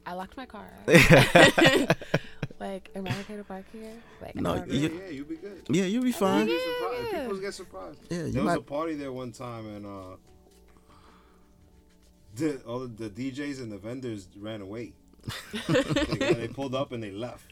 I 0.05 0.13
locked 0.13 0.37
my 0.37 0.45
car. 0.45 0.69
like, 2.59 2.89
am 2.95 3.07
I 3.07 3.15
okay 3.21 3.37
to 3.37 3.43
park 3.43 3.65
here? 3.71 3.93
Like, 4.21 4.35
No, 4.35 4.53
I 4.55 4.65
Yeah, 4.65 4.73
you- 4.73 4.89
know. 4.89 4.95
yeah, 5.01 5.09
you'll 5.09 5.25
be 5.25 5.35
good. 5.37 5.61
yeah, 5.69 5.83
you'll 5.85 6.03
be 6.03 6.09
You'll 6.09 6.17
fine. 6.17 6.45
get 6.47 6.61
surprised. 6.61 7.07
Yeah. 7.13 7.21
People 7.23 7.37
get 7.39 7.53
surprised. 7.53 7.99
Yeah, 8.09 8.17
you 8.25 8.31
there 8.31 8.43
was 8.43 8.55
a 8.55 8.61
party 8.61 8.95
there 8.95 9.11
one 9.11 9.31
time 9.31 9.67
and 9.67 9.85
uh, 9.85 10.15
the, 12.35 12.61
all 12.65 12.79
the 12.87 13.09
DJs 13.09 13.59
and 13.61 13.71
the 13.71 13.77
vendors 13.77 14.27
ran 14.37 14.61
away. 14.61 14.93
they, 15.67 16.33
they 16.33 16.47
pulled 16.47 16.73
up 16.73 16.91
and 16.93 17.03
they 17.03 17.11
left. 17.11 17.51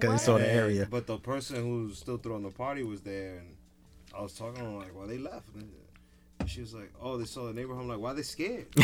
Cause 0.00 0.10
they 0.10 0.18
saw 0.18 0.38
the 0.38 0.52
area. 0.52 0.86
But 0.90 1.06
the 1.06 1.16
person 1.16 1.56
who 1.56 1.86
was 1.86 1.98
still 1.98 2.18
throwing 2.18 2.42
the 2.42 2.50
party 2.50 2.82
was 2.82 3.00
there, 3.00 3.38
and 3.38 3.56
I 4.14 4.20
was 4.20 4.34
talking 4.34 4.62
to 4.62 4.70
her 4.70 4.76
like, 4.76 4.94
"Well, 4.94 5.06
they 5.06 5.16
left." 5.16 5.54
And 5.54 5.70
she 6.48 6.60
was 6.60 6.74
like, 6.74 6.92
"Oh, 7.00 7.16
they 7.16 7.24
saw 7.24 7.46
the 7.46 7.52
neighborhood." 7.52 7.82
I'm 7.82 7.88
like, 7.88 7.98
"Why 7.98 8.10
are 8.12 8.14
they 8.14 8.22
scared?" 8.22 8.66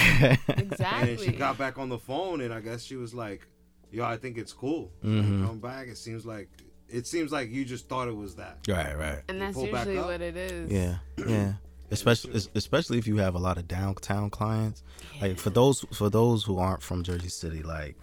Exactly. 0.49 1.17
then 1.17 1.19
she 1.19 1.33
got 1.33 1.59
back 1.59 1.79
on 1.79 1.89
the 1.89 1.99
phone, 1.99 2.41
and 2.41 2.53
I 2.53 2.61
guess 2.61 2.83
she 2.83 2.97
was 2.97 3.15
like, 3.15 3.47
"Yo, 3.91 4.05
I 4.05 4.17
think 4.17 4.39
it's 4.39 4.53
cool. 4.53 4.91
Mhm. 5.05 5.47
Come 5.47 5.59
back. 5.59 5.89
It 5.89 5.97
seems 5.99 6.25
like 6.27 6.49
it 6.89 7.07
seems 7.07 7.33
like 7.33 7.51
you 7.51 7.65
just 7.65 7.89
thought 7.89 8.09
it 8.09 8.17
was 8.17 8.37
that." 8.37 8.59
Right, 8.69 8.97
right. 8.97 9.23
and 9.29 9.41
that's 9.41 9.55
pull 9.55 9.67
back 9.71 9.87
usually 9.87 10.05
what 10.05 10.21
it 10.21 10.37
is. 10.37 10.71
Yeah, 10.71 10.97
yeah. 11.27 11.53
Especially, 11.91 12.41
especially 12.57 12.99
if 12.99 13.07
you 13.07 13.19
have 13.19 13.35
a 13.37 13.39
lot 13.39 13.57
of 13.57 13.69
downtown 13.69 14.29
clients. 14.31 14.83
Like 15.21 15.39
for 15.39 15.51
those, 15.51 15.85
for 15.93 16.09
those 16.11 16.43
who 16.43 16.59
aren't 16.59 16.83
from 16.83 17.05
Jersey 17.05 17.29
City, 17.29 17.63
like 17.63 17.95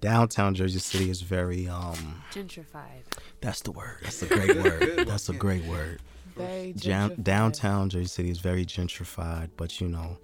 downtown 0.00 0.54
Jersey 0.54 0.78
City 0.78 1.10
is 1.10 1.20
very 1.22 1.66
um. 1.66 2.22
Gentrified. 2.32 3.02
That's 3.40 3.62
the 3.62 3.72
word. 3.72 3.96
That's 4.02 4.22
a 4.22 4.26
great 4.36 4.54
word. 4.56 5.08
That's 5.08 5.28
a 5.30 5.32
great 5.32 5.64
word. 5.64 6.00
Very 6.46 6.72
Down, 6.72 7.10
gentrified. 7.10 7.22
downtown 7.24 7.90
Jersey 7.90 8.06
City 8.06 8.30
is 8.30 8.38
very 8.40 8.64
gentrified, 8.66 9.50
but 9.56 9.80
you 9.80 9.88
know, 9.88 10.18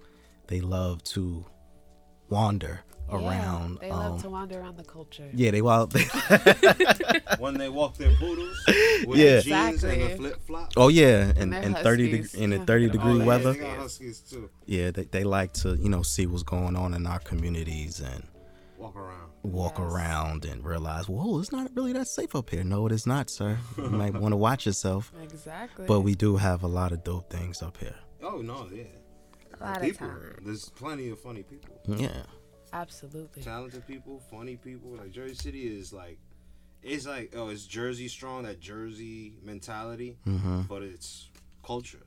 they 0.47 0.61
love 0.61 1.03
to 1.15 1.45
wander 2.29 2.81
Yeah, 3.09 3.15
around. 3.17 3.77
They 3.79 3.89
um, 3.89 3.99
love 3.99 4.21
to 4.23 4.29
wander 4.29 4.59
around 4.59 4.77
the 4.77 4.83
culture. 4.83 5.29
yeah, 5.33 5.51
they 5.51 5.61
wild. 5.61 5.93
when 7.39 7.53
they 7.57 7.69
walk 7.69 7.95
their 7.97 8.13
poodles 8.15 8.57
with 9.05 9.17
Yeah. 9.19 9.37
the 9.37 9.41
jeans 9.43 9.83
and 9.83 9.93
Exactly. 9.93 10.17
flip 10.17 10.45
flops. 10.45 10.73
oh 10.77 10.87
yeah, 10.89 11.31
and, 11.37 11.53
they're 11.53 11.61
in 11.61 11.73
thirty 11.75 12.09
huskies. 12.11 12.31
deg- 12.33 12.41
in 12.41 12.53
a 12.53 12.57
thirty 12.65 12.65
thirty 12.65 12.85
Oh, 12.87 12.91
degree 12.91 13.17
yeah, 13.19 13.25
weather. 13.25 13.53
They 13.53 14.11
too. 14.29 14.49
Yeah, 14.65 14.91
they, 14.91 15.03
they 15.03 15.23
like 15.23 15.53
to 15.53 15.75
you 15.75 15.89
know 15.89 16.01
see 16.01 16.25
what's 16.25 16.43
going 16.43 16.75
on 16.75 16.93
in 16.93 17.05
our 17.07 17.19
communities 17.19 17.99
and 18.01 18.23
Walk 18.77 18.95
around. 18.95 19.31
Walk 19.47 19.77
Yes. 19.79 19.91
around 19.91 20.45
and 20.45 20.63
realize, 20.65 21.07
whoa, 21.09 21.39
it's 21.39 21.51
not 21.51 21.71
really 21.75 21.93
that 21.93 22.07
safe 22.07 22.35
up 22.35 22.49
here. 22.49 22.63
No, 22.63 22.85
it 22.85 22.91
is 22.91 23.05
not, 23.07 23.29
sir. 23.29 23.57
You 23.77 23.89
might 23.89 24.13
want 24.21 24.31
to 24.33 24.37
watch 24.37 24.65
yourself. 24.65 25.11
Exactly. 25.21 25.85
But 25.87 26.01
we 26.01 26.15
do 26.15 26.37
have 26.37 26.63
a 26.63 26.67
lot 26.67 26.91
of 26.91 27.03
dope 27.03 27.29
things 27.29 27.61
up 27.61 27.77
here. 27.77 27.95
Oh 28.23 28.39
no, 28.41 28.67
yeah. 28.73 28.83
a 29.59 29.63
lot 29.63 29.77
of 29.77 29.83
people. 29.83 30.07
time. 30.07 30.39
There's 30.43 30.69
plenty 30.69 31.09
of 31.09 31.19
funny 31.19 31.43
people. 31.43 31.79
Yeah. 31.87 32.23
Absolutely. 32.73 33.41
talented 33.43 33.87
people, 33.87 34.19
funny 34.29 34.57
people. 34.57 34.91
Like 34.91 35.11
Jersey 35.11 35.35
City 35.35 35.61
is 35.79 35.93
like, 35.93 36.19
it's 36.83 37.07
like 37.07 37.33
oh, 37.35 37.49
it's 37.49 37.65
Jersey 37.65 38.07
strong, 38.07 38.43
that 38.43 38.59
Jersey 38.59 39.33
mentality, 39.43 40.17
hmm 40.25 40.61
but 40.67 40.81
it's 40.83 41.29
culture. 41.65 42.05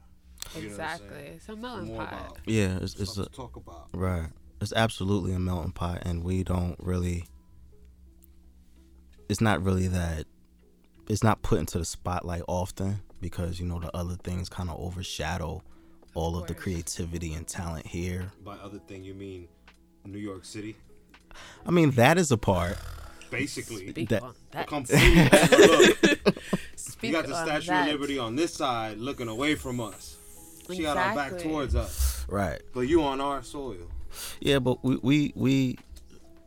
You 0.55 0.63
know 0.63 0.67
Exactly. 0.69 1.09
saying? 1.11 1.33
It's 1.37 1.49
a 1.49 1.53
It's 1.53 1.61
melting 1.63 1.87
more 1.89 1.99
pot. 2.05 2.13
about 2.13 2.39
Yeah, 2.47 2.79
it's, 2.81 2.95
it's 2.97 3.17
a, 3.19 3.25
to 3.25 3.31
talk 3.31 3.57
about. 3.57 3.89
right. 3.95 4.29
It's 4.61 4.73
absolutely 4.75 5.33
a 5.33 5.39
melting 5.39 5.73
pot, 5.73 6.03
and 6.03 6.23
we 6.23 6.43
don't 6.45 6.77
really. 6.79 7.25
It's 9.29 9.41
not 9.41 9.63
really 9.63 9.87
that. 9.89 10.25
It's 11.09 11.23
not 11.23 11.43
put 11.43 11.59
into 11.61 11.79
the 11.79 11.85
spotlight 11.85 12.43
often 12.47 13.01
because 13.21 13.59
you 13.61 13.67
know 13.67 13.81
the 13.81 13.95
other 13.97 14.15
things 14.17 14.49
kind 14.49 14.69
of 14.71 14.79
overshadow 14.79 15.63
all 16.15 16.37
of 16.37 16.47
the 16.49 16.55
creativity 16.55 17.35
and 17.35 17.47
talent 17.47 17.87
here. 17.87 18.33
By 18.45 18.57
other 18.57 18.79
thing, 18.81 19.05
you 19.05 19.15
mean 19.15 19.49
New 20.05 20.19
York 20.19 20.45
City? 20.45 20.77
I 21.65 21.71
mean, 21.71 21.93
that 21.93 22.19
is 22.19 22.33
a 22.33 22.37
part. 22.37 22.77
basically. 23.31 23.89
Speak 23.91 24.09
That- 24.09 24.23
on 24.25 24.35
that. 24.51 24.67
Completely 24.67 25.23
You 27.03 27.13
got 27.13 27.27
the 27.27 27.35
Statue 27.45 27.67
that. 27.69 27.87
of 27.89 27.93
Liberty 27.95 28.19
on 28.19 28.35
this 28.37 28.53
side, 28.53 28.99
looking 28.99 29.29
away 29.29 29.55
from 29.55 29.81
us. 29.81 30.17
She 30.71 30.83
got 30.83 30.97
our 30.97 31.15
back 31.15 31.39
towards 31.39 31.75
us, 31.75 32.25
Right. 32.29 32.61
but 32.75 32.81
you 32.83 33.03
on 33.05 33.21
our 33.21 33.43
soil. 33.43 33.77
Yeah, 34.41 34.59
but 34.59 34.83
we 34.85 34.97
we 35.03 35.33
we 35.35 35.79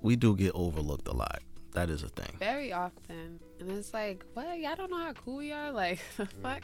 we 0.02 0.16
do 0.16 0.36
get 0.36 0.52
overlooked 0.56 1.08
a 1.08 1.14
lot. 1.14 1.42
That 1.74 1.90
is 1.90 2.04
a 2.04 2.08
thing. 2.10 2.36
Very 2.38 2.72
often. 2.72 3.40
And 3.60 3.72
it's 3.72 3.94
like, 3.96 4.24
what? 4.36 4.60
Y'all 4.60 4.76
don't 4.76 4.92
know 4.92 5.00
how 5.00 5.14
cool 5.14 5.38
we 5.38 5.52
are? 5.52 5.72
Like, 5.72 5.98
fuck? 6.44 6.62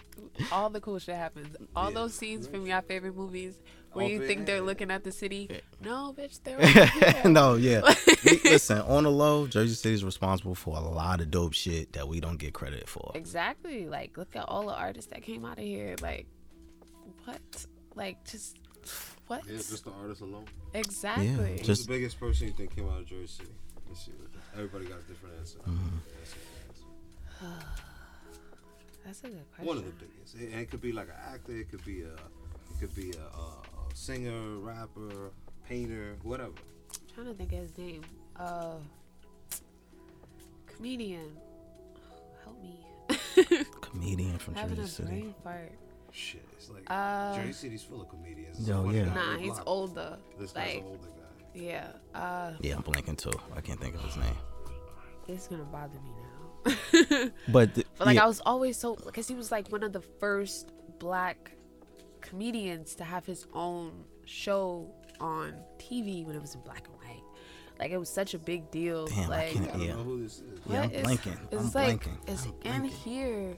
All 0.51 0.69
the 0.69 0.79
cool 0.79 0.99
shit 0.99 1.15
happens. 1.15 1.55
All 1.75 1.89
Yeah. 1.89 1.95
those 1.95 2.13
scenes 2.13 2.45
from 2.47 2.67
your 2.67 2.81
favorite 2.83 3.15
movies 3.15 3.55
where 3.93 4.05
All 4.05 4.11
you 4.11 4.27
think 4.27 4.45
they're 4.45 4.57
head. 4.57 4.65
looking 4.65 4.91
at 4.91 5.03
the 5.03 5.11
city. 5.11 5.49
No, 5.83 6.13
bitch, 6.15 6.39
they're 6.43 6.59
over 7.19 7.29
no, 7.29 7.55
yeah. 7.55 7.81
We- 8.23 8.39
listen, 8.43 8.81
on 8.81 9.03
the 9.05 9.09
low, 9.09 9.47
Jersey 9.47 9.73
City 9.73 9.95
is 9.95 10.03
responsible 10.05 10.53
for 10.53 10.77
a 10.77 10.81
lot 10.81 11.21
of 11.21 11.31
dope 11.31 11.53
shit 11.53 11.93
that 11.93 12.07
we 12.07 12.19
don't 12.19 12.37
get 12.37 12.53
credit 12.53 12.87
for. 12.87 13.11
Exactly. 13.15 13.87
Like, 13.87 14.15
look 14.15 14.35
at 14.35 14.45
all 14.47 14.67
the 14.67 14.75
artists 14.75 15.09
that 15.11 15.23
came 15.23 15.43
out 15.43 15.57
of 15.57 15.63
here. 15.63 15.95
Like, 16.03 16.27
what? 17.25 17.65
Like, 17.95 18.23
just 18.25 18.57
what? 19.27 19.41
Yeah, 19.45 19.57
just 19.57 19.85
the 19.85 19.91
artist 19.91 20.21
alone. 20.21 20.45
exactly. 20.73 21.25
Yeah, 21.27 21.35
Who's 21.57 21.61
Just- 21.67 21.87
the 21.87 21.93
biggest 21.93 22.19
person 22.19 22.47
you 22.47 22.53
think 22.53 22.75
came 22.75 22.87
out 22.89 22.99
of 22.99 23.05
Jersey 23.05 23.27
City? 23.27 23.49
Let's. 23.87 24.09
Everybody 24.55 24.85
got 24.85 24.99
a 24.99 25.01
different 25.03 25.35
answer. 25.39 25.59
Mm-hmm. 25.59 25.97
Let's 26.19 26.31
see 26.31 26.39
answer. 26.67 27.65
That's 29.05 29.19
a 29.23 29.27
good 29.29 29.45
question. 29.51 29.65
One 29.67 29.77
of 29.77 29.85
the 29.85 29.91
biggest. 29.91 30.35
It, 30.35 30.59
it 30.59 30.69
could 30.71 30.81
be 30.81 30.91
like 30.91 31.07
an 31.07 31.33
actor. 31.33 31.53
It 31.57 31.69
could 31.71 31.83
be 31.85 32.01
a. 32.03 32.13
It 32.13 32.79
could 32.79 32.95
be 32.95 33.11
a, 33.11 33.21
a, 33.37 33.43
a 33.91 33.95
singer, 33.95 34.57
rapper, 34.59 35.31
painter, 35.67 36.15
whatever. 36.23 36.51
trying 37.15 37.27
to 37.27 37.33
think 37.33 37.51
of 37.53 37.59
his 37.59 37.77
name. 37.77 38.01
Uh, 38.37 38.75
comedian. 40.67 41.31
Help 42.43 42.61
me. 42.61 42.79
Comedian 43.81 44.37
from 44.37 44.53
Having 44.55 44.75
Jersey 44.77 44.85
a 45.03 45.07
City. 45.07 45.07
brain 45.09 45.35
fart. 45.43 45.71
Shit, 46.11 46.41
it's 46.53 46.69
like 46.69 46.83
Uh, 46.87 47.35
Jersey 47.35 47.53
City's 47.53 47.83
full 47.83 48.01
of 48.01 48.09
comedians. 48.09 48.67
Yo, 48.67 48.81
One 48.83 48.95
yeah. 48.95 49.05
Nah, 49.13 49.37
he's 49.37 49.51
block. 49.53 49.63
older. 49.67 50.17
This 50.39 50.51
guy's 50.51 50.65
Like, 50.67 50.77
an 50.77 50.83
older 50.87 51.07
guy. 51.07 51.59
yeah. 51.61 51.87
Uh, 52.13 52.53
Yeah, 52.61 52.75
I'm 52.77 52.83
blanking 52.83 53.17
too. 53.17 53.31
I 53.55 53.61
can't 53.61 53.79
think 53.79 53.95
of 53.95 54.01
his 54.01 54.17
name. 54.17 54.37
it's 55.27 55.47
gonna 55.47 55.63
bother 55.65 55.99
me 56.01 56.11
now. 56.11 57.29
But, 57.51 57.75
th- 57.75 57.87
But 57.97 58.07
like 58.07 58.15
yeah, 58.15 58.23
I 58.23 58.27
was 58.27 58.41
always 58.45 58.77
so 58.77 58.95
because 58.95 59.27
he 59.27 59.35
was 59.35 59.51
like 59.51 59.71
one 59.71 59.83
of 59.83 59.93
the 59.93 60.01
first 60.01 60.71
black 60.99 61.51
comedians 62.21 62.95
to 62.95 63.03
have 63.03 63.25
his 63.25 63.45
own 63.53 63.91
show 64.25 64.91
on 65.19 65.53
TV 65.77 66.25
when 66.25 66.35
it 66.35 66.41
was 66.41 66.55
in 66.55 66.61
black 66.61 66.87
and 66.87 66.95
white. 66.97 67.23
Like 67.79 67.91
it 67.91 67.97
was 67.97 68.09
such 68.09 68.33
a 68.33 68.39
big 68.39 68.69
deal. 68.71 69.07
Damn, 69.07 69.25
I 69.25 69.27
like 69.27 69.53
can't- 69.53 69.67
I 69.67 69.71
don't 69.71 69.81
Yeah. 69.81 69.93
know 69.95 70.03
who 70.03 70.23
this 70.23 70.39
is. 70.39 70.59
Yeah, 70.69 70.81
I'm 70.81 70.89
what 70.89 70.93
is- 70.95 71.05
blanking. 71.07 71.39
It's 71.51 71.63
I'm 71.63 71.71
like 71.83 72.03
blanking. 72.03 72.17
it's 72.27 72.47
I'm 72.65 72.83
in 72.85 72.89
here. 72.89 73.57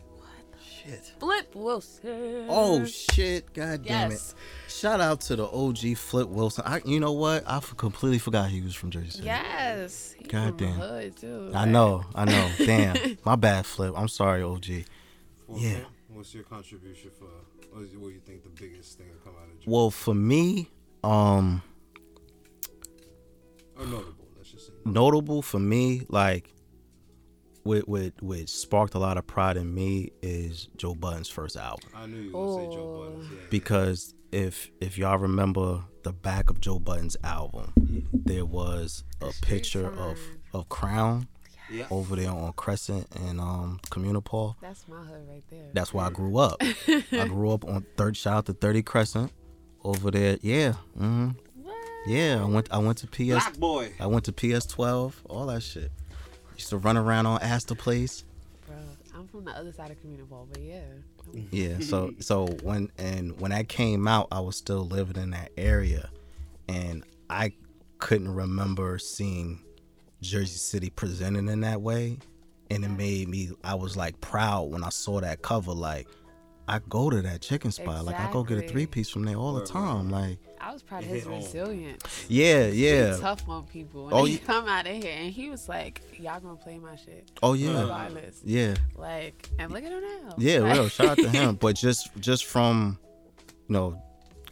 Shit. 0.64 1.12
Flip 1.20 1.54
Wilson. 1.56 2.46
Oh 2.50 2.86
shit! 2.86 3.54
God 3.54 3.84
damn 3.86 4.12
yes, 4.12 4.36
it! 4.68 4.72
Shout 4.72 5.00
out 5.02 5.22
to 5.22 5.36
the 5.36 5.48
OG 5.48 5.98
Flip 5.98 6.28
Wilson. 6.28 6.64
I, 6.68 6.82
you 6.86 7.00
know 7.00 7.12
what? 7.12 7.44
I 7.48 7.58
f- 7.58 7.76
completely 7.78 8.20
forgot 8.20 8.50
he 8.50 8.62
was 8.62 8.74
from 8.76 8.90
Jersey 8.92 9.10
City. 9.12 9.26
yes. 9.26 10.16
God 10.28 10.58
damn. 10.58 10.72
hood 10.74 11.18
too. 11.18 11.52
I 11.54 11.60
like- 11.62 11.70
know, 11.70 12.04
I 12.16 12.26
know. 12.26 12.50
Damn, 12.58 13.18
my 13.26 13.36
bad, 13.36 13.66
Flip. 13.66 13.94
I'm 13.96 14.08
sorry, 14.08 14.42
OG. 14.44 14.66
Well, 15.48 15.60
Yeah. 15.60 15.80
What's 16.10 16.34
your 16.34 16.44
contribution 16.44 17.10
for? 17.18 17.26
What 17.74 17.90
do 17.90 18.10
you 18.10 18.20
think 18.26 18.44
the 18.44 18.50
biggest 18.50 18.98
thing 18.98 19.08
that 19.08 19.24
come 19.24 19.34
out 19.42 19.48
of 19.50 19.60
Jersey? 19.60 19.66
Well, 19.72 19.92
for 19.92 20.14
me, 20.14 20.68
um, 21.04 21.62
or 23.78 23.86
notable? 23.86 24.28
Let's 24.38 24.52
just 24.52 24.68
say. 24.68 24.74
notable 24.86 25.42
for 25.42 25.60
me, 25.60 26.06
like, 26.10 26.54
what 27.64 27.88
what 27.88 28.14
what 28.22 28.50
sparked 28.50 28.94
a 28.96 29.00
lot 29.00 29.18
of 29.18 29.28
pride 29.28 29.58
in 29.58 29.74
me 29.74 30.12
is 30.22 30.70
Joe 30.78 30.96
Budden's 30.96 31.30
first 31.30 31.56
album. 31.58 31.90
I 31.96 32.06
knew 32.08 32.18
you 32.18 32.32
were 32.38 32.58
gonna 32.58 32.70
say 32.70 32.76
Joe 32.76 32.82
Oh. 32.82 33.10
Budden. 33.12 33.30
Yeah, 33.32 33.38
because 33.50 34.14
if 34.32 34.72
if 34.80 34.98
y'all 34.98 35.18
remember 35.18 35.84
the 36.04 36.12
back 36.14 36.50
of 36.50 36.60
Joe 36.60 36.80
Budden's 36.80 37.18
album, 37.24 38.08
there 38.14 38.46
was 38.46 39.04
a 39.22 39.32
street 39.32 39.48
picture 39.48 39.88
of 39.88 40.18
of 40.54 40.70
Crown 40.70 41.28
yeah. 41.70 41.80
yeah. 41.80 41.88
over 41.92 42.16
there 42.16 42.32
on 42.32 42.54
Crescent 42.54 43.08
and 43.16 43.40
um 43.40 43.80
Communipaw. 43.90 44.56
That's 44.62 44.88
my 44.88 44.98
hood 45.04 45.28
right 45.30 45.44
there. 45.50 45.70
That's 45.74 45.94
where 45.94 46.06
I 46.06 46.10
grew 46.10 46.38
up. 46.38 46.62
I 47.12 47.28
grew 47.28 47.52
up 47.52 47.66
on 47.66 47.86
third 47.98 48.18
shout 48.18 48.34
out 48.38 48.46
to 48.48 48.54
Thirty 48.54 48.82
Crescent 48.82 49.32
over 49.84 50.10
there. 50.12 50.38
Yeah, 50.42 50.74
hmm 50.98 51.30
yeah. 52.08 52.42
I 52.42 52.46
went 52.46 52.68
I 52.72 52.80
went 52.80 52.98
to 53.00 53.08
PS 53.08 53.26
Black 53.28 53.58
boy. 53.58 53.92
I 54.00 54.08
went 54.08 54.26
to 54.26 54.32
PS 54.34 54.66
twelve. 54.66 55.22
All 55.30 55.46
that 55.48 55.62
shit. 55.62 55.92
Used 56.62 56.70
to 56.70 56.78
run 56.78 56.96
around 56.96 57.26
on 57.26 57.42
Astor 57.42 57.74
Place. 57.74 58.24
Bro, 58.68 58.76
I'm 59.16 59.28
from 59.30 59.46
the 59.46 59.52
other 59.52 59.72
side 59.72 59.90
of 59.90 59.98
Communipaw, 60.00 60.46
but 60.52 60.62
yeah. 60.62 60.84
Yeah, 61.50 61.80
so 61.80 62.14
so 62.20 62.46
when 62.62 62.92
and 63.00 63.40
when 63.42 63.52
I 63.52 63.64
came 63.64 64.08
out, 64.08 64.28
I 64.32 64.42
was 64.42 64.58
still 64.58 64.86
living 64.86 65.20
in 65.20 65.32
that 65.32 65.50
area, 65.58 66.12
and 66.70 67.04
I 67.32 67.54
couldn't 67.98 68.32
remember 68.32 69.00
seeing 69.00 69.64
Jersey 70.22 70.60
City 70.60 70.92
presented 70.92 71.50
in 71.50 71.62
that 71.62 71.82
way, 71.82 72.20
and 72.70 72.86
it 72.86 72.90
made 72.90 73.28
me. 73.28 73.50
I 73.64 73.74
was 73.74 73.98
like 73.98 74.22
proud 74.22 74.66
when 74.66 74.84
I 74.84 74.90
saw 74.90 75.20
that 75.20 75.42
cover. 75.42 75.72
Like, 75.72 76.08
I 76.72 76.80
go 76.88 77.10
to 77.10 77.22
that 77.22 77.42
chicken 77.42 77.70
spot. 77.72 78.06
Like, 78.06 78.18
I 78.18 78.32
go 78.32 78.44
get 78.44 78.58
a 78.64 78.68
three 78.68 78.86
piece 78.86 79.10
from 79.10 79.26
there 79.26 79.36
all 79.36 79.54
the 79.54 79.60
Word, 79.60 79.62
word, 79.62 79.68
time. 79.74 80.10
word. 80.10 80.22
Like, 80.22 80.38
I 80.62 80.72
was 80.72 80.82
proud 80.84 81.04
of 81.04 81.10
his 81.10 81.26
resilience. 81.26 82.26
yeah, 82.30 82.68
He 82.68 82.88
yeah, 82.88 83.18
tough 83.18 83.48
on 83.50 83.66
people. 83.66 84.06
When 84.06 84.14
Oh, 84.14 84.20
oh, 84.20 84.26
yeah. 84.26 84.38
come 84.46 84.68
out 84.70 84.88
of 84.88 84.94
here, 84.96 85.14
and 85.18 85.34
he 85.34 85.50
was 85.50 85.68
like, 85.68 86.02
"Y'all 86.18 86.40
gonna 86.40 86.56
play 86.56 86.78
my 86.80 86.96
shit 86.96 87.30
oh 87.44 87.54
yeah, 87.54 87.82
regardless." 87.82 88.42
yeah. 88.46 88.76
Like, 88.96 89.50
and 89.60 89.72
look 89.72 89.84
at 89.84 89.92
him 89.92 90.02
now. 90.02 90.36
Yeah, 90.38 90.60
Like, 90.60 90.74
real. 90.76 90.88
Shout 90.88 91.08
out 91.08 91.18
to 91.18 91.30
him. 91.30 91.56
But 91.60 91.76
just 91.76 92.10
just 92.20 92.46
from, 92.46 92.98
you 93.68 93.74
know, 93.74 94.02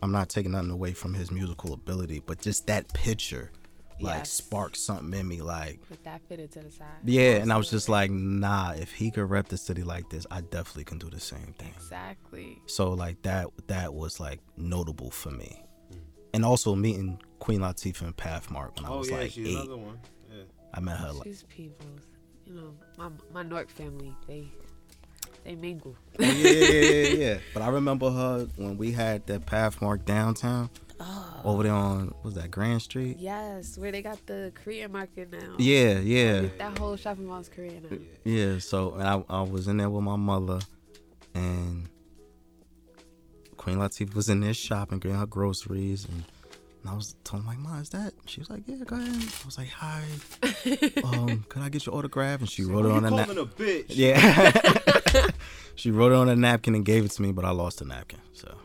I'm 0.01 0.11
not 0.11 0.28
taking 0.30 0.51
nothing 0.51 0.72
away 0.72 0.91
from 0.93 1.13
his 1.13 1.32
musical 1.32 1.74
ability, 1.74 2.22
but 2.26 2.41
just 2.41 2.67
that 2.67 2.91
picture, 2.93 3.51
like 4.01 4.19
Yes. 4.19 4.31
sparked 4.31 4.77
something 4.77 5.19
in 5.19 5.27
me. 5.27 5.41
Like, 5.41 5.79
With 5.89 6.03
that 6.03 6.21
fitted 6.27 6.51
to 6.53 6.59
the 6.61 6.71
side. 6.71 6.87
yeah, 7.03 7.35
and 7.37 7.51
I 7.51 7.57
was 7.57 7.69
just 7.69 7.89
like, 7.89 8.11
nah. 8.11 8.71
If 8.71 8.91
he 8.91 9.11
could 9.11 9.29
rep 9.29 9.47
the 9.49 9.57
city 9.57 9.83
like 9.83 10.09
this, 10.09 10.25
I 10.31 10.41
definitely 10.41 10.85
can 10.85 10.97
do 10.99 11.09
the 11.09 11.19
same 11.19 11.53
thing. 11.57 11.73
Exactly. 11.75 12.61
So 12.65 12.91
like 12.93 13.21
that 13.23 13.47
that 13.67 13.93
was 13.93 14.19
like 14.19 14.39
notable 14.57 15.11
for 15.11 15.31
me, 15.31 15.61
mm. 15.91 15.97
and 16.33 16.45
also 16.45 16.75
meeting 16.75 17.19
Queen 17.39 17.59
Latifah 17.61 18.01
and 18.01 18.17
Pathmark 18.17 18.75
when 18.77 18.85
I 18.85 18.89
Oh 18.89 18.99
was 18.99 19.09
yeah, 19.09 19.17
like 19.17 19.31
she's 19.31 19.47
eight. 19.47 19.55
another 19.55 19.77
one. 19.77 19.99
Yeah. 20.29 20.43
I 20.73 20.79
met 20.79 20.97
her 20.97 21.11
like. 21.11 21.23
She's 21.25 21.43
people's. 21.43 22.01
You 22.45 22.55
know, 22.55 22.73
my 22.97 23.09
my 23.33 23.43
Nork 23.43 23.69
family. 23.69 24.13
They 24.27 24.51
they 25.45 25.55
mingle. 25.55 25.95
Oh, 26.19 26.23
yeah, 26.23 26.31
yeah, 26.31 26.51
yeah, 26.51 26.79
yeah, 26.81 27.13
yeah. 27.33 27.37
But 27.53 27.63
I 27.63 27.69
remember 27.69 28.09
her 28.11 28.47
when 28.55 28.77
we 28.77 28.91
had 28.91 29.25
that 29.27 29.45
Pathmark 29.45 30.03
downtown 30.05 30.69
Oh. 31.01 31.41
over 31.45 31.63
there 31.63 31.71
on 31.73 32.13
was 32.23 32.33
that 32.35 32.51
Grand 32.51 32.81
Street. 32.81 33.17
Yes, 33.19 33.77
where 33.77 33.91
they 33.91 34.01
got 34.01 34.25
the 34.25 34.51
Korean 34.55 34.91
market 34.91 35.31
now. 35.31 35.55
Yeah, 35.57 35.99
yeah, 35.99 36.47
That 36.57 36.77
whole 36.77 36.95
shopping 36.97 37.25
mall 37.27 37.39
is 37.39 37.47
Korean 37.49 37.83
now. 37.89 37.97
yeah. 38.25 38.57
So 38.59 38.93
and 38.95 39.03
I, 39.03 39.23
I 39.29 39.41
was 39.43 39.67
in 39.67 39.77
there 39.77 39.89
with 39.89 40.03
my 40.03 40.17
mother, 40.17 40.59
and 41.33 41.87
Queen 43.57 43.77
Latifah 43.77 44.13
was 44.13 44.29
in 44.29 44.41
there 44.41 44.53
shopping, 44.53 44.99
getting 44.99 45.17
her 45.17 45.25
groceries, 45.25 46.05
and, 46.05 46.23
and 46.81 46.89
I 46.89 46.95
was 46.95 47.15
telling 47.23 47.45
like, 47.45 47.59
"Ma, 47.59 47.79
is 47.79 47.89
that?" 47.89 48.13
She 48.25 48.39
was 48.41 48.49
like, 48.49 48.63
"Yeah, 48.67 48.77
go 48.85 48.95
ahead." 48.95 49.09
I 49.15 49.45
was 49.45 49.57
like, 49.57 49.69
"Hi, 49.69 50.03
um, 51.03 51.45
can 51.49 51.61
I 51.61 51.69
get 51.69 51.85
your 51.85 51.95
autograph?" 51.95 52.39
And 52.39 52.49
she 52.49 52.63
wrote 52.63 52.85
it 52.85 52.91
on 52.91 53.01
you 53.01 53.07
a 53.07 53.09
calling 53.09 53.27
napkin. 53.35 53.37
a 53.37 53.45
bitch? 53.45 53.85
Yeah, 53.89 55.27
she 55.75 55.91
wrote 55.91 56.11
it 56.11 56.15
on 56.15 56.29
a 56.29 56.35
napkin 56.35 56.75
and 56.75 56.85
gave 56.85 57.05
it 57.05 57.11
to 57.11 57.21
me, 57.21 57.31
but 57.31 57.45
I 57.45 57.51
lost 57.51 57.79
the 57.79 57.85
napkin. 57.85 58.19
So 58.33 58.55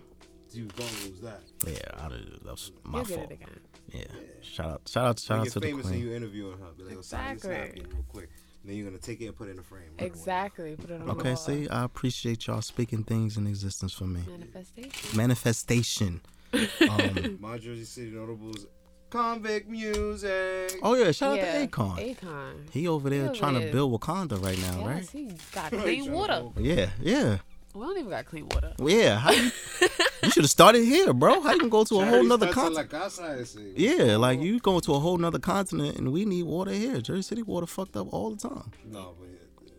You 0.57 0.67
gonna 0.77 0.91
lose 1.05 1.21
that. 1.23 1.41
yeah, 1.67 1.79
I, 1.95 2.09
that 2.09 2.51
was 2.51 2.73
my 2.85 2.99
You'll 2.99 3.07
get 3.07 3.19
fault. 3.19 3.31
it 3.31 3.35
again. 3.35 3.61
Yeah, 3.93 4.05
shout 4.43 4.67
out, 4.71 4.83
shout 4.89 5.05
out, 5.07 5.19
shout 5.21 5.39
out 5.41 5.47
to 5.49 5.61
the 5.61 5.67
famous 5.67 5.87
and 5.87 5.95
queen. 5.97 6.09
you 6.09 6.15
interviewing 6.15 6.59
her, 6.59 6.67
be 6.77 6.85
like, 6.85 6.95
"Yo, 6.95 7.01
sign 7.03 7.35
this 7.35 7.45
Exactly. 7.45 7.83
real 7.83 8.05
quick. 8.09 8.29
And 8.63 8.71
then 8.71 8.77
you're 8.79 8.87
gonna 8.87 8.99
take 8.99 9.21
it 9.21 9.27
and 9.27 9.37
put 9.37 9.49
it 9.49 9.53
in 9.53 9.59
a 9.59 9.63
frame. 9.63 9.83
right 9.93 10.01
away. 10.01 10.07
Exactly. 10.07 10.77
Put 10.77 10.91
it 10.91 11.01
on 11.03 11.11
Okay, 11.11 11.29
wall. 11.31 11.37
see, 11.37 11.69
I 11.69 11.85
appreciate 11.85 12.47
y'all 12.47 12.63
speaking 12.63 13.05
things 13.05 13.37
in 13.37 13.47
existence 13.47 13.93
for 13.93 14.05
me. 14.05 14.21
Manifestation. 14.27 15.17
Manifestation. 15.17 16.21
Um, 16.89 17.39
My 17.41 17.59
Jersey 17.59 17.85
City 17.85 18.11
notables, 18.13 18.67
Konvict 19.11 19.67
Music. 19.67 20.79
oh 20.83 20.95
yeah, 20.95 21.11
shout 21.11 21.37
yeah. 21.37 21.47
out 21.47 21.53
to 21.53 21.67
Akon. 21.69 22.17
Akon. 22.17 22.71
He 22.71 22.87
over 22.89 23.11
there 23.11 23.25
over 23.27 23.35
trying 23.35 23.61
to 23.61 23.73
build 23.73 23.93
Wakanda 24.01 24.41
right 24.43 24.59
now, 24.59 24.79
Yes, 24.79 24.87
right? 24.87 25.11
he 25.13 25.31
got 25.53 25.71
clean 25.73 26.13
water. 26.13 26.45
Yeah, 26.57 26.91
yeah, 27.01 27.39
We 27.75 27.81
don't 27.85 27.99
even 27.99 28.11
got 28.11 28.25
clean 28.27 28.49
water. 28.49 28.73
Well, 28.79 28.89
yeah. 28.95 29.19
How 29.19 29.33
you, 29.33 29.51
you 29.81 29.89
should 30.35 30.43
have 30.45 30.51
started 30.51 30.85
here, 30.85 31.13
bro. 31.13 31.41
How 31.41 31.53
you 31.53 31.61
can 31.61 31.69
go 31.69 31.85
to 31.85 31.95
a 31.95 31.99
whole 32.01 32.11
Charity 32.11 32.29
nother 32.29 32.53
starts 32.53 32.77
continent? 32.77 32.93
at 32.93 32.99
La 32.99 33.05
Casa, 33.05 33.23
I 33.41 33.45
say. 33.45 33.73
Yeah, 33.77 34.17
like 34.17 34.41
you 34.41 34.59
go 34.61 34.81
to 34.81 34.95
a 34.95 34.99
whole 34.99 35.17
nother 35.17 35.39
continent, 35.39 35.97
and 35.97 36.13
we 36.13 36.25
need 36.25 36.43
water 36.43 36.73
here. 36.73 37.01
Jersey 37.01 37.23
City 37.23 37.43
water 37.43 37.67
fucked 37.67 37.97
up 37.97 38.13
all 38.13 38.31
the 38.35 38.49
time. 38.49 38.71
No, 38.85 39.15
but 39.19 39.29
you 39.29 39.71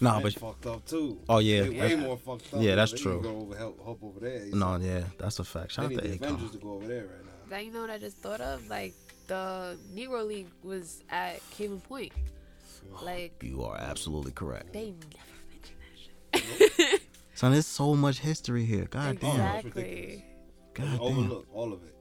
know, 0.00 0.10
Nah, 0.10 0.16
they 0.18 0.22
but 0.24 0.32
fucked 0.34 0.66
up 0.66 0.84
too. 0.86 1.18
oh 1.28 1.38
yeah, 1.38 1.62
They 1.62 1.68
way 1.70 1.76
that's- 1.78 1.98
more 2.00 2.16
fucked 2.16 2.54
up. 2.54 2.62
Yeah, 2.62 2.74
that's 2.74 2.92
true. 2.92 3.20
Go 3.22 3.36
over 3.40 3.56
help, 3.56 3.84
help 3.84 4.02
over 4.02 4.18
there. 4.20 4.46
no, 4.52 4.78
see. 4.80 4.86
yeah, 4.86 5.04
that's 5.18 5.38
a 5.38 5.44
fact. 5.44 5.68
They 5.68 5.74
Shout 5.74 5.84
out 5.84 5.90
to 5.90 5.96
the 6.08 6.14
Avengers 6.14 6.50
to 6.52 6.58
go 6.58 6.72
over 6.72 6.86
there 6.86 7.02
right 7.04 7.24
now. 7.24 7.30
That 7.50 7.64
you 7.64 7.72
know 7.72 7.80
what 7.82 7.90
I 7.90 7.98
just 7.98 8.16
thought 8.18 8.40
of? 8.40 8.66
Like 8.68 8.94
the 9.26 9.76
Negro 9.94 10.26
League 10.26 10.48
was 10.62 11.02
at 11.10 11.40
Caven 11.50 11.80
Point. 11.82 12.12
Like 13.04 13.42
You 13.42 13.62
are 13.64 13.76
absolutely 13.78 14.32
correct. 14.32 14.72
they 14.72 14.94
never 16.32 16.42
mention 16.42 16.58
that 16.64 16.72
shit. 16.76 17.02
Son, 17.40 17.52
there's 17.52 17.66
so 17.66 17.94
much 17.96 18.18
history 18.18 18.66
here. 18.66 18.84
God 18.90 19.18
damn. 19.18 19.30
Exactly. 19.30 19.82
ridiculous. 19.82 20.22
God 20.74 20.84
damn. 20.90 21.00
Overlook 21.00 21.46
all 21.54 21.72
of 21.72 21.82
it. 21.84 21.94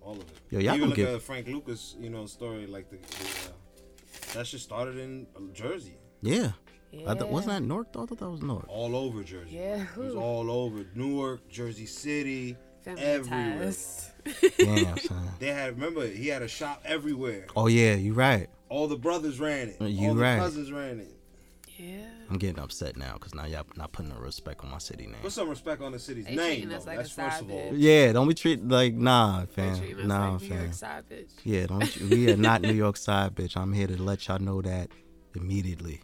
All 0.00 0.12
of 0.12 0.20
it. 0.20 0.26
Yo, 0.48 0.58
y'all 0.58 0.74
Even 0.74 0.78
gonna 0.78 0.86
like 0.88 0.96
get- 0.96 1.14
a 1.14 1.20
Frank 1.20 1.48
Lucas, 1.48 1.96
you 2.00 2.08
know, 2.08 2.24
story 2.24 2.66
like 2.66 2.88
the, 2.88 2.96
the 2.96 3.50
uh, 3.50 4.32
that 4.32 4.46
shit 4.46 4.60
started 4.60 4.96
in 4.96 5.26
uh, 5.36 5.40
Jersey, 5.52 5.98
Yeah. 6.22 6.52
Yeah. 6.92 7.10
I 7.10 7.14
th- 7.14 7.26
wasn't 7.30 7.52
that 7.52 7.62
Newark? 7.62 7.92
though? 7.92 8.04
I 8.04 8.06
thought 8.06 8.18
that 8.20 8.30
was 8.30 8.40
Newark. 8.40 8.64
all 8.68 8.96
over 8.96 9.22
Jersey. 9.22 9.54
Yeah, 9.56 9.82
it 9.82 9.96
was 9.98 10.14
all 10.14 10.50
over 10.50 10.86
Newark, 10.94 11.46
Jersey 11.50 11.84
City, 11.84 12.56
Family 12.86 13.02
everywhere. 13.02 13.58
ties. 13.66 14.10
Damn, 14.56 14.96
son. 15.08 15.28
They 15.40 15.48
had 15.48 15.74
remember 15.78 16.06
he 16.06 16.28
had 16.28 16.40
a 16.40 16.48
shop 16.48 16.80
everywhere. 16.86 17.48
Oh 17.54 17.66
yeah, 17.66 17.96
you 17.96 18.14
right. 18.14 18.48
All 18.70 18.88
the 18.88 18.96
brothers 18.96 19.38
ran 19.38 19.68
it. 19.68 19.76
You 19.82 20.08
all 20.08 20.14
the 20.14 20.22
right. 20.22 20.38
cousins 20.38 20.72
ran 20.72 21.00
it. 21.00 21.14
Yeah. 21.82 22.04
I'm 22.30 22.38
getting 22.38 22.58
upset 22.62 22.96
now 22.96 23.14
because 23.14 23.34
now 23.34 23.44
y'all 23.46 23.66
not 23.76 23.92
putting 23.92 24.10
no 24.12 24.18
respect 24.18 24.62
on 24.64 24.70
my 24.70 24.78
city 24.78 25.06
name. 25.06 25.16
Put 25.22 25.32
some 25.32 25.48
respect 25.48 25.82
on 25.82 25.92
the 25.92 25.98
city's 25.98 26.26
They 26.26 26.36
name. 26.36 26.68
Though. 26.68 26.76
us 26.76 26.86
like 26.86 26.96
That's 26.98 27.10
a 27.10 27.14
first 27.14 27.40
of 27.42 27.50
all. 27.50 27.70
Yeah, 27.74 28.12
don't 28.12 28.28
be 28.28 28.34
treated 28.34 28.70
like 28.70 28.94
nah, 28.94 29.40
They 29.40 29.46
fam. 29.46 29.78
treat 29.78 29.98
us 29.98 30.06
Nah, 30.06 30.32
like 30.34 30.42
New 30.42 30.48
fam. 30.48 30.58
York 30.62 30.72
Savage. 30.74 31.28
Yeah, 31.44 31.66
don't 31.66 31.96
we 32.10 32.30
are 32.30 32.36
not 32.36 32.62
New 32.62 32.72
York 32.72 32.96
side, 32.96 33.34
bitch. 33.34 33.56
I'm 33.56 33.72
here 33.72 33.86
to 33.88 34.00
let 34.02 34.26
y'all 34.28 34.38
know 34.38 34.62
that 34.62 34.90
immediately. 35.34 36.00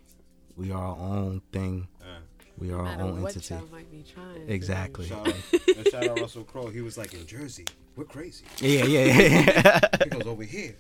We 0.57 0.73
are 0.73 0.83
our 0.83 0.97
own 0.99 1.41
thing. 1.53 1.89
Uh, 2.03 2.19
We 2.59 2.73
are 2.73 2.85
our 2.85 3.01
own 3.01 3.23
what 3.23 3.37
entity. 3.37 3.55
might 3.71 3.91
be 3.91 4.03
trying. 4.03 4.49
Exactly. 4.49 5.07
shout, 5.07 5.29
out, 5.29 5.35
shout 5.93 6.09
out 6.09 6.21
Russell 6.21 6.43
Crowe. 6.45 6.69
He 6.69 6.81
was 6.81 6.99
like 6.99 7.15
in 7.15 7.25
Jersey. 7.27 7.65
We're 7.95 8.05
crazy. 8.05 8.45
Yeah, 8.61 8.85
yeah, 8.85 9.05
yeah. 9.05 9.81
He 10.05 10.11
goes 10.11 10.27
over 10.27 10.43
here. 10.43 10.75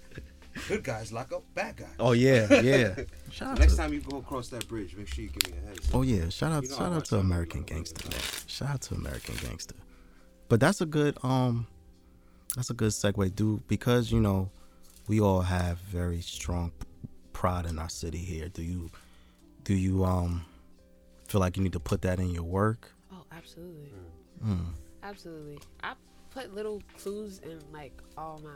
Good 0.67 0.83
guys 0.83 1.13
lock 1.13 1.33
up 1.33 1.45
bad 1.55 1.77
guys. 1.77 1.89
oh 1.99 2.13
yeah, 2.13 2.61
yeah. 2.61 2.95
Shout 3.31 3.51
out 3.51 3.59
Next 3.59 3.73
to, 3.73 3.79
time 3.79 3.93
you 3.93 4.01
go 4.01 4.19
across 4.19 4.49
that 4.49 4.67
bridge, 4.69 4.97
make 4.97 5.09
sure 5.09 5.25
you 5.25 5.31
give 5.31 5.53
me 5.53 5.59
a 5.63 5.69
heads. 5.69 5.91
oh 5.93 6.03
yeah, 6.03 6.29
shout 6.31 6.53
out, 6.53 6.63
You 6.65 6.71
know 6.71 6.77
shout 6.77 6.93
out 6.93 7.05
to 7.07 7.19
American 7.19 7.63
Gangster, 7.63 8.09
man. 8.09 8.21
Shout 8.47 8.71
out 8.71 8.81
to 8.83 8.95
American 8.95 9.37
Gangster. 9.37 9.77
But 10.49 10.61
that's 10.61 10.81
a 10.81 10.87
good 10.87 11.17
um, 11.23 11.67
that's 12.57 12.71
a 12.71 12.75
good 12.75 12.91
segue, 12.91 13.35
dude. 13.35 13.67
Because 13.69 14.11
you 14.11 14.21
know, 14.21 14.51
we 15.07 15.21
all 15.21 15.43
have 15.43 15.79
very 15.79 16.21
strong 16.21 16.73
pride 17.33 17.67
in 17.67 17.79
our 17.79 17.89
city 17.89 18.19
here. 18.19 18.49
Do 18.49 18.63
you, 18.63 18.91
do 19.65 19.75
you 19.75 20.05
um, 20.05 20.45
feel 21.27 21.41
like 21.41 21.57
you 21.57 21.63
need 21.63 21.75
to 21.75 21.81
put 21.81 22.03
that 22.03 22.19
in 22.19 22.31
your 22.31 22.43
work? 22.43 22.91
Oh, 23.13 23.23
absolutely. 23.31 23.91
Mm. 24.45 24.67
Absolutely. 25.03 25.59
I 25.83 25.93
put 26.39 26.55
little 26.55 26.83
clues 26.97 27.41
in 27.41 27.59
like 27.73 27.93
all 28.17 28.41
my 28.43 28.51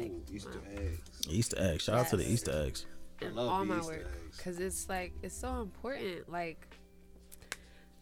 like 0.00 0.10
Ooh, 0.10 0.22
Easter 0.32 0.60
my, 0.66 0.82
eggs. 0.82 1.00
Easter 1.28 1.56
eggs. 1.58 1.84
Shout 1.84 1.98
out 1.98 2.08
to 2.08 2.16
the 2.16 2.28
Easter 2.28 2.52
eggs. 2.66 2.86
in 3.20 3.34
love 3.34 3.48
all 3.50 3.60
the 3.60 3.64
my 3.66 3.78
Easter 3.78 3.92
work 3.92 4.06
eggs. 4.26 4.36
because 4.36 4.58
it's 4.58 4.88
like 4.88 5.12
it's 5.22 5.36
so 5.36 5.60
important. 5.60 6.28
Like 6.30 6.66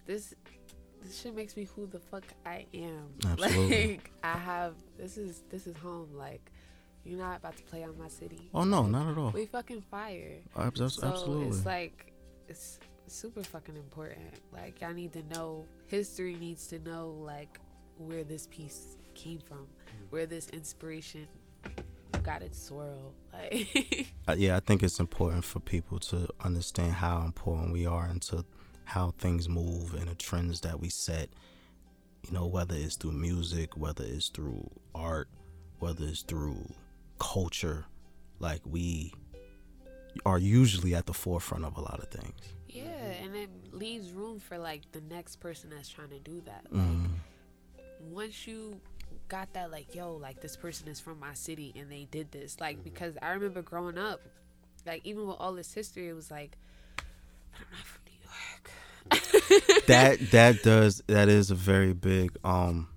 this, 0.07 0.34
this 1.03 1.20
shit 1.20 1.34
makes 1.34 1.57
me 1.57 1.64
who 1.64 1.87
the 1.87 1.99
fuck 1.99 2.24
I 2.45 2.66
am. 2.72 3.09
Absolutely. 3.26 3.89
Like 3.93 4.11
I 4.22 4.39
have 4.39 4.74
this 4.99 5.16
is 5.18 5.43
this 5.51 5.66
is 5.66 5.76
home. 5.76 6.11
Like 6.14 6.51
you're 7.05 7.18
not 7.18 7.39
about 7.39 7.57
to 7.57 7.62
play 7.64 7.84
on 7.84 7.97
my 7.99 8.09
city. 8.09 8.51
Oh 8.55 8.64
no, 8.64 8.82
Like, 8.82 8.91
not 8.93 9.11
at 9.12 9.18
all. 9.18 9.30
We 9.30 9.47
fucking 9.47 9.82
fire. 9.82 10.39
Abs- 10.57 10.80
abs- 10.80 10.95
So 10.95 11.07
Absolutely. 11.09 11.49
it's 11.49 11.66
like 11.66 12.12
it's 12.49 12.78
super 13.07 13.43
fucking 13.43 13.76
important. 13.76 14.34
Like 14.53 14.80
y'all 14.80 14.95
need 14.95 15.12
to 15.12 15.22
know 15.34 15.66
history 15.89 16.37
needs 16.37 16.66
to 16.68 16.78
know 16.78 17.11
like 17.24 17.61
where 17.99 18.24
this 18.24 18.47
piece 18.49 18.97
came 19.16 19.40
from, 19.40 19.66
where 20.10 20.26
this 20.26 20.48
inspiration 20.50 21.26
got 22.22 22.42
its 22.42 22.62
swirl. 22.62 23.14
Like 23.32 24.06
Uh, 24.28 24.34
yeah, 24.36 24.56
I 24.56 24.60
think 24.60 24.82
it's 24.82 25.00
important 25.00 25.44
for 25.44 25.60
people 25.60 25.98
to 26.00 26.28
understand 26.40 26.92
how 26.92 27.22
important 27.22 27.72
we 27.72 27.86
are 27.86 28.06
and 28.06 28.20
to 28.22 28.44
how 28.84 29.14
things 29.18 29.48
move 29.48 29.94
and 29.94 30.08
the 30.08 30.14
trends 30.14 30.60
that 30.60 30.80
we 30.80 30.88
set. 30.88 31.28
You 32.26 32.32
know, 32.32 32.46
whether 32.46 32.74
it's 32.74 32.96
through 32.96 33.12
music, 33.12 33.76
whether 33.76 34.04
it's 34.04 34.28
through 34.28 34.68
art, 34.94 35.28
whether 35.78 36.04
it's 36.04 36.22
through 36.22 36.72
culture, 37.18 37.86
like 38.40 38.60
we 38.64 39.12
are 40.24 40.38
usually 40.38 40.94
at 40.94 41.06
the 41.06 41.12
forefront 41.14 41.64
of 41.64 41.76
a 41.76 41.80
lot 41.80 42.00
of 42.00 42.08
things. 42.08 42.40
yeah, 42.68 42.82
and 43.22 43.36
it 43.36 43.50
leaves 43.72 44.10
room 44.10 44.40
for 44.40 44.58
like 44.58 44.82
the 44.92 45.00
next 45.02 45.36
person 45.36 45.70
that's 45.70 45.88
trying 45.88 46.08
to 46.10 46.18
do 46.18 46.40
that. 46.46 46.64
Mm. 46.72 47.08
Like 47.76 47.84
once 48.10 48.46
you 48.46 48.80
got 49.29 49.53
that 49.55 49.70
like 49.70 49.95
yo 49.95 50.14
like 50.14 50.41
this 50.41 50.57
person 50.57 50.89
is 50.89 51.01
from 51.01 51.18
my 51.20 51.35
city 51.35 51.72
and 51.77 51.91
they 51.91 52.07
did 52.11 52.31
this 52.33 52.61
like 52.61 52.83
because 52.85 53.14
i 53.22 53.31
remember 53.31 53.62
growing 53.62 53.99
up 53.99 54.20
like 54.87 55.01
even 55.05 55.27
with 55.27 55.37
all 55.41 55.53
this 55.53 55.72
history 55.72 56.09
it 56.09 56.12
was 56.12 56.31
like 56.31 56.57
but 56.97 57.05
i'm 57.61 57.66
not 57.72 57.87
from 57.87 58.03
new 58.07 58.12
york. 58.22 59.85
That 59.87 60.18
that 60.33 60.62
does 60.62 61.03
that 61.07 61.29
is 61.29 61.51
a 61.51 61.55
very 61.55 61.93
big 61.93 62.37
um 62.45 62.89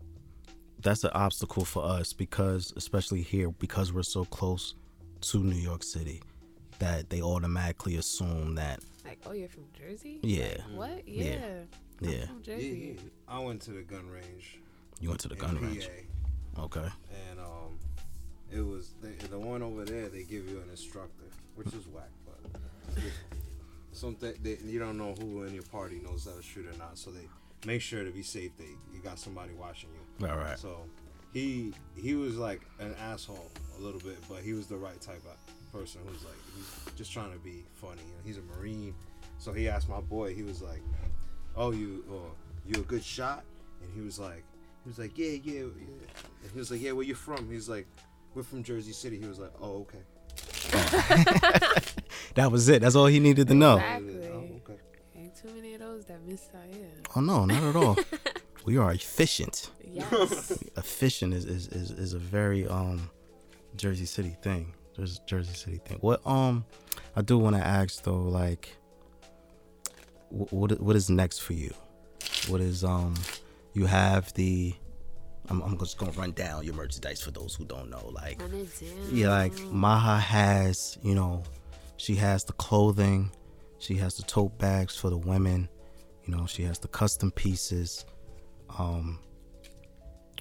that's 0.82 1.04
an 1.04 1.12
obstacle 1.14 1.66
for 1.66 1.84
us 1.84 2.14
because 2.14 2.74
especially 2.78 3.22
here 3.22 3.50
because 3.52 3.92
we're 3.94 4.02
so 4.04 4.24
close 4.26 4.76
to 5.22 5.44
New 5.44 5.58
York 5.58 5.84
City 5.84 6.22
that 6.80 7.10
they 7.10 7.22
automatically 7.22 7.98
assume 7.98 8.56
that 8.56 8.80
like 9.06 9.20
oh 9.26 9.34
you're 9.34 9.50
from 9.50 9.66
jersey? 9.78 10.20
Yeah. 10.24 10.56
Like, 10.74 10.78
what 10.78 11.08
Yeah. 11.08 11.24
yeah, 11.26 11.36
I'm 12.02 12.10
yeah. 12.10 12.26
from 12.28 12.36
Yeah, 12.38 12.42
jersey. 12.42 12.98
Yeah. 12.98 13.10
I 13.28 13.40
went 13.40 13.62
to 13.64 13.72
the 13.72 13.82
gun 13.82 14.08
range. 14.10 14.60
you 15.02 15.10
went 15.10 15.20
to 15.22 15.28
the 15.28 15.36
gun 15.36 15.58
PA, 15.58 15.66
range 15.66 15.90
okay 16.60 16.88
And 17.30 17.40
um, 17.40 17.78
it 18.52 18.62
was 18.62 18.94
the, 19.02 19.28
the 19.28 19.40
one 19.40 19.62
over 19.62 19.86
there. 19.86 20.10
They 20.10 20.24
give 20.24 20.50
you 20.50 20.60
an 20.64 20.70
instructor, 20.70 21.26
which 21.56 21.68
is 21.68 21.88
whack, 21.88 22.10
but 22.26 23.04
something 23.92 24.34
they, 24.42 24.58
you 24.66 24.80
don't 24.80 24.98
know 24.98 25.14
who 25.20 25.44
in 25.44 25.54
your 25.54 25.64
party 25.64 26.00
knows 26.04 26.26
how 26.26 26.36
to 26.36 26.44
shoot 26.44 26.66
or 26.66 26.78
not. 26.78 26.98
So 26.98 27.12
they 27.12 27.28
make 27.66 27.82
sure 27.82 28.04
to 28.04 28.12
be 28.12 28.24
safe. 28.24 28.52
They 28.58 28.66
you 28.94 29.00
got 29.04 29.20
somebody 29.20 29.54
watching 29.54 29.90
you. 30.20 30.28
all 30.28 30.38
right 30.38 30.58
So 30.58 30.86
he 31.34 31.74
he 31.96 32.16
was 32.16 32.38
like 32.38 32.62
an 32.80 32.96
asshole 33.00 33.52
a 33.78 33.82
little 33.82 34.00
bit, 34.00 34.18
but 34.30 34.40
he 34.40 34.54
was 34.54 34.68
the 34.68 34.78
right 34.78 35.00
type 35.02 35.24
of 35.26 35.72
person 35.72 36.02
who's 36.08 36.24
like 36.24 36.34
he's 36.56 36.94
just 36.96 37.12
trying 37.12 37.32
to 37.32 37.40
be 37.40 37.64
funny. 37.76 38.02
And 38.02 38.26
he's 38.26 38.38
a 38.38 38.42
marine, 38.58 38.96
so 39.38 39.54
he 39.54 39.70
asked 39.70 39.90
my 39.90 40.02
boy. 40.02 40.34
He 40.34 40.44
was 40.44 40.62
like, 40.62 40.82
"Oh, 41.56 41.72
you 41.72 42.04
oh, 42.12 42.32
you 42.66 42.82
a 42.82 42.86
good 42.86 43.04
shot?" 43.04 43.44
And 43.82 43.94
he 43.94 44.02
was 44.02 44.20
like, 44.20 44.44
he 44.96 45.02
was 45.02 45.10
like, 45.10 45.18
"Yeah, 45.18 45.38
yeah, 45.44 45.62
yeah." 45.62 46.42
And 46.44 46.52
he 46.52 46.60
was 46.60 46.72
like, 46.72 46.82
"Yeah, 46.82 46.92
where 46.94 47.06
you 47.06 47.16
from?" 47.16 47.50
He's 47.52 47.70
like, 47.70 47.88
"We're 48.34 48.44
from 48.44 48.64
Jersey 48.64 48.92
City." 48.94 49.20
He 49.20 49.28
was 49.28 49.40
like, 49.40 49.52
"Oh, 49.62 49.86
okay." 49.88 50.00
that 52.36 52.50
was 52.52 52.70
it 52.70 52.82
that's 52.82 52.96
all 52.96 53.08
he 53.08 53.20
needed 53.20 53.48
to 53.48 53.54
know 53.54 53.78
Exactly. 53.78 54.30
Oh, 54.32 54.72
okay. 54.72 54.80
ain't 55.16 55.36
too 55.36 55.50
many 55.54 55.74
of 55.74 55.80
those 55.82 56.06
that 56.06 56.22
miss 56.26 56.48
out 56.56 56.74
here 56.74 56.88
oh 57.16 57.20
no 57.20 57.46
not 57.46 57.64
at 57.64 57.76
all 57.76 57.98
we 58.66 58.78
are 58.78 58.94
efficient 58.94 59.72
yes 59.84 60.64
efficient 60.78 61.34
is, 61.34 61.46
is, 61.46 61.68
is, 61.70 61.92
is 61.92 62.14
a 62.14 62.20
very 62.20 62.68
um 62.68 63.10
Jersey 63.76 64.06
City 64.06 64.36
thing. 64.42 64.74
There's 64.96 65.20
Jersey 65.20 65.54
City 65.54 65.80
thing. 65.86 65.98
What 66.02 66.26
um 66.26 66.66
I 67.16 67.22
do 67.22 67.38
want 67.38 67.56
to 67.56 67.66
ask 67.66 68.04
though, 68.04 68.22
like, 68.22 68.76
what 70.30 70.80
what 70.80 70.96
is 70.96 71.10
next 71.10 71.40
for 71.40 71.54
you? 71.54 71.74
What 72.48 72.62
is 72.62 72.84
um 72.84 73.16
you 73.74 73.86
have 73.86 74.34
the 74.34 74.74
I'm, 75.50 75.62
I'm 75.62 75.78
just 75.80 75.98
gonna 75.98 76.12
run 76.12 76.32
down 76.34 76.64
your 76.64 76.76
merchandise 76.76 77.22
for 77.22 77.32
those 77.32 77.56
who 77.56 77.66
don't 77.66 77.90
know. 77.90 78.10
Like, 78.14 78.40
yeah, 79.12 79.30
like 79.30 79.58
Maha 79.72 80.20
has, 80.20 80.98
you 81.02 81.16
know, 81.16 81.44
she 81.98 82.16
has 82.16 82.44
the 82.44 82.54
clothing, 82.54 83.32
she 83.80 83.96
has 83.96 84.16
the 84.16 84.24
tote 84.24 84.58
bags 84.60 84.96
for 84.96 85.10
the 85.10 85.18
women, 85.18 85.68
you 86.26 86.36
know, 86.36 86.46
she 86.46 86.64
has 86.64 86.78
the 86.80 86.88
custom 86.88 87.32
pieces. 87.32 88.06
Um, 88.78 89.20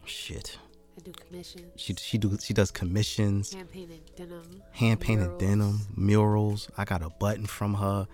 shit. 0.04 0.58
I 0.96 1.00
do 1.00 1.12
commissions. 1.12 1.72
She 1.76 1.94
she 1.94 2.18
do 2.18 2.36
she 2.42 2.52
does 2.52 2.70
commissions, 2.70 3.54
hand 3.54 3.70
painted 3.70 4.00
denim. 4.16 4.62
hand 4.72 5.00
painted 5.00 5.38
denim, 5.38 5.80
murals. 5.96 6.68
I 6.76 6.84
got 6.84 7.02
a 7.02 7.08
button 7.08 7.46
from 7.46 7.74
her, 7.74 8.06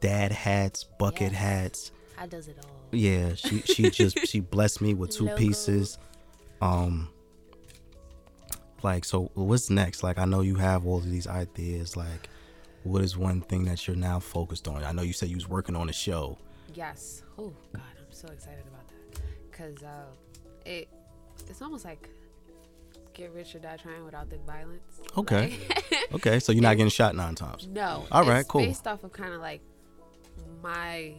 dad 0.00 0.32
hats, 0.32 0.84
bucket 0.84 1.32
Yes. 1.32 1.40
hats. 1.40 1.92
I 2.20 2.26
does 2.26 2.46
it 2.48 2.56
all. 2.62 2.70
Yeah, 2.92 3.34
she 3.34 3.60
she 3.62 3.90
just 3.90 4.18
she 4.28 4.40
blessed 4.40 4.80
me 4.80 4.94
with 4.94 5.10
two 5.10 5.24
Logo. 5.24 5.36
pieces. 5.38 5.98
Um 6.60 7.08
like 8.82 9.04
so 9.04 9.30
what's 9.34 9.70
next? 9.70 10.02
Like 10.02 10.18
I 10.18 10.24
know 10.24 10.40
you 10.42 10.54
have 10.56 10.86
all 10.86 10.98
of 10.98 11.10
these 11.10 11.26
ideas 11.26 11.96
like 11.96 12.28
what 12.84 13.02
is 13.02 13.16
one 13.16 13.40
thing 13.42 13.64
that 13.64 13.86
you're 13.86 13.96
now 13.96 14.18
focused 14.20 14.68
on? 14.68 14.84
I 14.84 14.92
know 14.92 15.02
you 15.02 15.12
said 15.12 15.28
you 15.28 15.36
was 15.36 15.48
working 15.48 15.76
on 15.76 15.88
a 15.88 15.92
show. 15.92 16.38
Yes. 16.74 17.22
Oh 17.38 17.52
God, 17.72 17.82
I'm 17.98 18.04
so 18.10 18.28
excited 18.28 18.64
about 18.66 18.86
that. 18.88 19.20
Cause 19.52 19.82
uh, 19.82 20.04
it 20.66 20.88
it's 21.48 21.60
almost 21.62 21.84
like 21.84 22.08
get 23.12 23.32
rich 23.34 23.54
or 23.54 23.58
die 23.58 23.76
trying 23.76 24.04
without 24.04 24.30
the 24.30 24.38
violence. 24.46 25.00
Okay. 25.16 25.56
Like- 25.68 25.84
Okay, 26.12 26.40
so 26.40 26.50
you're 26.52 26.62
not 26.62 26.76
getting 26.76 26.90
shot 26.90 27.14
nine 27.14 27.34
times. 27.34 27.68
no. 27.70 28.04
All 28.10 28.24
right, 28.24 28.46
cool. 28.48 28.62
Based 28.62 28.86
off 28.86 29.04
of 29.04 29.12
kind 29.12 29.32
of 29.32 29.40
like 29.40 29.60
my 30.62 31.14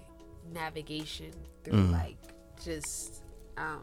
navigation 0.54 1.32
through 1.64 1.74
Mm. 1.88 1.92
like 1.92 2.18
just 2.64 3.24
um 3.58 3.82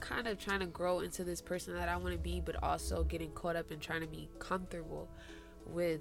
kind 0.00 0.26
of 0.26 0.38
trying 0.38 0.60
to 0.60 0.66
grow 0.66 1.00
into 1.00 1.24
this 1.24 1.42
person 1.42 1.74
that 1.74 1.88
I 1.88 1.96
want 1.96 2.12
to 2.14 2.18
be, 2.18 2.40
but 2.40 2.62
also 2.62 3.04
getting 3.04 3.30
caught 3.32 3.56
up 3.56 3.70
in 3.70 3.78
trying 3.80 4.00
to 4.00 4.06
be 4.06 4.28
comfortable 4.38 5.08
with 5.66 6.00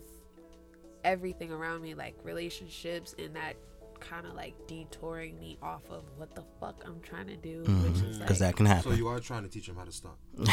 everything 1.04 1.52
around 1.52 1.82
me, 1.82 1.94
like 1.96 2.16
relationships 2.24 3.14
and 3.20 3.36
that 3.36 3.56
kind 4.00 4.26
of 4.26 4.34
like 4.36 4.54
detouring 4.68 5.38
me 5.38 5.58
off 5.62 5.82
of 5.90 6.04
what 6.16 6.34
the 6.34 6.44
fuck 6.62 6.82
I'm 6.88 7.02
trying 7.02 7.28
to 7.28 7.36
do, 7.36 7.64
which 7.84 8.02
is 8.02 8.18
like 8.18 8.20
Because 8.20 8.40
that 8.40 8.56
can 8.56 8.66
happen. 8.66 8.84
So 8.84 8.90
happen. 8.92 9.04
you 9.04 9.10
are 9.10 9.20
trying 9.20 9.44
to 9.44 9.50
teach 9.50 9.68
him 9.68 9.76
how 9.76 9.84
to 9.84 9.92
stunt. 9.92 10.16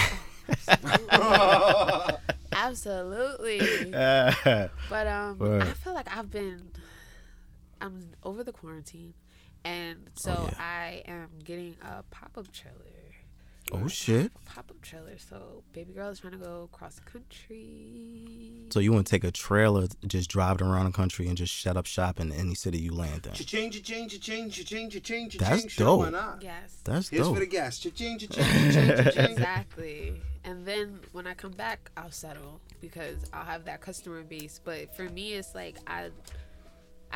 absolutely. 2.52 3.60
But 4.88 5.06
um, 5.06 5.38
Word. 5.38 5.62
I 5.62 5.72
feel 5.72 5.94
like 5.94 6.14
I've 6.16 6.30
been, 6.30 6.62
I'm 7.80 8.10
over 8.22 8.42
the 8.44 8.52
quarantine, 8.52 9.14
and 9.64 10.10
so 10.14 10.34
Oh, 10.38 10.48
yeah. 10.52 10.58
I 10.58 11.02
am 11.06 11.28
getting 11.44 11.76
a 11.82 12.02
pop 12.10 12.32
up 12.38 12.50
trailer. 12.52 12.74
oh 13.72 13.88
shit! 13.88 14.30
Pop 14.44 14.70
up 14.70 14.80
trailer. 14.82 15.18
So 15.18 15.62
baby 15.72 15.92
girl 15.92 16.08
is 16.10 16.20
trying 16.20 16.32
to 16.34 16.38
go 16.38 16.68
cross 16.72 17.00
country. 17.00 18.66
So 18.70 18.80
you 18.80 18.92
want 18.92 19.06
to 19.06 19.10
take 19.10 19.24
a 19.24 19.30
trailer, 19.30 19.86
just 20.06 20.30
drive 20.30 20.56
it 20.56 20.62
around 20.62 20.86
the 20.86 20.92
country, 20.92 21.28
and 21.28 21.36
just 21.36 21.52
shut 21.52 21.76
up 21.76 21.86
shop 21.86 22.20
in 22.20 22.32
any 22.32 22.54
city 22.54 22.78
you 22.78 22.92
land 22.94 23.26
in? 23.26 23.32
Cha-ching, 23.32 23.70
cha-ching, 23.70 24.08
cha-ching, 24.08 24.50
cha-ching, 24.50 24.90
cha-ching, 24.90 25.30
cha-ching. 25.30 25.38
That's 25.60 25.72
Sure, 25.72 25.98
why 25.98 26.04
dope. 26.06 26.12
not? 26.12 26.42
Yes. 26.42 26.80
That's 26.84 27.08
Here's 27.08 27.28
for 27.28 27.38
the 27.40 27.46
gas. 27.46 27.78
Cha-ching, 27.78 28.18
cha-ching, 28.18 28.44
cha-ching, 28.72 29.04
cha-ching. 29.04 29.30
exactly. 29.32 30.20
And 30.44 30.64
then 30.66 31.00
when 31.12 31.26
I 31.26 31.34
come 31.34 31.52
back, 31.52 31.90
I'll 31.96 32.10
settle 32.12 32.60
because 32.80 33.16
I'll 33.32 33.44
have 33.44 33.64
that 33.64 33.80
customer 33.80 34.22
base. 34.22 34.60
But 34.64 34.94
for 34.96 35.08
me, 35.08 35.32
it's 35.34 35.54
like 35.54 35.76
I, 35.86 36.10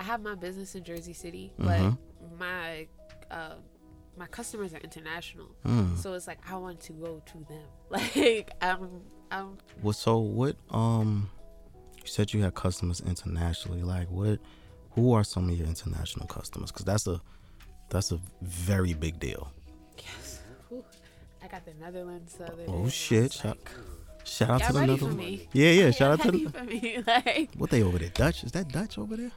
I 0.00 0.02
have 0.02 0.22
my 0.22 0.34
business 0.34 0.74
in 0.74 0.82
Jersey 0.82 1.12
City, 1.12 1.52
but 1.58 1.78
Mhm. 1.78 1.98
my, 2.38 2.86
uh, 3.30 3.56
my 4.16 4.26
customers 4.26 4.72
are 4.72 4.78
international. 4.78 5.48
Mm. 5.66 5.98
So 5.98 6.14
it's 6.14 6.26
like 6.26 6.38
I 6.50 6.56
want 6.56 6.80
to 6.88 6.92
go 6.94 7.20
to 7.32 7.38
them. 7.52 7.66
Like 7.90 8.50
I'm, 8.62 8.88
I'm. 9.30 9.58
Well, 9.82 9.92
so 9.92 10.18
what? 10.18 10.56
Um, 10.70 11.28
you 12.00 12.06
said 12.06 12.32
you 12.32 12.42
had 12.42 12.54
customers 12.54 13.00
internationally. 13.02 13.82
Like, 13.82 14.08
what? 14.10 14.38
Who 14.92 15.12
are 15.12 15.22
some 15.24 15.50
of 15.50 15.56
your 15.58 15.66
international 15.68 16.26
customers? 16.26 16.70
Because 16.72 16.86
that's 16.86 17.06
a 17.06 17.20
that's 17.90 18.10
a 18.12 18.18
very 18.40 18.94
big 18.94 19.20
deal. 19.20 19.52
Yes. 19.98 20.40
Whew. 20.68 20.82
I 21.42 21.48
got 21.48 21.64
the 21.66 21.74
Netherlands. 21.74 22.34
The 22.38 22.46
other 22.52 22.64
Oh 22.68 22.88
shit! 22.88 23.32
Shout, 23.34 23.58
like, 23.58 23.70
shout 24.24 24.50
out 24.50 24.62
to 24.68 24.72
the 24.72 24.86
Netherlands. 24.86 25.16
me? 25.18 25.48
Yeah, 25.52 25.70
yeah. 25.72 25.90
Shout 25.98 26.12
out 26.12 26.20
to 26.22 26.30
the. 26.30 26.46
for 26.48 26.64
me. 26.64 27.02
Like, 27.06 27.50
What 27.58 27.68
they 27.70 27.82
over 27.82 27.98
there? 27.98 28.08
Dutch? 28.10 28.44
Is 28.44 28.52
that 28.52 28.68
Dutch 28.68 28.96
over 28.98 29.16
there? 29.16 29.32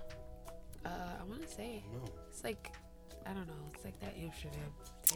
Say 1.56 1.84
No. 1.94 2.00
it's 2.30 2.44
like, 2.44 2.72
I 3.26 3.34
don't 3.34 3.48
know. 3.48 3.54
It's 3.74 3.84
like 3.86 4.00
that 4.00 4.16
Amsterdam. 4.22 4.60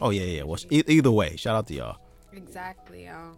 Oh 0.00 0.10
yeah, 0.10 0.22
yeah. 0.22 0.36
yeah. 0.38 0.42
Well, 0.44 0.58
e- 0.70 0.82
either 0.86 1.10
way, 1.10 1.36
shout 1.36 1.56
out 1.56 1.66
to 1.68 1.74
y'all. 1.74 1.98
Exactly. 2.32 3.08
Um, 3.08 3.36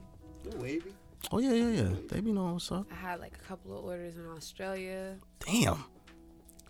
The 0.48 0.56
wavy. 0.58 0.94
Oh 1.32 1.38
yeah, 1.38 1.52
yeah, 1.52 1.82
yeah. 1.82 1.88
They 2.08 2.20
be 2.20 2.32
knowing 2.32 2.54
what's 2.54 2.70
up. 2.72 2.86
I 2.90 2.94
had 2.94 3.20
like 3.20 3.34
a 3.36 3.44
couple 3.48 3.76
of 3.78 3.84
orders 3.84 4.16
in 4.16 4.26
Australia. 4.26 5.16
Damn. 5.46 5.84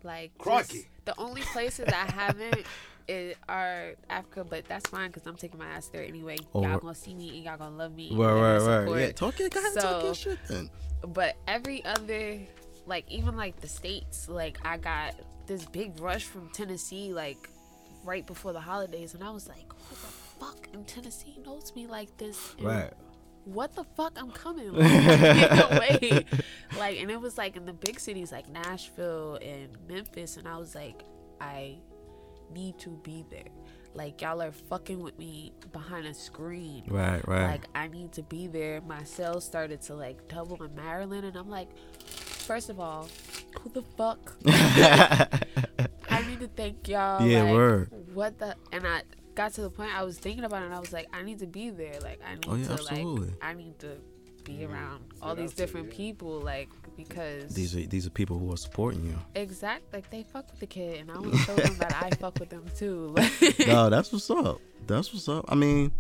Like, 0.03 0.37
Crikey. 0.39 0.89
the 1.05 1.15
only 1.19 1.43
places 1.43 1.87
I 1.89 2.11
haven't 2.11 2.65
is, 3.09 3.37
are 3.49 3.93
Africa, 4.09 4.45
but 4.49 4.65
that's 4.67 4.89
fine 4.89 5.09
because 5.11 5.27
I'm 5.27 5.37
taking 5.37 5.59
my 5.59 5.67
ass 5.67 5.89
there 5.89 6.03
anyway. 6.05 6.37
Oh, 6.55 6.63
y'all 6.63 6.71
right. 6.73 6.81
gonna 6.81 6.95
see 6.95 7.15
me 7.15 7.29
and 7.37 7.45
y'all 7.45 7.59
gonna 7.59 7.77
love 7.77 7.95
me. 7.95 8.09
and 8.09 8.19
Right, 8.19 8.27
y'all 8.29 8.35
right, 8.43 8.59
gonna 8.59 8.71
right. 8.71 8.81
support. 8.87 9.01
Yeah, 9.01 9.13
talk 9.13 9.39
your, 9.39 9.49
go 9.51 9.59
ahead 9.61 9.73
and 9.73 9.81
talk 9.83 10.03
your 10.05 10.15
shit 10.15 10.39
then. 10.49 10.71
But 11.07 11.37
every 11.47 11.85
other, 11.85 12.39
like 12.87 13.05
even 13.11 13.37
like 13.37 13.61
the 13.61 13.69
states, 13.69 14.29
like 14.29 14.59
I 14.65 14.79
got 14.79 15.15
this 15.47 15.65
big 15.65 15.99
rush 16.01 16.25
from 16.25 16.49
Tennessee, 16.51 17.13
like 17.13 17.49
right 18.05 18.27
before 18.27 18.53
the 18.53 18.61
holidays, 18.61 19.15
and 19.15 19.23
I 19.23 19.31
was 19.31 19.49
like, 19.49 19.73
who 19.73 19.95
the 19.95 20.13
fuck 20.47 20.69
in 20.73 20.85
Tennessee 20.85 21.39
knows 21.45 21.73
me 21.75 21.87
like 21.87 22.17
this? 22.17 22.55
And 22.59 22.67
Right. 22.67 22.93
What 23.45 23.75
the 23.75 23.85
fuck? 23.85 24.13
I'm 24.17 24.31
coming. 24.31 24.73
Like, 24.75 26.03
no. 26.03 26.79
Like, 26.79 27.01
and 27.01 27.11
it 27.11 27.21
was 27.21 27.39
like 27.39 27.57
in 27.57 27.65
the 27.65 27.73
big 27.73 27.99
cities 27.99 28.33
like 28.33 28.49
Nashville 28.49 29.39
and 29.43 29.77
Memphis, 29.89 30.37
and 30.37 30.47
I 30.47 30.57
was 30.57 30.75
like, 30.75 31.03
I 31.41 31.79
need 32.53 32.79
to 32.81 32.91
be 33.03 33.25
there. 33.31 33.49
Like 33.95 34.21
y'all 34.23 34.41
are 34.41 34.53
fucking 34.53 35.01
with 35.01 35.19
me 35.19 35.53
behind 35.73 36.07
a 36.07 36.15
screen. 36.15 36.85
Right, 36.87 37.27
right. 37.27 37.47
Like 37.47 37.65
I 37.75 37.89
need 37.89 38.13
to 38.13 38.23
be 38.23 38.47
there. 38.47 38.81
My 38.83 39.03
sales 39.03 39.45
started 39.45 39.81
to 39.83 39.95
like 39.95 40.29
double 40.29 40.63
in 40.63 40.75
Maryland, 40.75 41.25
and 41.25 41.37
I'm 41.37 41.51
like, 41.51 41.69
first 42.51 42.69
of 42.69 42.81
all, 42.81 43.07
who 43.61 43.71
the 43.71 43.83
fuck? 43.97 44.35
I 46.11 46.27
need 46.27 46.41
to 46.41 46.49
thank 46.49 46.89
y'all. 46.89 47.25
Yeah, 47.25 47.45
like, 47.45 47.53
word. 47.53 47.91
What 48.13 48.41
the? 48.41 48.57
And 48.73 48.85
I 48.85 49.03
got 49.37 49.53
to 49.55 49.61
the 49.61 49.71
point 49.71 49.95
I 49.97 50.03
was 50.03 50.19
thinking 50.19 50.43
about 50.43 50.63
it, 50.63 50.65
and 50.65 50.75
I 50.75 50.81
was 50.81 50.93
like, 50.93 51.07
I 51.13 51.23
need 51.23 51.39
to 51.39 51.47
be 51.47 51.71
there. 51.71 52.01
Like 52.01 52.21
I 52.27 52.35
need 52.35 52.47
Oh, 52.49 52.57
yeah, 52.57 52.67
to 52.67 52.73
absolutely. 52.73 53.29
like 53.29 53.37
I 53.41 53.53
need 53.53 53.79
to 53.79 53.99
be 54.43 54.65
around 54.65 55.05
all 55.23 55.37
these 55.37 55.51
out 55.53 55.57
to 55.59 55.63
different 55.63 55.87
yeah. 55.91 55.97
people, 55.97 56.41
like 56.41 56.69
because 56.97 57.55
these 57.55 57.77
are 57.77 57.87
these 57.87 58.05
are 58.05 58.11
people 58.11 58.37
who 58.37 58.53
are 58.53 58.57
supporting 58.57 59.05
you. 59.05 59.17
exact 59.37 59.93
like 59.93 60.11
they 60.11 60.25
fuck 60.25 60.51
with 60.51 60.59
the 60.59 60.67
kid, 60.67 61.03
and 61.03 61.13
I 61.13 61.21
want 61.21 61.33
to 61.35 61.39
show 61.39 61.55
them 61.55 61.77
that 61.77 62.03
I 62.03 62.11
fuck 62.17 62.41
with 62.41 62.49
them 62.49 62.65
too. 62.77 63.15
Like, 63.15 63.59
no, 63.69 63.91
that's 63.91 64.13
what's 64.13 64.29
up. 64.29 64.61
That's 64.89 65.13
what's 65.13 65.29
up. 65.29 65.45
I 65.47 65.55
mean, 65.55 65.93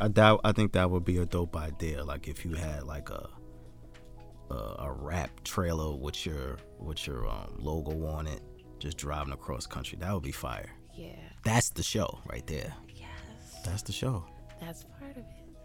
I 0.00 0.08
doubt. 0.08 0.40
I 0.42 0.50
think 0.50 0.72
that 0.72 0.90
would 0.90 1.04
be 1.04 1.18
a 1.18 1.26
dope 1.26 1.54
idea. 1.56 2.02
Like 2.02 2.26
if 2.26 2.44
you 2.44 2.54
had 2.54 2.82
like 2.82 3.08
a 3.08 3.28
a, 4.50 4.54
a 4.54 4.92
rap 4.92 5.30
trailer 5.44 5.94
with 5.94 6.24
your 6.26 6.58
with 6.78 7.06
your 7.06 7.28
um, 7.28 7.54
logo 7.58 8.06
on 8.06 8.26
it, 8.26 8.40
just 8.78 8.96
driving 8.96 9.32
across 9.32 9.66
country. 9.66 9.98
That 10.00 10.12
would 10.12 10.22
be 10.22 10.32
fire. 10.32 10.70
yeah, 10.94 11.10
That's 11.44 11.70
the 11.70 11.82
show 11.82 12.18
right 12.30 12.46
there. 12.46 12.72
yes, 12.94 13.08
That's 13.64 13.82
the 13.82 13.92
show. 13.92 14.24
that's 14.60 14.84
part 14.98 15.12
of 15.12 15.18
it. 15.18 15.24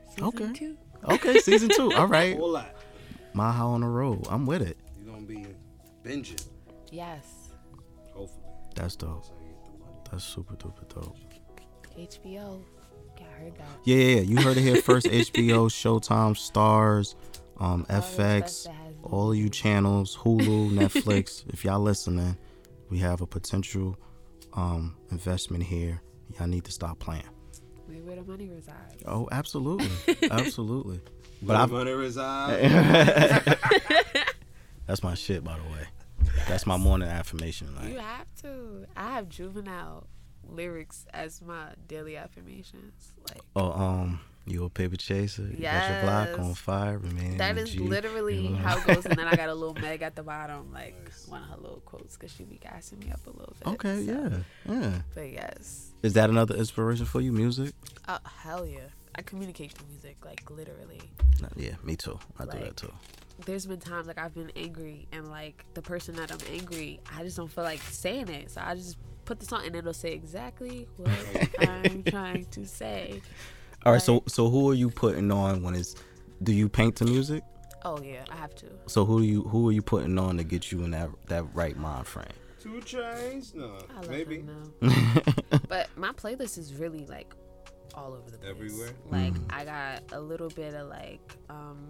Season 0.09 0.23
Okay. 0.25 0.53
two. 0.53 0.77
Okay, 1.09 1.39
season 1.39 1.69
two. 1.69 1.91
All 1.95 2.07
right, 2.07 2.37
All 2.39 2.51
that. 2.53 2.75
my 3.33 3.51
how 3.51 3.69
on 3.69 3.81
the 3.81 3.87
road. 3.87 4.27
I'm 4.29 4.45
with 4.45 4.61
it. 4.61 4.77
You're 4.97 5.13
gonna 5.13 5.25
be 5.25 5.45
binging. 6.03 6.43
Yes. 6.91 7.25
Hopefully. 8.13 8.43
That's 8.75 8.95
dope. 8.95 9.23
That's 9.23 9.29
how 9.29 9.35
you 9.45 9.53
get 9.53 9.63
the 9.65 9.79
money. 9.79 9.97
That's 10.11 10.23
super 10.23 10.55
duper 10.55 10.87
dope. 10.93 11.15
HBO. 11.97 12.61
Yeah, 13.19 13.25
I 13.27 13.39
heard 13.43 13.57
that. 13.57 13.65
Yeah, 13.83 13.95
yeah, 13.97 14.15
yeah. 14.15 14.21
You 14.21 14.37
heard 14.41 14.57
it 14.57 14.61
here 14.61 14.81
first. 14.81 15.05
HBO, 15.07 15.67
Showtime, 15.69 16.35
Stars, 16.37 17.15
um, 17.61 17.85
All 17.89 18.01
the 18.01 18.01
stuff 18.01 18.17
FX, 18.17 18.67
all 19.03 19.31
of 19.31 19.37
you 19.37 19.49
channels, 19.49 20.17
Hulu, 20.17 20.71
Netflix. 20.71 21.47
if 21.53 21.63
y'all 21.63 21.79
listening, 21.79 22.37
we 22.89 22.97
have 22.99 23.21
a 23.21 23.27
potential 23.27 23.97
um, 24.53 24.95
investment 25.11 25.63
here. 25.63 26.01
Y'all 26.37 26.47
need 26.47 26.63
to 26.65 26.71
stop 26.71 26.99
playing. 26.99 27.23
Where 27.85 27.97
where 27.99 28.15
the 28.15 28.23
money 28.23 28.49
resides. 28.49 29.03
Oh, 29.05 29.27
absolutely, 29.31 29.89
absolutely. 30.31 31.01
But 31.41 31.53
Where 31.53 31.57
I've, 31.57 31.69
the 31.69 31.75
money 31.75 31.91
reside. 31.91 32.61
that's 34.87 35.03
my 35.03 35.13
shit, 35.13 35.43
by 35.43 35.57
the 35.57 35.63
way. 35.73 35.87
That's 36.47 36.65
my 36.65 36.77
morning 36.77 37.09
affirmation. 37.09 37.69
You 37.83 37.99
have 37.99 38.27
to. 38.41 38.85
I 38.95 39.11
have 39.11 39.29
juvenile 39.29 40.07
lyrics 40.47 41.05
as 41.13 41.41
my 41.41 41.73
daily 41.87 42.17
affirmations. 42.17 43.13
Like 43.27 43.41
oh, 43.55 43.71
um, 43.71 44.19
you 44.45 44.63
a 44.65 44.69
paper 44.69 44.95
chaser? 44.97 45.43
You 45.43 45.57
got 45.63 45.89
your 45.91 46.01
block 46.01 46.39
on 46.39 46.53
fire, 46.55 46.97
remaining. 46.97 47.37
that 47.37 47.57
is 47.57 47.71
G. 47.71 47.79
literally 47.79 48.37
you 48.37 48.49
know. 48.49 48.55
how 48.57 48.77
it 48.77 48.85
goes. 48.87 49.05
And 49.05 49.17
then 49.17 49.27
I 49.27 49.35
got 49.35 49.49
a 49.49 49.53
little 49.53 49.75
Meg 49.81 50.01
at 50.01 50.15
the 50.15 50.23
bottom, 50.23 50.71
like 50.73 50.95
Nice. 51.05 51.27
one 51.27 51.43
of 51.43 51.49
her 51.49 51.57
little 51.57 51.81
quotes, 51.85 52.17
because 52.17 52.31
she 52.33 52.43
be 52.43 52.57
gassing 52.57 52.99
me 52.99 53.11
up 53.11 53.25
a 53.27 53.29
little 53.29 53.55
bit. 53.59 53.67
Okay, 53.73 54.05
so- 54.05 54.11
yeah, 54.11 54.73
yeah. 54.73 54.91
But 55.13 55.31
yes. 55.31 55.91
Is 56.03 56.13
that 56.13 56.29
another 56.29 56.55
inspiration 56.55 57.05
for 57.05 57.21
you? 57.21 57.31
Music? 57.31 57.73
Oh 58.07 58.17
hell 58.25 58.65
yeah! 58.65 58.79
I 59.15 59.21
communicate 59.21 59.73
through 59.73 59.87
music, 59.89 60.17
like 60.25 60.49
literally. 60.49 61.01
Nah, 61.41 61.49
Yeah, 61.55 61.75
me 61.83 61.95
too. 61.95 62.17
I 62.39 62.45
do 62.45 62.57
that 62.59 62.77
too. 62.77 62.91
there's 63.45 63.65
been 63.67 63.79
times 63.79 64.07
like 64.07 64.17
I've 64.19 64.33
been 64.33 64.51
angry 64.55 65.07
and 65.11 65.27
like 65.29 65.63
the 65.75 65.81
person 65.83 66.15
that 66.15 66.31
I'm 66.31 66.39
angry, 66.51 66.99
I 67.15 67.23
just 67.23 67.37
don't 67.37 67.51
feel 67.51 67.63
like 67.63 67.79
saying 67.81 68.29
it. 68.29 68.49
So 68.51 68.61
I 68.63 68.73
just 68.75 68.97
put 69.25 69.39
the 69.39 69.45
song 69.45 69.63
and 69.65 69.75
it'll 69.75 69.93
say 69.93 70.11
exactly 70.13 70.87
what 70.97 71.11
I'm 71.69 72.03
trying 72.03 72.45
to 72.45 72.65
say. 72.65 73.21
All 73.85 73.93
right, 73.93 74.01
so 74.01 74.23
so 74.27 74.49
who 74.49 74.69
are 74.69 74.73
you 74.75 74.89
putting 74.89 75.31
on 75.31 75.63
when 75.63 75.75
it's? 75.75 75.95
Do 76.43 76.53
you 76.53 76.69
paint 76.69 76.95
the 76.97 77.05
music? 77.05 77.43
Oh 77.83 77.99
yeah, 78.01 78.23
I 78.31 78.35
have 78.35 78.53
to. 78.55 78.67
So 78.87 79.05
who 79.05 79.21
do 79.21 79.25
you 79.27 79.43
who 79.43 79.69
are 79.69 79.71
you 79.71 79.81
putting 79.81 80.17
on 80.19 80.37
to 80.37 80.43
get 80.43 80.71
you 80.71 80.83
in 80.83 80.91
that 80.91 81.09
that 81.27 81.43
right 81.55 81.75
mind 81.77 82.05
frame? 82.07 82.27
Two 82.61 82.79
Chainz? 82.81 83.55
No, 83.55 83.79
I 83.89 83.95
love 84.01 84.09
maybe. 84.09 84.41
him. 84.41 84.73
But 85.67 85.89
my 85.95 86.11
playlist 86.11 86.57
is 86.57 86.75
really 86.75 87.05
like 87.07 87.33
all 87.95 88.13
over 88.13 88.29
the 88.29 88.37
place. 88.37 88.49
Everywhere? 88.51 88.89
Like 89.09 89.33
Mm. 89.33 89.53
I 89.53 89.65
got 89.65 90.03
a 90.11 90.19
little 90.21 90.49
bit 90.49 90.73
of 90.75 90.87
like 90.89 91.21
um 91.49 91.89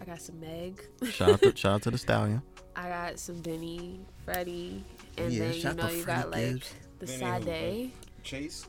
I 0.00 0.04
got 0.04 0.20
some 0.20 0.38
Meg. 0.40 0.82
shout 1.10 1.30
out 1.30 1.42
to 1.42 1.56
shout 1.56 1.72
out 1.74 1.82
to 1.82 1.90
the 1.90 1.98
stallion. 1.98 2.42
I 2.76 2.88
got 2.88 3.18
some 3.18 3.40
Benny, 3.40 4.00
Freddie, 4.24 4.84
and 5.18 5.32
Yeah, 5.32 5.48
then 5.48 5.54
you 5.54 5.74
know 5.74 5.88
to 5.88 5.96
you 5.96 6.04
got 6.04 6.30
like 6.30 6.44
Gibbs. 6.44 6.74
the 7.00 7.06
Benny 7.06 7.44
Sade. 7.44 7.92
Chase? 8.22 8.66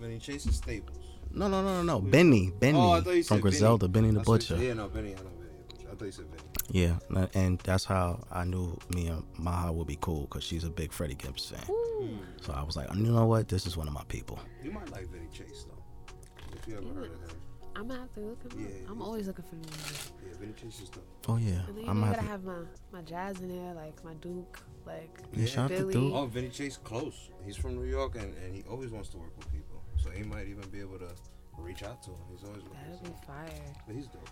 Benny 0.00 0.18
Chase 0.18 0.46
is 0.46 0.56
Staples. 0.56 0.98
No 1.32 1.48
no 1.48 1.62
no 1.62 1.82
no 1.82 1.82
no. 1.82 2.00
Benny 2.00 2.50
Benny 2.58 2.78
Oh, 2.78 2.92
I 2.92 3.00
thought 3.00 3.10
you 3.16 3.22
from 3.22 3.36
said 3.36 3.42
Griselda, 3.42 3.88
Benny, 3.88 4.08
the 4.10 4.14
That's 4.18 4.28
what- 4.28 4.40
Butcher. 4.40 4.56
Yeah, 4.56 4.74
no, 4.74 4.88
Benny. 4.88 5.10
I 5.10 5.18
know 5.18 5.22
Benny 5.30 5.50
the 5.68 5.74
Butcher. 5.74 5.88
I 5.90 5.94
thought 5.94 6.04
you 6.06 6.12
said 6.12 6.30
Benny. 6.30 6.42
Yeah, 6.72 6.98
and 7.34 7.58
that's 7.60 7.84
how 7.84 8.22
I 8.30 8.44
knew 8.44 8.78
me 8.94 9.08
and 9.08 9.24
Maha 9.38 9.72
would 9.72 9.86
be 9.88 9.98
cool 10.00 10.22
because 10.22 10.44
she's 10.44 10.64
a 10.64 10.70
big 10.70 10.92
Freddie 10.92 11.14
Gibbs 11.16 11.46
fan. 11.50 11.64
Ooh. 11.68 12.08
So 12.40 12.52
I 12.52 12.62
was 12.62 12.76
like, 12.76 12.92
you 12.94 13.02
know 13.02 13.26
what? 13.26 13.48
This 13.48 13.66
is 13.66 13.76
one 13.76 13.88
of 13.88 13.92
my 13.92 14.04
people. 14.08 14.38
You 14.62 14.70
might 14.72 14.90
like 14.92 15.10
Benny 15.12 15.26
Chase 15.32 15.66
though, 15.68 16.14
if 16.56 16.66
you 16.68 16.76
ever 16.76 16.86
heard 16.94 17.12
of 17.12 17.20
him. 17.20 17.36
I'm 17.76 17.86
gonna 17.88 18.00
have 18.00 18.12
to 18.14 18.20
look 18.20 18.38
at 18.44 18.58
Yeah, 18.58 18.66
I'm 18.88 19.00
always 19.00 19.26
looking 19.28 19.44
for 19.44 19.54
new 19.54 19.62
music. 19.62 20.12
Yeah, 20.26 20.36
Vinny 20.38 20.52
Chase 20.52 20.80
is 20.82 20.88
dope. 20.90 21.04
Oh 21.28 21.36
yeah, 21.36 21.62
And 21.68 21.76
then 21.78 21.88
I'm 21.88 21.98
you 22.00 22.04
gotta 22.06 22.22
have 22.22 22.44
my, 22.44 22.54
my 22.92 23.02
jazz 23.02 23.40
in 23.40 23.48
there, 23.48 23.74
like 23.74 24.04
my 24.04 24.14
Duke, 24.14 24.60
like 24.86 25.18
Yeah, 25.32 25.46
shout 25.46 25.70
out 25.70 25.76
to 25.78 25.86
Billy. 25.86 25.94
Duke. 25.94 26.12
Oh, 26.14 26.26
Vinny 26.26 26.48
Chase 26.50 26.76
close. 26.76 27.30
He's 27.44 27.56
from 27.56 27.76
New 27.76 27.84
York 27.84 28.16
and, 28.16 28.34
and 28.44 28.54
he 28.54 28.62
always 28.68 28.90
wants 28.90 29.08
to 29.10 29.18
work 29.18 29.36
with 29.38 29.50
people. 29.52 29.69
So 30.02 30.10
he 30.10 30.22
might 30.22 30.46
even 30.48 30.68
be 30.70 30.80
able 30.80 30.98
to 30.98 31.10
reach 31.58 31.82
out 31.82 32.02
to 32.04 32.10
him. 32.10 32.18
He's 32.30 32.44
always 32.44 32.62
looking. 32.62 32.78
that'd 32.90 33.02
be 33.02 33.08
So. 33.08 33.26
fire. 33.26 33.74
But 33.86 33.96
he's 33.96 34.06
dope. 34.06 34.28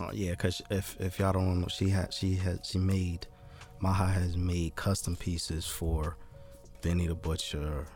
Oh 0.00 0.10
yeah, 0.12 0.34
cause 0.34 0.62
if 0.70 0.96
if 0.98 1.18
y'all 1.18 1.32
don't 1.32 1.60
know, 1.60 1.68
she 1.68 1.88
had 1.90 2.12
she 2.14 2.34
had 2.34 2.64
she 2.64 2.78
made 2.78 3.26
Maha 3.80 4.06
has 4.06 4.36
made 4.36 4.74
custom 4.74 5.14
pieces 5.16 5.66
for 5.66 6.16
Benny 6.80 7.06
the 7.06 7.14
Butcher, 7.14 7.86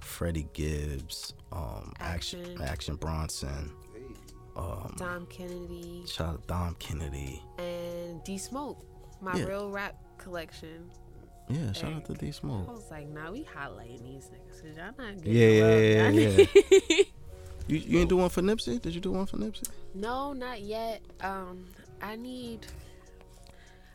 Freddie 0.00 0.48
Gibbs, 0.52 1.32
um, 1.52 1.92
Action 2.00 2.40
Action. 2.40 2.62
Action 2.62 2.96
Bronson, 2.96 3.72
Hey. 3.94 4.14
um, 4.54 4.94
Dom 4.98 5.26
Kennedy 5.26 6.04
shout 6.06 6.28
out 6.28 6.46
Dom 6.46 6.74
Kennedy. 6.78 7.42
and 7.58 8.22
D 8.24 8.36
Smoke, 8.36 8.84
my 9.22 9.34
Yeah. 9.36 9.44
real 9.46 9.70
rap 9.70 9.96
collection. 10.18 10.90
Yeah, 11.48 11.72
shout 11.72 11.92
out 11.92 12.04
to. 12.06 12.14
D 12.14 12.28
I 12.28 12.30
Smoke. 12.30 12.68
was 12.68 12.90
like, 12.90 13.08
nah, 13.08 13.30
we 13.30 13.44
highlighting 13.44 14.02
these 14.02 14.30
niggas 14.30 14.62
because 14.62 14.76
y'all 14.76 14.92
not 14.98 15.16
getting 15.22 15.32
Yeah, 15.32 15.48
yeah, 15.48 16.10
Y'all 16.10 16.12
yeah, 16.12 17.02
You 17.68 17.76
you 17.78 17.98
ain't 18.00 18.08
do 18.08 18.16
one 18.16 18.28
for 18.30 18.42
Nipsey? 18.42 18.80
Did 18.80 18.94
you 18.94 19.00
do 19.00 19.12
one 19.12 19.26
for 19.26 19.36
Nipsey? 19.38 19.68
no, 19.94 20.32
not 20.32 20.60
yet. 20.62 21.02
Um, 21.20 21.64
I 22.02 22.16
need. 22.16 22.66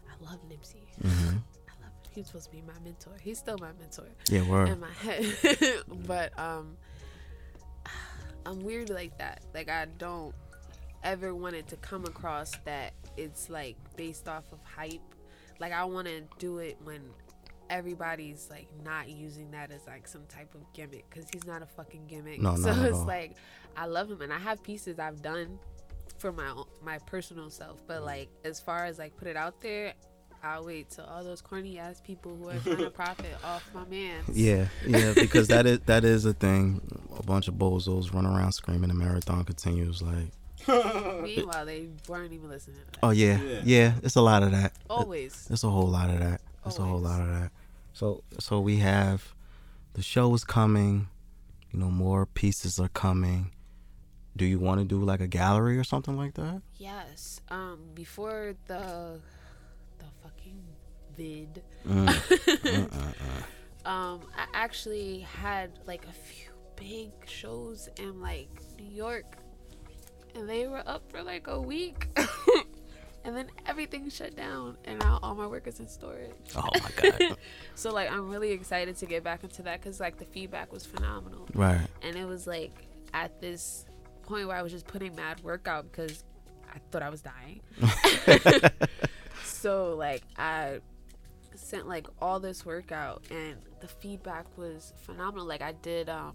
I 0.09 0.23
love 0.29 0.39
Nipsey. 0.49 0.83
Mm-hmm. 1.03 1.27
I 1.29 1.73
love. 1.81 1.91
Him. 1.91 2.11
He's 2.13 2.27
supposed 2.27 2.45
to 2.45 2.51
be 2.51 2.61
my 2.61 2.73
mentor. 2.83 3.13
He's 3.21 3.39
still 3.39 3.57
my 3.59 3.71
mentor. 3.79 4.07
Yeah, 4.29 4.43
word. 4.49 4.69
in 4.69 4.79
my 4.79 4.91
head. 4.91 5.25
but 6.07 6.37
um 6.39 6.77
I'm 8.45 8.59
weird 8.61 8.89
like 8.89 9.17
that. 9.19 9.41
Like 9.53 9.69
I 9.69 9.85
don't 9.97 10.33
ever 11.03 11.33
want 11.33 11.55
it 11.55 11.67
to 11.69 11.75
come 11.77 12.05
across 12.05 12.51
that 12.65 12.93
it's 13.17 13.49
like 13.49 13.75
based 13.95 14.27
off 14.27 14.51
of 14.51 14.59
hype. 14.63 15.01
Like 15.59 15.71
I 15.73 15.83
want 15.85 16.07
to 16.07 16.21
do 16.39 16.57
it 16.57 16.77
when 16.83 17.01
everybody's 17.71 18.47
like 18.51 18.67
not 18.85 19.09
using 19.09 19.49
that 19.51 19.71
as 19.71 19.87
like 19.87 20.07
some 20.07 20.25
type 20.27 20.53
of 20.53 20.61
gimmick 20.73 21.09
because 21.09 21.25
he's 21.33 21.45
not 21.47 21.63
a 21.63 21.65
fucking 21.65 22.05
gimmick. 22.07 22.39
No, 22.41 22.55
so 22.57 22.67
not 22.73 22.79
at 22.79 22.85
it's 22.85 22.97
all. 22.99 23.05
like 23.07 23.35
I 23.75 23.85
love 23.87 24.11
him 24.11 24.21
and 24.21 24.31
I 24.31 24.37
have 24.37 24.61
pieces 24.61 24.99
I've 24.99 25.21
done 25.23 25.57
for 26.19 26.31
my 26.31 26.49
own, 26.49 26.65
my 26.83 26.99
personal 26.99 27.49
self. 27.49 27.81
But 27.87 28.03
like 28.03 28.29
as 28.45 28.59
far 28.59 28.85
as 28.85 28.99
like 28.99 29.15
put 29.17 29.27
it 29.27 29.35
out 29.37 29.59
there, 29.61 29.93
I'll 30.43 30.65
wait 30.65 30.89
till 30.89 31.05
all 31.05 31.23
those 31.23 31.39
corny 31.41 31.79
ass 31.79 32.01
people 32.03 32.35
who 32.35 32.49
are 32.49 32.59
trying 32.59 32.77
to 32.77 32.89
profit 33.01 33.35
off 33.43 33.67
my 33.73 33.85
man. 33.85 34.21
Yeah, 34.31 34.65
yeah, 34.85 35.13
because 35.15 35.47
that 35.47 35.65
is 35.65 35.79
that 35.85 36.03
is 36.03 36.25
a 36.25 36.33
thing. 36.33 36.81
A 37.17 37.23
bunch 37.23 37.47
of 37.47 37.55
bozos 37.55 38.13
run 38.13 38.25
around 38.25 38.51
screaming. 38.51 38.89
The 38.89 38.95
marathon 38.95 39.43
continues. 39.45 40.01
Like, 40.01 40.27
Meanwhile, 40.67 41.65
they 41.65 41.87
weren't 42.07 42.33
even 42.33 42.49
listening 42.49 42.77
to 42.77 42.85
that. 42.91 42.99
oh 43.03 43.09
yeah, 43.11 43.41
Yeah. 43.41 43.61
yeah, 43.63 43.93
it's 44.03 44.15
a 44.15 44.21
lot 44.21 44.43
of 44.43 44.51
that. 44.51 44.73
Always. 44.89 45.47
It's 45.49 45.63
a 45.63 45.69
whole 45.69 45.87
lot 45.87 46.09
of 46.09 46.19
that. 46.19 46.41
It's 46.65 46.77
a 46.77 46.83
whole 46.83 46.99
lot 46.99 47.21
of 47.21 47.27
that. 47.27 47.51
So 47.93 48.23
so 48.39 48.59
we 48.59 48.77
have 48.77 49.33
the 49.93 50.01
show 50.01 50.33
is 50.33 50.43
coming. 50.43 51.07
You 51.71 51.79
know, 51.79 51.89
more 51.91 52.25
pieces 52.25 52.79
are 52.79 52.89
coming. 52.89 53.51
Do 54.35 54.45
you 54.45 54.59
want 54.59 54.79
to 54.79 54.85
do 54.85 55.03
like 55.03 55.19
a 55.21 55.27
gallery 55.27 55.77
or 55.77 55.83
something 55.83 56.17
like 56.17 56.33
that? 56.35 56.61
Yes. 56.77 57.41
Um. 57.49 57.79
Before 57.93 58.55
the 58.67 59.19
the 59.99 60.05
fucking 60.23 60.61
vid, 61.15 61.61
Mm. 61.87 62.07
um, 63.85 64.21
I 64.37 64.45
actually 64.53 65.19
had 65.19 65.71
like 65.87 66.05
a 66.05 66.11
few 66.13 66.49
big 66.75 67.11
shows 67.25 67.89
in 67.97 68.21
like 68.21 68.49
New 68.79 68.89
York, 68.95 69.37
and 70.35 70.47
they 70.49 70.67
were 70.67 70.83
up 70.85 71.03
for 71.11 71.21
like 71.23 71.47
a 71.47 71.59
week, 71.59 72.07
and 73.23 73.35
then 73.35 73.49
everything 73.65 74.09
shut 74.09 74.35
down, 74.35 74.77
and 74.85 74.99
now 74.99 75.19
all 75.21 75.35
my 75.35 75.47
work 75.47 75.67
is 75.67 75.79
in 75.79 75.87
storage. 75.87 76.31
Oh 76.55 76.67
my 76.73 76.89
god! 76.95 77.37
So 77.75 77.91
like, 77.91 78.11
I'm 78.11 78.29
really 78.29 78.51
excited 78.51 78.97
to 78.97 79.05
get 79.05 79.23
back 79.23 79.43
into 79.43 79.63
that 79.63 79.81
because 79.81 79.99
like 79.99 80.17
the 80.17 80.25
feedback 80.25 80.71
was 80.71 80.85
phenomenal. 80.85 81.47
right. 81.53 81.87
and 82.01 82.15
it 82.15 82.25
was 82.25 82.45
like 82.47 82.73
at 83.13 83.39
this 83.41 83.85
point 84.23 84.47
where 84.47 84.55
I 84.55 84.61
was 84.61 84.71
just 84.71 84.87
putting 84.87 85.15
mad 85.15 85.43
work 85.43 85.67
out 85.67 85.91
because 85.91 86.23
I 86.73 86.77
thought 86.91 87.01
I 87.01 87.09
was 87.09 87.21
dying. 87.21 87.61
so 89.43 89.95
like 89.95 90.23
I 90.37 90.79
sent 91.55 91.87
like 91.87 92.07
all 92.21 92.39
this 92.39 92.65
work 92.65 92.91
out 92.91 93.23
and 93.29 93.57
the 93.81 93.87
feedback 93.87 94.45
was 94.57 94.93
phenomenal. 94.97 95.45
Like 95.45 95.61
I 95.61 95.73
did 95.73 96.09
um 96.09 96.33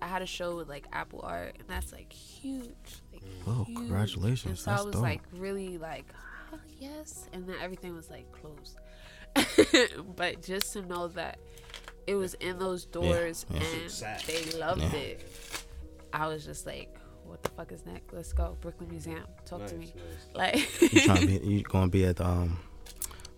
I 0.00 0.06
had 0.06 0.22
a 0.22 0.26
show 0.26 0.56
with 0.56 0.68
like 0.68 0.86
Apple 0.92 1.20
Art 1.22 1.56
and 1.58 1.68
that's 1.68 1.92
like 1.92 2.12
huge. 2.12 3.02
Like 3.46 3.56
Oh, 3.56 3.64
huge. 3.64 3.76
congratulations. 3.76 4.44
And 4.46 4.58
so 4.58 4.70
That's 4.70 4.82
I 4.82 4.84
was 4.84 4.92
dope. 4.94 5.02
like 5.02 5.22
really 5.36 5.78
like 5.78 6.06
"Ah, 6.52 6.58
yes 6.78 7.28
and 7.32 7.46
then 7.46 7.56
everything 7.62 7.94
was 7.94 8.10
like 8.10 8.26
closed. 8.32 8.78
but 10.16 10.42
just 10.42 10.72
to 10.72 10.82
know 10.82 11.08
that 11.08 11.38
it 12.06 12.14
was 12.14 12.34
in 12.34 12.58
those 12.58 12.84
doors 12.86 13.44
yeah. 13.50 13.60
and 13.60 13.90
they 14.26 14.58
loved 14.58 14.80
Yeah. 14.82 14.92
it. 14.94 15.64
I 16.12 16.26
was 16.28 16.44
just 16.44 16.66
like, 16.66 16.96
what 17.24 17.42
the 17.42 17.50
fuck 17.50 17.70
is 17.72 17.84
next? 17.84 18.12
Let's 18.14 18.32
go. 18.32 18.56
Brooklyn 18.62 18.88
Museum. 18.88 19.24
Talk 19.44 19.60
nice, 19.60 19.70
to 19.70 19.76
me. 19.76 19.92
nice. 20.34 20.34
Like 20.34 20.92
You 20.92 21.00
trying 21.02 21.20
to 21.20 21.26
be? 21.26 21.38
You 21.46 21.62
gonna 21.62 21.88
be 21.88 22.04
at 22.06 22.20
um, 22.20 22.58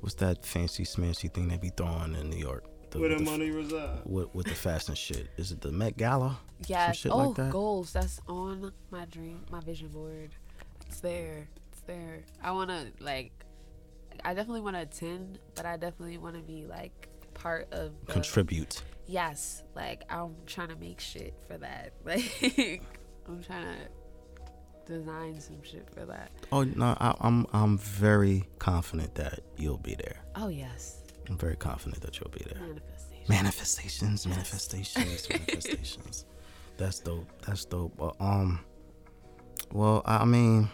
what's 0.01 0.15
that 0.17 0.47
fancy 0.47 0.85
smancy 0.85 1.33
thing 1.33 1.49
they 1.49 1.57
be 1.59 1.71
throwing 1.77 2.15
in 2.15 2.31
New 2.31 2.39
York? 2.39 2.65
The, 2.91 2.99
Where 2.99 3.09
with 3.11 3.19
the 3.19 3.25
the- 3.25 3.31
money 3.31 3.51
reside? 3.51 4.01
with, 4.05 4.35
with 4.35 4.47
the 4.47 4.55
fast 4.55 4.89
and 4.89 4.99
shit. 4.99 5.29
Is 5.37 5.53
it 5.53 5.61
the 5.61 5.71
Met 5.71 5.97
Gala? 5.97 6.39
Yes. 6.67 6.97
shit 6.97 7.13
oh, 7.13 7.29
like 7.29 7.37
that? 7.37 7.51
goals. 7.51 7.93
That's 7.93 8.21
on 8.29 8.73
my 8.91 9.05
dream, 9.07 9.45
my 9.51 9.61
vision 9.61 9.89
board. 9.89 10.31
It's 10.87 11.01
there. 11.01 11.49
It's 11.73 11.83
there. 11.83 12.21
I 12.43 12.51
wanna 12.53 12.87
like. 13.01 13.33
I 14.25 14.35
definitely 14.35 14.61
want 14.61 14.77
to 14.77 14.83
attend, 14.83 15.39
but 15.55 15.65
I 15.65 15.77
definitely 15.77 16.19
want 16.19 16.35
to 16.35 16.43
be 16.43 16.67
like 16.67 17.09
part 17.33 17.73
of. 17.73 17.93
The, 18.07 18.13
Contribute. 18.13 18.83
Yes, 19.07 19.63
like 19.75 20.03
I'm 20.11 20.35
trying 20.47 20.69
to 20.69 20.77
make 20.77 21.01
shit 21.01 21.35
for 21.47 21.59
that. 21.59 21.93
Like 22.05 22.83
I'm 23.29 23.43
trying 23.45 23.65
to 23.67 24.93
design 24.93 25.41
some 25.41 25.63
shit 25.63 25.89
for 25.95 26.05
that. 26.07 26.33
Oh 26.51 26.65
no, 26.65 26.97
I, 26.99 27.15
I'm 27.21 27.47
I'm 27.53 27.79
very 27.79 28.45
confident 28.59 29.15
that 29.15 29.41
you'll 29.57 29.79
be 29.79 29.95
there. 29.95 30.17
Oh 30.35 30.49
yes, 30.49 31.00
I'm 31.31 31.39
very 31.39 31.57
confident 31.57 32.03
that 32.03 32.19
you'll 32.21 32.31
be 32.31 32.45
there. 32.45 32.61
manifestation. 33.29 34.09
Manifestations, 34.19 34.27
manifestations, 34.27 35.29
manifestations. 35.31 36.25
That's 36.77 36.99
dope. 36.99 37.29
That's 37.47 37.65
dope. 37.65 37.97
But 37.97 38.17
um, 38.21 38.61
well, 39.73 40.03
I 40.05 40.19
I 40.19 40.25
mean, 40.25 40.69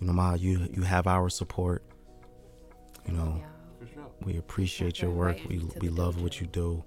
you 0.00 0.06
know, 0.06 0.12
Ma, 0.12 0.34
you 0.34 0.68
you 0.72 0.82
have 0.82 1.06
our 1.06 1.28
support. 1.30 1.84
You 3.06 3.12
know, 3.14 3.40
Yeah. 3.40 4.02
We 4.22 4.36
appreciate 4.38 5.00
your 5.00 5.12
work. 5.12 5.36
inviting 5.38 5.70
We 5.80 5.88
we 5.88 5.96
love 5.96 6.16
dojo. 6.16 6.22
what 6.22 6.40
you 6.40 6.46
do. 6.48 6.84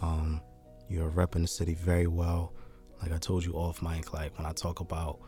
Um, 0.00 0.40
you're 0.88 1.10
repping 1.10 1.42
the 1.42 1.48
city 1.48 1.74
very 1.74 2.06
well. 2.06 2.52
Like 3.02 3.12
I 3.12 3.18
told 3.18 3.44
you 3.44 3.54
off 3.54 3.82
mic, 3.82 4.12
like 4.12 4.36
when 4.38 4.46
I 4.46 4.52
talk 4.52 4.78
about, 4.80 5.18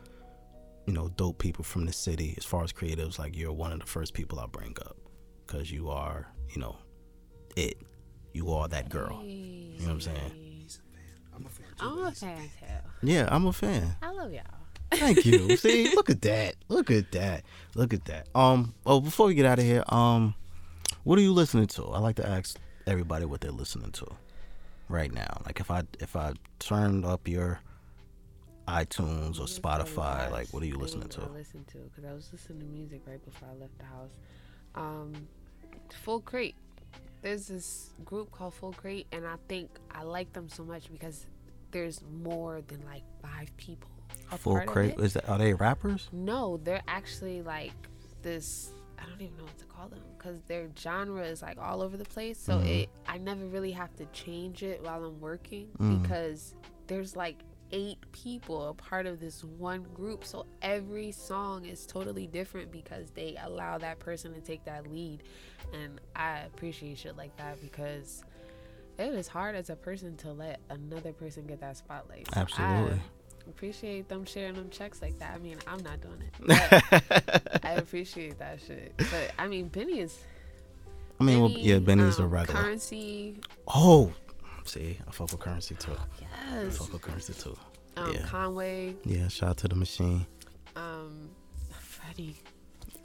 you 0.86 0.92
know, 0.92 1.08
dope 1.16 1.38
people 1.38 1.64
from 1.64 1.86
the 1.86 1.92
city, 1.92 2.34
as 2.36 2.44
far 2.44 2.62
as 2.62 2.72
creatives, 2.72 3.18
like 3.18 3.36
you're 3.36 3.52
one 3.52 3.72
of 3.72 3.80
the 3.80 3.86
first 3.86 4.14
people 4.14 4.38
I 4.38 4.46
bring 4.46 4.76
up, 4.86 4.96
cause 5.46 5.70
you 5.70 5.90
are, 5.90 6.26
you 6.54 6.60
know, 6.60 6.76
it. 7.56 7.78
You 8.32 8.50
are 8.52 8.66
that 8.68 8.88
girl. 8.88 9.22
You 9.24 9.78
know 9.80 9.84
what 9.86 9.92
I'm 9.92 10.00
saying? 10.00 10.32
He's 10.34 10.80
a 10.80 10.96
fan. 10.96 11.36
I'm 11.36 11.46
a 11.46 11.48
fan 11.48 11.66
too. 11.78 11.84
I'm 11.86 12.06
a 12.06 12.12
fan 12.12 12.50
too. 12.58 13.06
Yeah, 13.06 13.28
I'm 13.30 13.46
a 13.46 13.52
fan. 13.52 13.96
I 14.02 14.10
love 14.12 14.32
y'all. 14.32 14.42
Thank 14.90 15.24
you. 15.24 15.56
See, 15.56 15.94
look 15.94 16.10
at 16.10 16.22
that. 16.22 16.56
Look 16.68 16.90
at 16.90 17.12
that. 17.12 17.44
Look 17.74 17.94
at 17.94 18.04
that. 18.06 18.28
Um. 18.34 18.74
Oh, 18.86 19.00
before 19.00 19.26
we 19.26 19.34
get 19.34 19.46
out 19.46 19.58
of 19.58 19.64
here, 19.64 19.84
um, 19.88 20.34
what 21.04 21.18
are 21.18 21.22
you 21.22 21.32
listening 21.32 21.66
to? 21.68 21.84
I 21.86 21.98
like 21.98 22.16
to 22.16 22.28
ask 22.28 22.58
everybody 22.86 23.24
what 23.24 23.40
they're 23.40 23.50
listening 23.50 23.92
to 23.92 24.06
right 24.88 25.12
now. 25.12 25.42
Like 25.44 25.60
if 25.60 25.70
I 25.70 25.82
if 26.00 26.16
I 26.16 26.32
turned 26.58 27.04
up 27.04 27.28
your 27.28 27.60
iTunes 28.66 29.38
or 29.38 29.46
Spotify, 29.46 30.30
like 30.30 30.48
what 30.48 30.62
are 30.62 30.66
you 30.66 30.76
listening 30.76 31.08
to? 31.10 31.22
I 31.22 31.26
listened 31.26 31.66
to 31.68 31.78
because 31.78 32.04
I 32.08 32.14
was 32.14 32.30
listening 32.32 32.60
to 32.60 32.66
music 32.66 33.02
right 33.06 33.24
before 33.24 33.48
I 33.48 33.60
left 33.60 33.78
the 33.78 33.84
house. 33.84 34.10
Um, 34.74 35.12
Full 36.02 36.20
Crate. 36.20 36.56
There's 37.22 37.46
this 37.48 37.90
group 38.04 38.30
called 38.32 38.54
Full 38.54 38.72
Crate, 38.72 39.06
and 39.12 39.26
I 39.26 39.36
think 39.48 39.70
I 39.90 40.02
like 40.02 40.32
them 40.32 40.48
so 40.48 40.62
much 40.64 40.90
because 40.92 41.26
there's 41.70 42.02
more 42.22 42.60
than 42.68 42.84
like 42.84 43.02
five 43.22 43.54
people. 43.56 43.88
Full 44.38 44.60
crate. 44.66 44.98
Is 44.98 45.14
that 45.14 45.28
are 45.28 45.38
they 45.38 45.54
rappers? 45.54 46.08
No, 46.12 46.58
they're 46.64 46.82
actually 46.88 47.42
like 47.42 47.72
this. 48.22 48.70
I 48.98 49.06
don't 49.08 49.20
even 49.20 49.36
know 49.36 49.44
what 49.44 49.58
to 49.58 49.64
call 49.66 49.88
them 49.88 50.00
because 50.18 50.40
their 50.46 50.68
genre 50.78 51.22
is 51.24 51.40
like 51.42 51.58
all 51.58 51.82
over 51.82 51.96
the 51.96 52.04
place. 52.04 52.38
So 52.38 52.58
Mhm. 52.58 52.66
it, 52.82 52.88
I 53.06 53.18
never 53.18 53.44
really 53.46 53.72
have 53.72 53.94
to 53.96 54.06
change 54.06 54.62
it 54.62 54.82
while 54.82 55.04
I'm 55.04 55.20
working 55.20 55.68
Mm. 55.78 56.02
because 56.02 56.54
there's 56.88 57.14
like 57.16 57.38
eight 57.72 57.98
people 58.12 58.68
a 58.68 58.74
part 58.74 59.06
of 59.06 59.20
this 59.20 59.42
one 59.44 59.82
group. 59.94 60.24
So 60.24 60.46
every 60.62 61.10
song 61.12 61.64
is 61.64 61.86
totally 61.86 62.26
different 62.26 62.70
because 62.70 63.10
they 63.10 63.36
allow 63.42 63.78
that 63.78 63.98
person 63.98 64.32
to 64.34 64.40
take 64.40 64.64
that 64.64 64.90
lead, 64.90 65.22
and 65.72 66.00
I 66.14 66.40
appreciate 66.40 66.98
shit 66.98 67.16
like 67.16 67.36
that 67.36 67.60
because. 67.60 68.24
It 68.96 69.12
is 69.12 69.26
hard 69.26 69.56
as 69.56 69.70
a 69.70 69.74
person 69.74 70.16
to 70.18 70.30
let 70.30 70.60
another 70.70 71.12
person 71.12 71.48
get 71.48 71.60
that 71.62 71.76
spotlight. 71.76 72.28
So 72.32 72.38
I- 72.38 72.42
Absolutely. 72.42 73.00
appreciate 73.48 74.08
them 74.08 74.24
sharing 74.24 74.54
them 74.54 74.70
checks 74.70 75.02
like 75.02 75.18
that. 75.18 75.34
I 75.34 75.38
mean, 75.38 75.56
I'm 75.66 75.82
not 75.82 76.00
doing 76.00 76.22
it. 76.22 76.32
But 77.58 77.64
I 77.64 77.72
appreciate 77.72 78.38
that 78.38 78.60
shit. 78.64 78.92
But 78.96 79.32
I 79.36 79.48
mean, 79.48 79.66
Benny 79.66 79.98
is. 79.98 80.16
I 81.20 81.24
mean, 81.24 81.40
well, 81.40 81.48
Benny, 81.48 81.62
yeah, 81.62 81.78
Benny's 81.80 82.20
a 82.20 82.22
um, 82.22 82.30
regular. 82.30 82.60
Currency, 82.62 83.40
Oh, 83.66 84.12
see, 84.64 84.98
I 85.06 85.10
fuck 85.10 85.30
with 85.32 85.40
currency 85.40 85.74
too. 85.74 85.92
I 86.50 86.62
yes. 86.62 86.78
fuck 86.78 86.92
with 86.92 87.02
currency 87.02 87.32
too. 87.34 87.56
Um, 87.96 88.12
yeah. 88.12 88.26
Conway, 88.26 88.96
Yeah, 89.04 89.28
shout 89.28 89.50
out 89.50 89.56
to 89.58 89.68
the 89.68 89.74
machine. 89.76 90.26
um, 90.76 91.30
Freddie. 91.78 92.36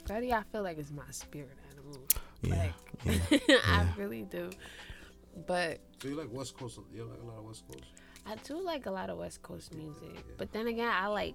Freddie, 0.06 0.32
I 0.32 0.42
feel 0.50 0.62
like 0.62 0.78
is 0.78 0.90
my 0.90 1.02
spirit 1.10 1.56
animal. 1.72 2.00
Yeah, 2.42 2.70
Like, 3.04 3.32
yeah. 3.48 3.56
I 3.64 3.86
really 3.96 4.22
do. 4.22 4.50
But 5.46 5.78
So 6.02 6.08
you 6.08 6.16
like 6.16 6.28
West 6.32 6.56
Coast? 6.56 6.80
You 6.92 7.04
like 7.04 7.20
a 7.22 7.24
lot 7.26 7.38
of 7.38 7.44
West 7.44 7.64
Coast? 7.70 7.84
I 8.26 8.34
do 8.46 8.60
like 8.60 8.86
a 8.86 8.90
lot 8.90 9.10
of 9.10 9.18
West 9.18 9.42
Coast 9.42 9.72
music. 9.74 10.24
But 10.36 10.52
then 10.52 10.66
again, 10.66 10.90
I 10.92 11.06
like 11.06 11.34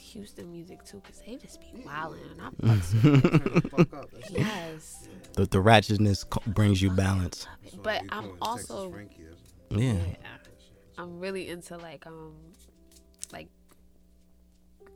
Houston 0.00 0.50
music 0.50 0.84
too, 0.84 1.00
because 1.04 1.20
they 1.26 1.36
just 1.36 1.60
be 1.60 1.82
wildin'. 1.82 2.32
and 2.32 2.40
I 2.42 2.74
fucks 2.74 2.92
with 3.04 3.62
the 3.62 3.68
fuck 3.68 3.92
up. 3.94 4.10
Yes. 4.30 5.08
The 5.34 5.44
the 5.46 5.58
ratchetness 5.58 6.24
brings 6.54 6.80
you 6.82 6.90
balance. 6.90 7.46
that's 7.62 7.76
But 7.76 8.02
I'm 8.10 8.32
also- 8.42 8.90
Frankie. 8.90 9.26
Yeah. 9.70 9.92
Yeah. 9.92 9.98
I'm 10.98 11.20
really 11.20 11.48
into 11.48 11.76
like 11.78 12.06
um 12.06 12.34
like 13.32 13.48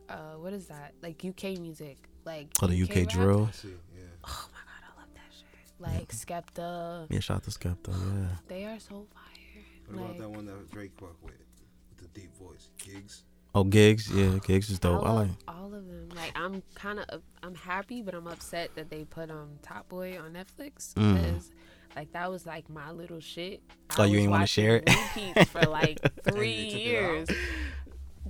uh 0.08 0.34
what 0.36 0.52
is 0.52 0.66
that? 0.68 0.94
Like 1.02 1.24
UK 1.24 1.58
music. 1.60 1.96
Like 2.24 2.48
Oh, 2.62 2.66
the 2.66 2.82
UK 2.82 2.96
rap. 2.96 3.08
drill. 3.08 3.50
Yeah. 3.62 4.02
Oh 4.24 4.48
my 4.52 4.60
god, 4.70 4.82
I 4.90 5.00
love 5.00 5.08
that 5.14 5.30
shit. 5.30 5.78
Like 5.78 6.08
Skepta. 6.12 7.06
Yeah, 7.10 7.20
shout 7.20 7.36
out 7.38 7.44
to 7.44 7.50
Skepta. 7.50 7.88
Yeah. 7.92 8.28
They 8.48 8.64
are 8.64 8.80
so 8.80 9.06
fire. 9.14 9.30
What 9.88 10.04
about 10.04 10.18
that 10.18 10.30
one 10.30 10.46
that 10.46 10.70
Drake 10.72 10.98
worked 11.00 11.22
with, 11.22 11.34
with 11.90 11.98
the 12.12 12.20
deep 12.20 12.34
voice, 12.38 12.70
Giggs? 12.78 13.24
Oh, 13.54 13.64
Giggs. 13.64 14.10
Yeah, 14.12 14.38
Giggs 14.44 14.68
is 14.70 14.78
dope. 14.78 15.04
I 15.04 15.10
love 15.12 15.28
like. 15.28 15.36
all 15.48 15.66
of 15.66 15.86
them. 15.86 16.08
Like 16.16 16.32
I'm 16.36 16.62
kind 16.74 16.98
of 17.08 17.22
I'm 17.42 17.54
happy, 17.54 18.02
but 18.02 18.14
I'm 18.14 18.26
upset 18.26 18.74
that 18.74 18.90
they 18.90 19.04
put 19.04 19.30
um 19.30 19.50
Top 19.62 19.88
Boy 19.88 20.18
on 20.18 20.32
Netflix 20.32 20.94
Mm. 20.94 21.14
because 21.22 21.50
like 21.96 22.12
that 22.12 22.30
was 22.30 22.46
like 22.46 22.68
my 22.68 22.90
little 22.90 23.20
shit. 23.20 23.62
Oh, 23.98 24.02
I 24.02 24.06
you 24.06 24.18
ain't 24.18 24.30
wanna 24.30 24.46
share 24.46 24.82
it? 24.86 25.48
for 25.48 25.62
like 25.66 26.00
three 26.24 26.54
And 26.54 26.70
they 26.70 26.70
took 26.70 26.78
it 26.80 26.84
years. 26.84 27.28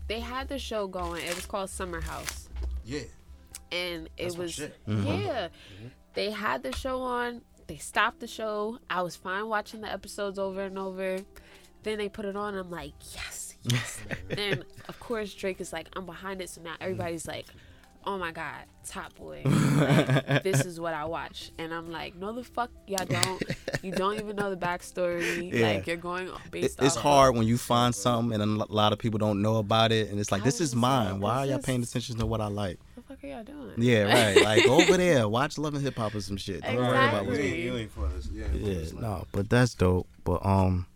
They 0.08 0.20
had 0.20 0.48
the 0.48 0.58
show 0.58 0.86
going. 0.86 1.22
It 1.24 1.34
was 1.34 1.46
called 1.46 1.70
Summer 1.70 2.00
House, 2.02 2.48
Yeah. 2.84 3.00
and 3.72 4.06
it 4.18 4.24
That's 4.24 4.36
my 4.36 4.42
was 4.42 4.52
shit. 4.54 4.86
Mhm. 4.86 5.24
yeah. 5.24 5.48
They 6.14 6.30
had 6.30 6.62
the 6.62 6.72
show 6.72 7.00
on. 7.02 7.40
They 7.66 7.76
stopped 7.78 8.20
the 8.20 8.26
show. 8.26 8.78
I 8.90 9.00
was 9.00 9.16
fine 9.16 9.48
watching 9.48 9.80
the 9.80 9.90
episodes 9.90 10.38
over 10.38 10.62
and 10.62 10.78
over. 10.78 11.18
Then 11.82 11.96
they 11.98 12.08
put 12.10 12.24
it 12.26 12.36
on. 12.36 12.54
I'm 12.54 12.70
like, 12.70 12.92
yes, 13.14 13.14
yes. 13.14 13.43
Then 14.28 14.64
of 14.88 15.00
course 15.00 15.34
Drake 15.34 15.60
is 15.60 15.72
like, 15.72 15.88
I'm 15.96 16.06
behind 16.06 16.40
it. 16.40 16.48
So 16.50 16.60
now 16.62 16.74
everybody's 16.80 17.26
like, 17.26 17.46
oh 18.06 18.18
my 18.18 18.32
god, 18.32 18.64
Top 18.86 19.14
Boy. 19.16 19.42
Like, 19.44 20.42
this 20.42 20.64
is 20.66 20.78
what 20.78 20.92
I 20.92 21.06
watch, 21.06 21.50
and 21.58 21.72
I'm 21.72 21.90
like, 21.90 22.14
no, 22.16 22.32
the 22.32 22.44
fuck, 22.44 22.70
y'all 22.86 23.06
don't. 23.22 23.42
You 23.82 23.92
don't 23.92 24.16
even 24.16 24.36
know 24.36 24.50
the 24.50 24.56
backstory. 24.58 25.50
Yeah. 25.52 25.66
Like 25.68 25.86
you're 25.86 25.96
going 25.96 26.28
It, 26.28 26.34
based. 26.50 26.82
it's 26.82 26.96
off 26.98 27.02
hard 27.02 27.36
when 27.36 27.46
you 27.46 27.56
find 27.58 27.94
something 27.94 28.38
and 28.40 28.60
a 28.60 28.72
lot 28.72 28.92
of 28.92 28.98
people 28.98 29.18
don't 29.18 29.40
know 29.40 29.56
about 29.56 29.90
it, 29.92 30.10
and 30.10 30.20
it's 30.20 30.30
like 30.30 30.42
I 30.42 30.44
this 30.44 30.60
is 30.60 30.74
mine. 30.74 31.14
like, 31.14 31.22
Why 31.22 31.36
are 31.38 31.46
y'all 31.46 31.58
paying 31.60 31.82
attention 31.82 32.18
to 32.18 32.26
what 32.26 32.40
I 32.42 32.48
like? 32.48 32.78
What 32.94 33.08
the 33.08 33.14
fuck 33.14 33.24
are 33.24 33.26
y'all 33.26 33.44
doing? 33.44 33.72
Yeah, 33.78 34.02
right. 34.34 34.42
Like 34.44 34.64
go 34.66 34.80
over 34.82 34.96
there, 34.98 35.26
watch 35.28 35.56
Love 35.56 35.74
and 35.74 35.82
Hip 35.82 35.96
Hop 35.96 36.14
or 36.14 36.20
some 36.20 36.36
shit. 36.36 36.62
Don't 36.62 36.76
worry 36.76 36.88
about 36.88 37.24
what's 37.26 37.38
Exactly. 37.38 37.52
ain't, 37.52 37.58
you 37.64 37.76
ain't 37.78 37.90
for 37.90 38.08
this. 38.08 38.28
You 38.30 38.44
ain't 38.44 38.52
for 38.52 38.58
Yeah, 38.58 39.00
no, 39.00 39.26
but 39.32 39.48
that's 39.48 39.74
dope. 39.74 40.06
But 40.24 40.44
um, 40.44 40.86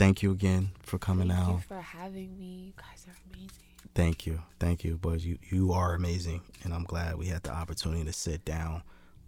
thank 0.00 0.22
you 0.22 0.30
again 0.30 0.70
for 0.82 0.98
coming 0.98 1.30
out. 1.30 1.36
Thank 1.36 1.48
you 1.48 1.54
out. 1.54 1.64
for 1.64 1.80
having 1.82 2.38
me. 2.38 2.64
You 2.68 2.72
guys 2.74 3.06
are 3.06 3.16
amazing. 3.30 3.50
Thank 3.94 4.26
you, 4.26 4.40
thank 4.58 4.82
you. 4.82 4.96
But 4.96 5.20
you 5.20 5.38
you 5.50 5.72
are 5.72 5.94
amazing, 5.94 6.40
and 6.64 6.72
I'm 6.72 6.84
glad 6.84 7.16
we 7.16 7.26
had 7.26 7.42
the 7.42 7.52
opportunity 7.52 8.04
to 8.04 8.12
sit 8.12 8.44
down. 8.44 8.82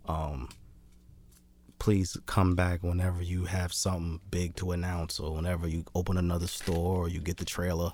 Um, 0.07 0.49
please 1.79 2.17
come 2.25 2.55
back 2.55 2.83
whenever 2.83 3.23
you 3.23 3.45
have 3.45 3.73
something 3.73 4.21
big 4.31 4.57
to 4.57 4.73
announce, 4.73 5.21
or 5.21 5.35
whenever 5.35 5.69
you 5.69 5.85
open 5.95 6.17
another 6.17 6.47
store, 6.47 7.05
or 7.05 7.09
you 7.09 7.21
get 7.21 7.37
the 7.37 7.45
trailer. 7.45 7.91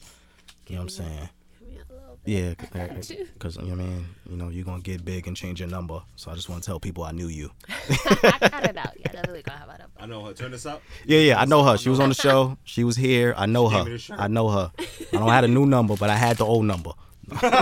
You 0.68 0.76
know 0.76 0.82
what 0.82 0.84
I'm 0.84 0.88
saying? 0.90 1.28
Give 1.58 1.68
me 1.68 1.78
a 1.78 1.92
little 1.92 2.14
bit. 2.16 2.17
Yeah, 2.28 2.52
because 2.58 3.08
you 3.10 3.62
know 3.62 3.70
what 3.70 3.70
I 3.70 3.74
mean. 3.74 4.06
You 4.28 4.36
know 4.36 4.48
you're 4.50 4.64
gonna 4.64 4.82
get 4.82 5.02
big 5.02 5.26
and 5.26 5.34
change 5.34 5.60
your 5.60 5.68
number. 5.70 6.02
So 6.16 6.30
I 6.30 6.34
just 6.34 6.50
want 6.50 6.62
to 6.62 6.66
tell 6.66 6.78
people 6.78 7.04
I 7.04 7.12
knew 7.12 7.28
you. 7.28 7.50
I 7.68 8.48
cut 8.50 8.64
it 8.68 8.76
out. 8.76 8.92
Yeah, 9.00 9.12
definitely 9.12 9.42
gonna 9.42 9.58
have 9.58 9.68
it 9.70 9.80
up. 9.80 9.90
I 9.98 10.04
know 10.04 10.24
her. 10.26 10.34
Turn 10.34 10.50
this 10.50 10.66
up. 10.66 10.82
Yeah, 11.06 11.20
yeah, 11.20 11.40
I 11.40 11.46
know 11.46 11.64
her. 11.64 11.78
She 11.78 11.88
was 11.88 12.00
on 12.00 12.10
the 12.10 12.14
show. 12.26 12.58
She 12.64 12.84
was 12.84 12.96
here. 12.96 13.32
I 13.36 13.46
know 13.46 13.70
her. 13.70 13.82
me 13.84 13.92
the 13.92 13.98
shirt. 13.98 14.20
I 14.20 14.28
know 14.28 14.50
her. 14.50 14.70
I 14.78 15.16
don't 15.16 15.28
have 15.30 15.44
a 15.44 15.48
new 15.48 15.64
number, 15.64 15.96
but 15.96 16.10
I 16.10 16.16
had 16.16 16.36
the 16.36 16.44
old 16.44 16.66
number. 16.66 16.90
Cut 17.34 17.52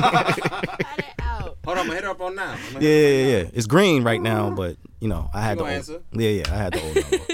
it 0.99 1.15
out. 1.21 1.59
Hold 1.65 1.79
on, 1.79 1.79
I'm 1.79 1.87
gonna 1.87 1.95
hit 1.95 2.05
her 2.05 2.11
up 2.11 2.21
on 2.21 2.35
now. 2.35 2.53
I'm 2.75 2.83
Yeah, 2.83 2.89
yeah, 2.91 3.37
up 3.39 3.45
yeah. 3.45 3.51
It's 3.55 3.67
green 3.69 4.03
right 4.03 4.21
now, 4.21 4.51
but 4.51 4.77
you 5.01 5.07
know 5.09 5.31
I 5.33 5.43
had 5.43 5.51
You 5.51 5.57
the 5.57 5.61
gonna 5.63 5.71
old. 5.71 5.77
answer? 5.79 6.03
Yeah, 6.13 6.29
yeah, 6.31 6.45
I 6.53 6.57
had 6.57 6.73
the 6.73 6.83
old 6.83 6.95
number. 6.97 7.25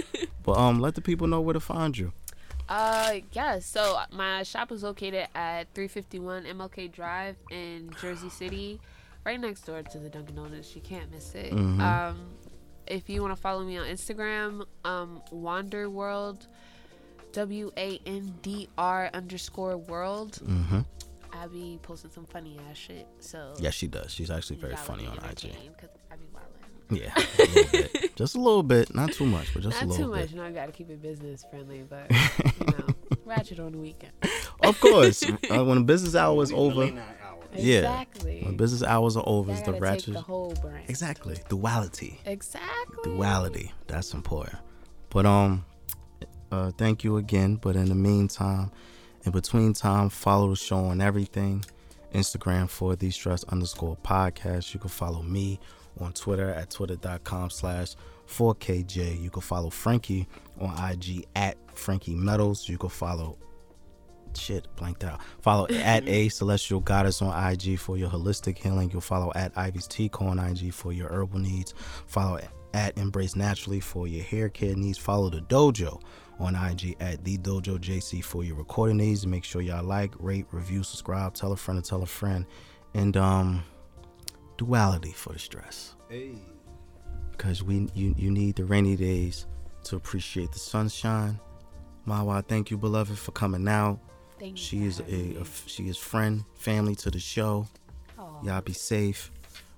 But 0.45 0.59
um, 0.59 0.81
let 0.81 0.97
the 0.97 1.01
people 1.01 1.29
know 1.29 1.41
where 1.41 1.53
to 1.55 1.61
find 1.61 1.97
you. 1.97 2.13
Uh, 2.73 3.21
yeah. 3.33 3.59
So 3.59 3.99
my 4.13 4.43
shop 4.45 4.73
is 4.73 4.83
located 4.83 5.29
at 5.35 5.67
351 5.75 6.45
MLK 6.45 6.91
Drive 6.91 7.37
in 7.51 7.91
Jersey 8.01 8.31
City, 8.31 8.81
right 9.27 9.39
next 9.39 9.63
door 9.67 9.83
to 9.83 9.99
the 9.99 10.09
Dunkin' 10.09 10.35
Donuts. 10.37 10.75
You 10.75 10.81
can't 10.81 11.11
miss 11.13 11.35
it. 11.35 11.53
Mhm. 11.53 11.81
Um, 11.81 12.19
if 12.87 13.11
you 13.11 13.21
want 13.21 13.35
to 13.37 13.41
follow 13.41 13.63
me 13.63 13.77
on 13.77 13.87
Instagram, 13.87 14.65
um, 14.87 15.21
Wander 15.31 15.91
World, 15.91 16.47
W 17.33 17.71
A 17.77 18.01
N 18.07 18.35
D 18.41 18.69
R 18.79 19.11
underscore 19.13 19.77
World. 19.77 20.39
Mm-hmm. 20.43 20.81
I 21.35 21.47
be 21.49 21.79
posting 21.83 22.11
some 22.11 22.25
funny 22.27 22.59
ass 22.71 22.77
shit. 22.79 23.07
So 23.21 23.55
Yeah, 23.59 23.71
she 23.71 23.87
does. 23.87 24.13
She's 24.13 24.31
actually 24.31 24.57
very 24.57 24.77
funny 24.77 25.07
on 25.07 25.17
IG. 25.19 25.25
entertained, 25.25 25.77
'cause 25.79 25.91
I 26.11 26.17
be. 26.17 26.25
Yeah, 26.93 27.13
a 27.17 27.43
little 27.43 27.71
bit. 27.73 28.15
just 28.17 28.35
a 28.35 28.39
little 28.39 28.63
bit, 28.63 28.95
not 28.95 29.13
too 29.13 29.27
much, 29.27 29.53
but 29.55 29.63
just 29.63 29.81
a 29.83 29.87
little 29.87 29.97
bit. 29.97 30.01
Not 30.01 30.05
too 30.05 30.11
much. 30.11 30.21
bit. 30.21 30.31
You 30.31 30.37
know, 30.37 30.45
I 30.45 30.51
gotta 30.51 30.73
keep 30.73 30.91
it 30.91 31.03
business 31.03 31.45
friendly, 31.51 31.83
but 31.89 32.11
you 32.11 32.67
know, 32.67 32.95
ratchet 33.25 33.61
on 33.61 33.73
the 33.73 33.79
weekend. 33.79 34.13
Of 34.63 34.81
course, 34.81 35.23
uh, 35.51 35.65
when 35.65 35.85
business 35.85 36.15
hour 36.15 36.43
is 36.43 36.53
over, 36.53 36.81
late. 36.81 36.95
Yeah. 37.55 37.81
Exactly. 37.81 38.41
when 38.45 38.57
business 38.57 38.83
hours 38.83 39.15
are 39.17 39.25
over, 39.27 39.53
I 39.53 39.55
is 39.57 39.63
the 39.63 39.75
ratchet. 39.75 40.15
the 40.15 40.21
whole 40.23 40.55
brand. 40.63 40.85
Exactly, 40.89 41.37
duality. 41.51 42.19
Exactly. 42.25 43.03
duality 43.05 43.73
that's 43.87 44.15
important 44.15 44.57
but 45.11 45.27
um 45.27 45.65
uh 46.51 46.71
thank 46.79 47.05
you 47.05 47.19
again 47.19 47.57
but 47.57 47.77
in 47.77 47.87
the 47.91 47.95
meantime 47.95 48.71
in 49.25 49.33
between 49.33 49.73
time 49.75 50.09
follow 50.09 50.49
the 50.49 50.57
show 50.57 50.79
on 50.79 51.01
everything 51.01 51.63
instagram 52.15 52.69
for 52.69 52.97
the 52.97 53.11
stress 53.11 53.45
underscore 53.45 53.97
podcast 54.03 54.73
you 54.73 54.81
can 54.81 54.89
follow 54.89 55.23
me 55.23 55.61
on 56.01 56.13
twitter 56.13 56.51
at 56.51 56.71
twitter.com 56.71 57.51
slash 57.51 57.95
4kj 58.29 59.21
you 59.21 59.31
can 59.31 59.43
follow 59.43 59.71
frankie 59.71 60.27
on 60.61 60.93
ig 60.93 61.27
at 61.37 61.57
frankie 61.75 62.15
metals 62.15 62.69
you 62.69 62.79
can 62.79 62.89
follow 62.89 63.37
shit 64.37 64.67
blanked 64.77 65.05
out. 65.05 65.21
Follow 65.41 65.67
at 65.71 66.07
a 66.09 66.29
celestial 66.29 66.81
goddess 66.81 67.23
on 67.23 67.53
ig 67.53 67.79
for 67.79 67.97
your 67.97 68.11
holistic 68.11 68.59
healing. 68.59 68.91
You'll 68.91 69.01
follow 69.01 69.33
at 69.35 69.57
ivy's 69.57 69.87
tico 69.87 70.27
on 70.27 70.39
ig 70.39 70.73
for 70.73 70.93
your 70.93 71.09
herbal 71.09 71.39
needs. 71.39 71.75
Follow 72.07 72.41
at 72.75 72.97
embrace 72.97 73.37
naturally 73.37 73.81
for 73.81 74.09
your 74.09 74.25
hair 74.25 74.49
care 74.49 74.75
needs. 74.75 74.99
Follow 74.99 75.31
the 75.31 75.41
dojo 75.43 76.01
on 76.39 76.55
ig 76.55 76.97
at 77.01 77.23
the 77.25 77.39
dojo 77.39 77.79
jc 77.79 78.25
for 78.25 78.45
your 78.45 78.57
recording 78.57 78.97
needs. 78.97 79.27
Make 79.27 79.45
sure 79.45 79.63
y'all 79.63 79.85
like 79.85 80.15
rate 80.19 80.47
review 80.51 80.83
subscribe 80.83 81.35
tell 81.35 81.53
a 81.53 81.57
friend 81.57 81.83
to 81.83 81.89
tell 81.89 82.03
a 82.03 82.07
friend. 82.07 82.47
And 82.95 83.17
um 83.17 83.65
duality 84.63 85.11
for 85.11 85.33
the 85.33 85.39
stress. 85.39 85.97
Hey. 86.09 86.35
Because 87.33 87.65
we 87.65 87.89
you, 87.95 88.15
you 88.17 88.31
need 88.31 88.57
the 88.57 88.65
rainy 88.65 88.97
days 88.97 89.47
to 89.85 89.97
appreciate 89.97 90.53
the 90.53 90.61
sunshine. 90.61 91.39
Mawa, 92.07 92.47
thank 92.47 92.71
you, 92.71 92.79
beloved, 92.79 93.19
for 93.19 93.33
coming 93.33 93.67
out. 93.67 93.99
Thank 94.39 94.57
she 94.57 94.79
you. 94.79 94.89
Is 94.89 95.01
a, 95.01 95.41
a, 95.41 95.45
she 95.67 95.89
is 95.89 95.97
friend, 95.97 96.45
family 96.55 96.95
to 96.97 97.11
the 97.11 97.19
show. 97.19 97.67
Aww. 98.19 98.45
Y'all 98.45 98.61
be 98.61 98.73
safe. 98.73 99.33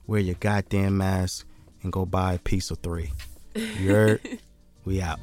Wear 0.07 0.21
your 0.21 0.37
goddamn 0.37 0.99
mask 0.99 1.47
and 1.83 1.91
go 1.91 2.05
buy 2.05 2.35
a 2.35 2.39
piece 2.39 2.71
of 2.71 2.79
three. 2.79 3.13
You 3.55 3.91
heard? 3.91 4.21
we 4.85 5.01
out. 5.01 5.19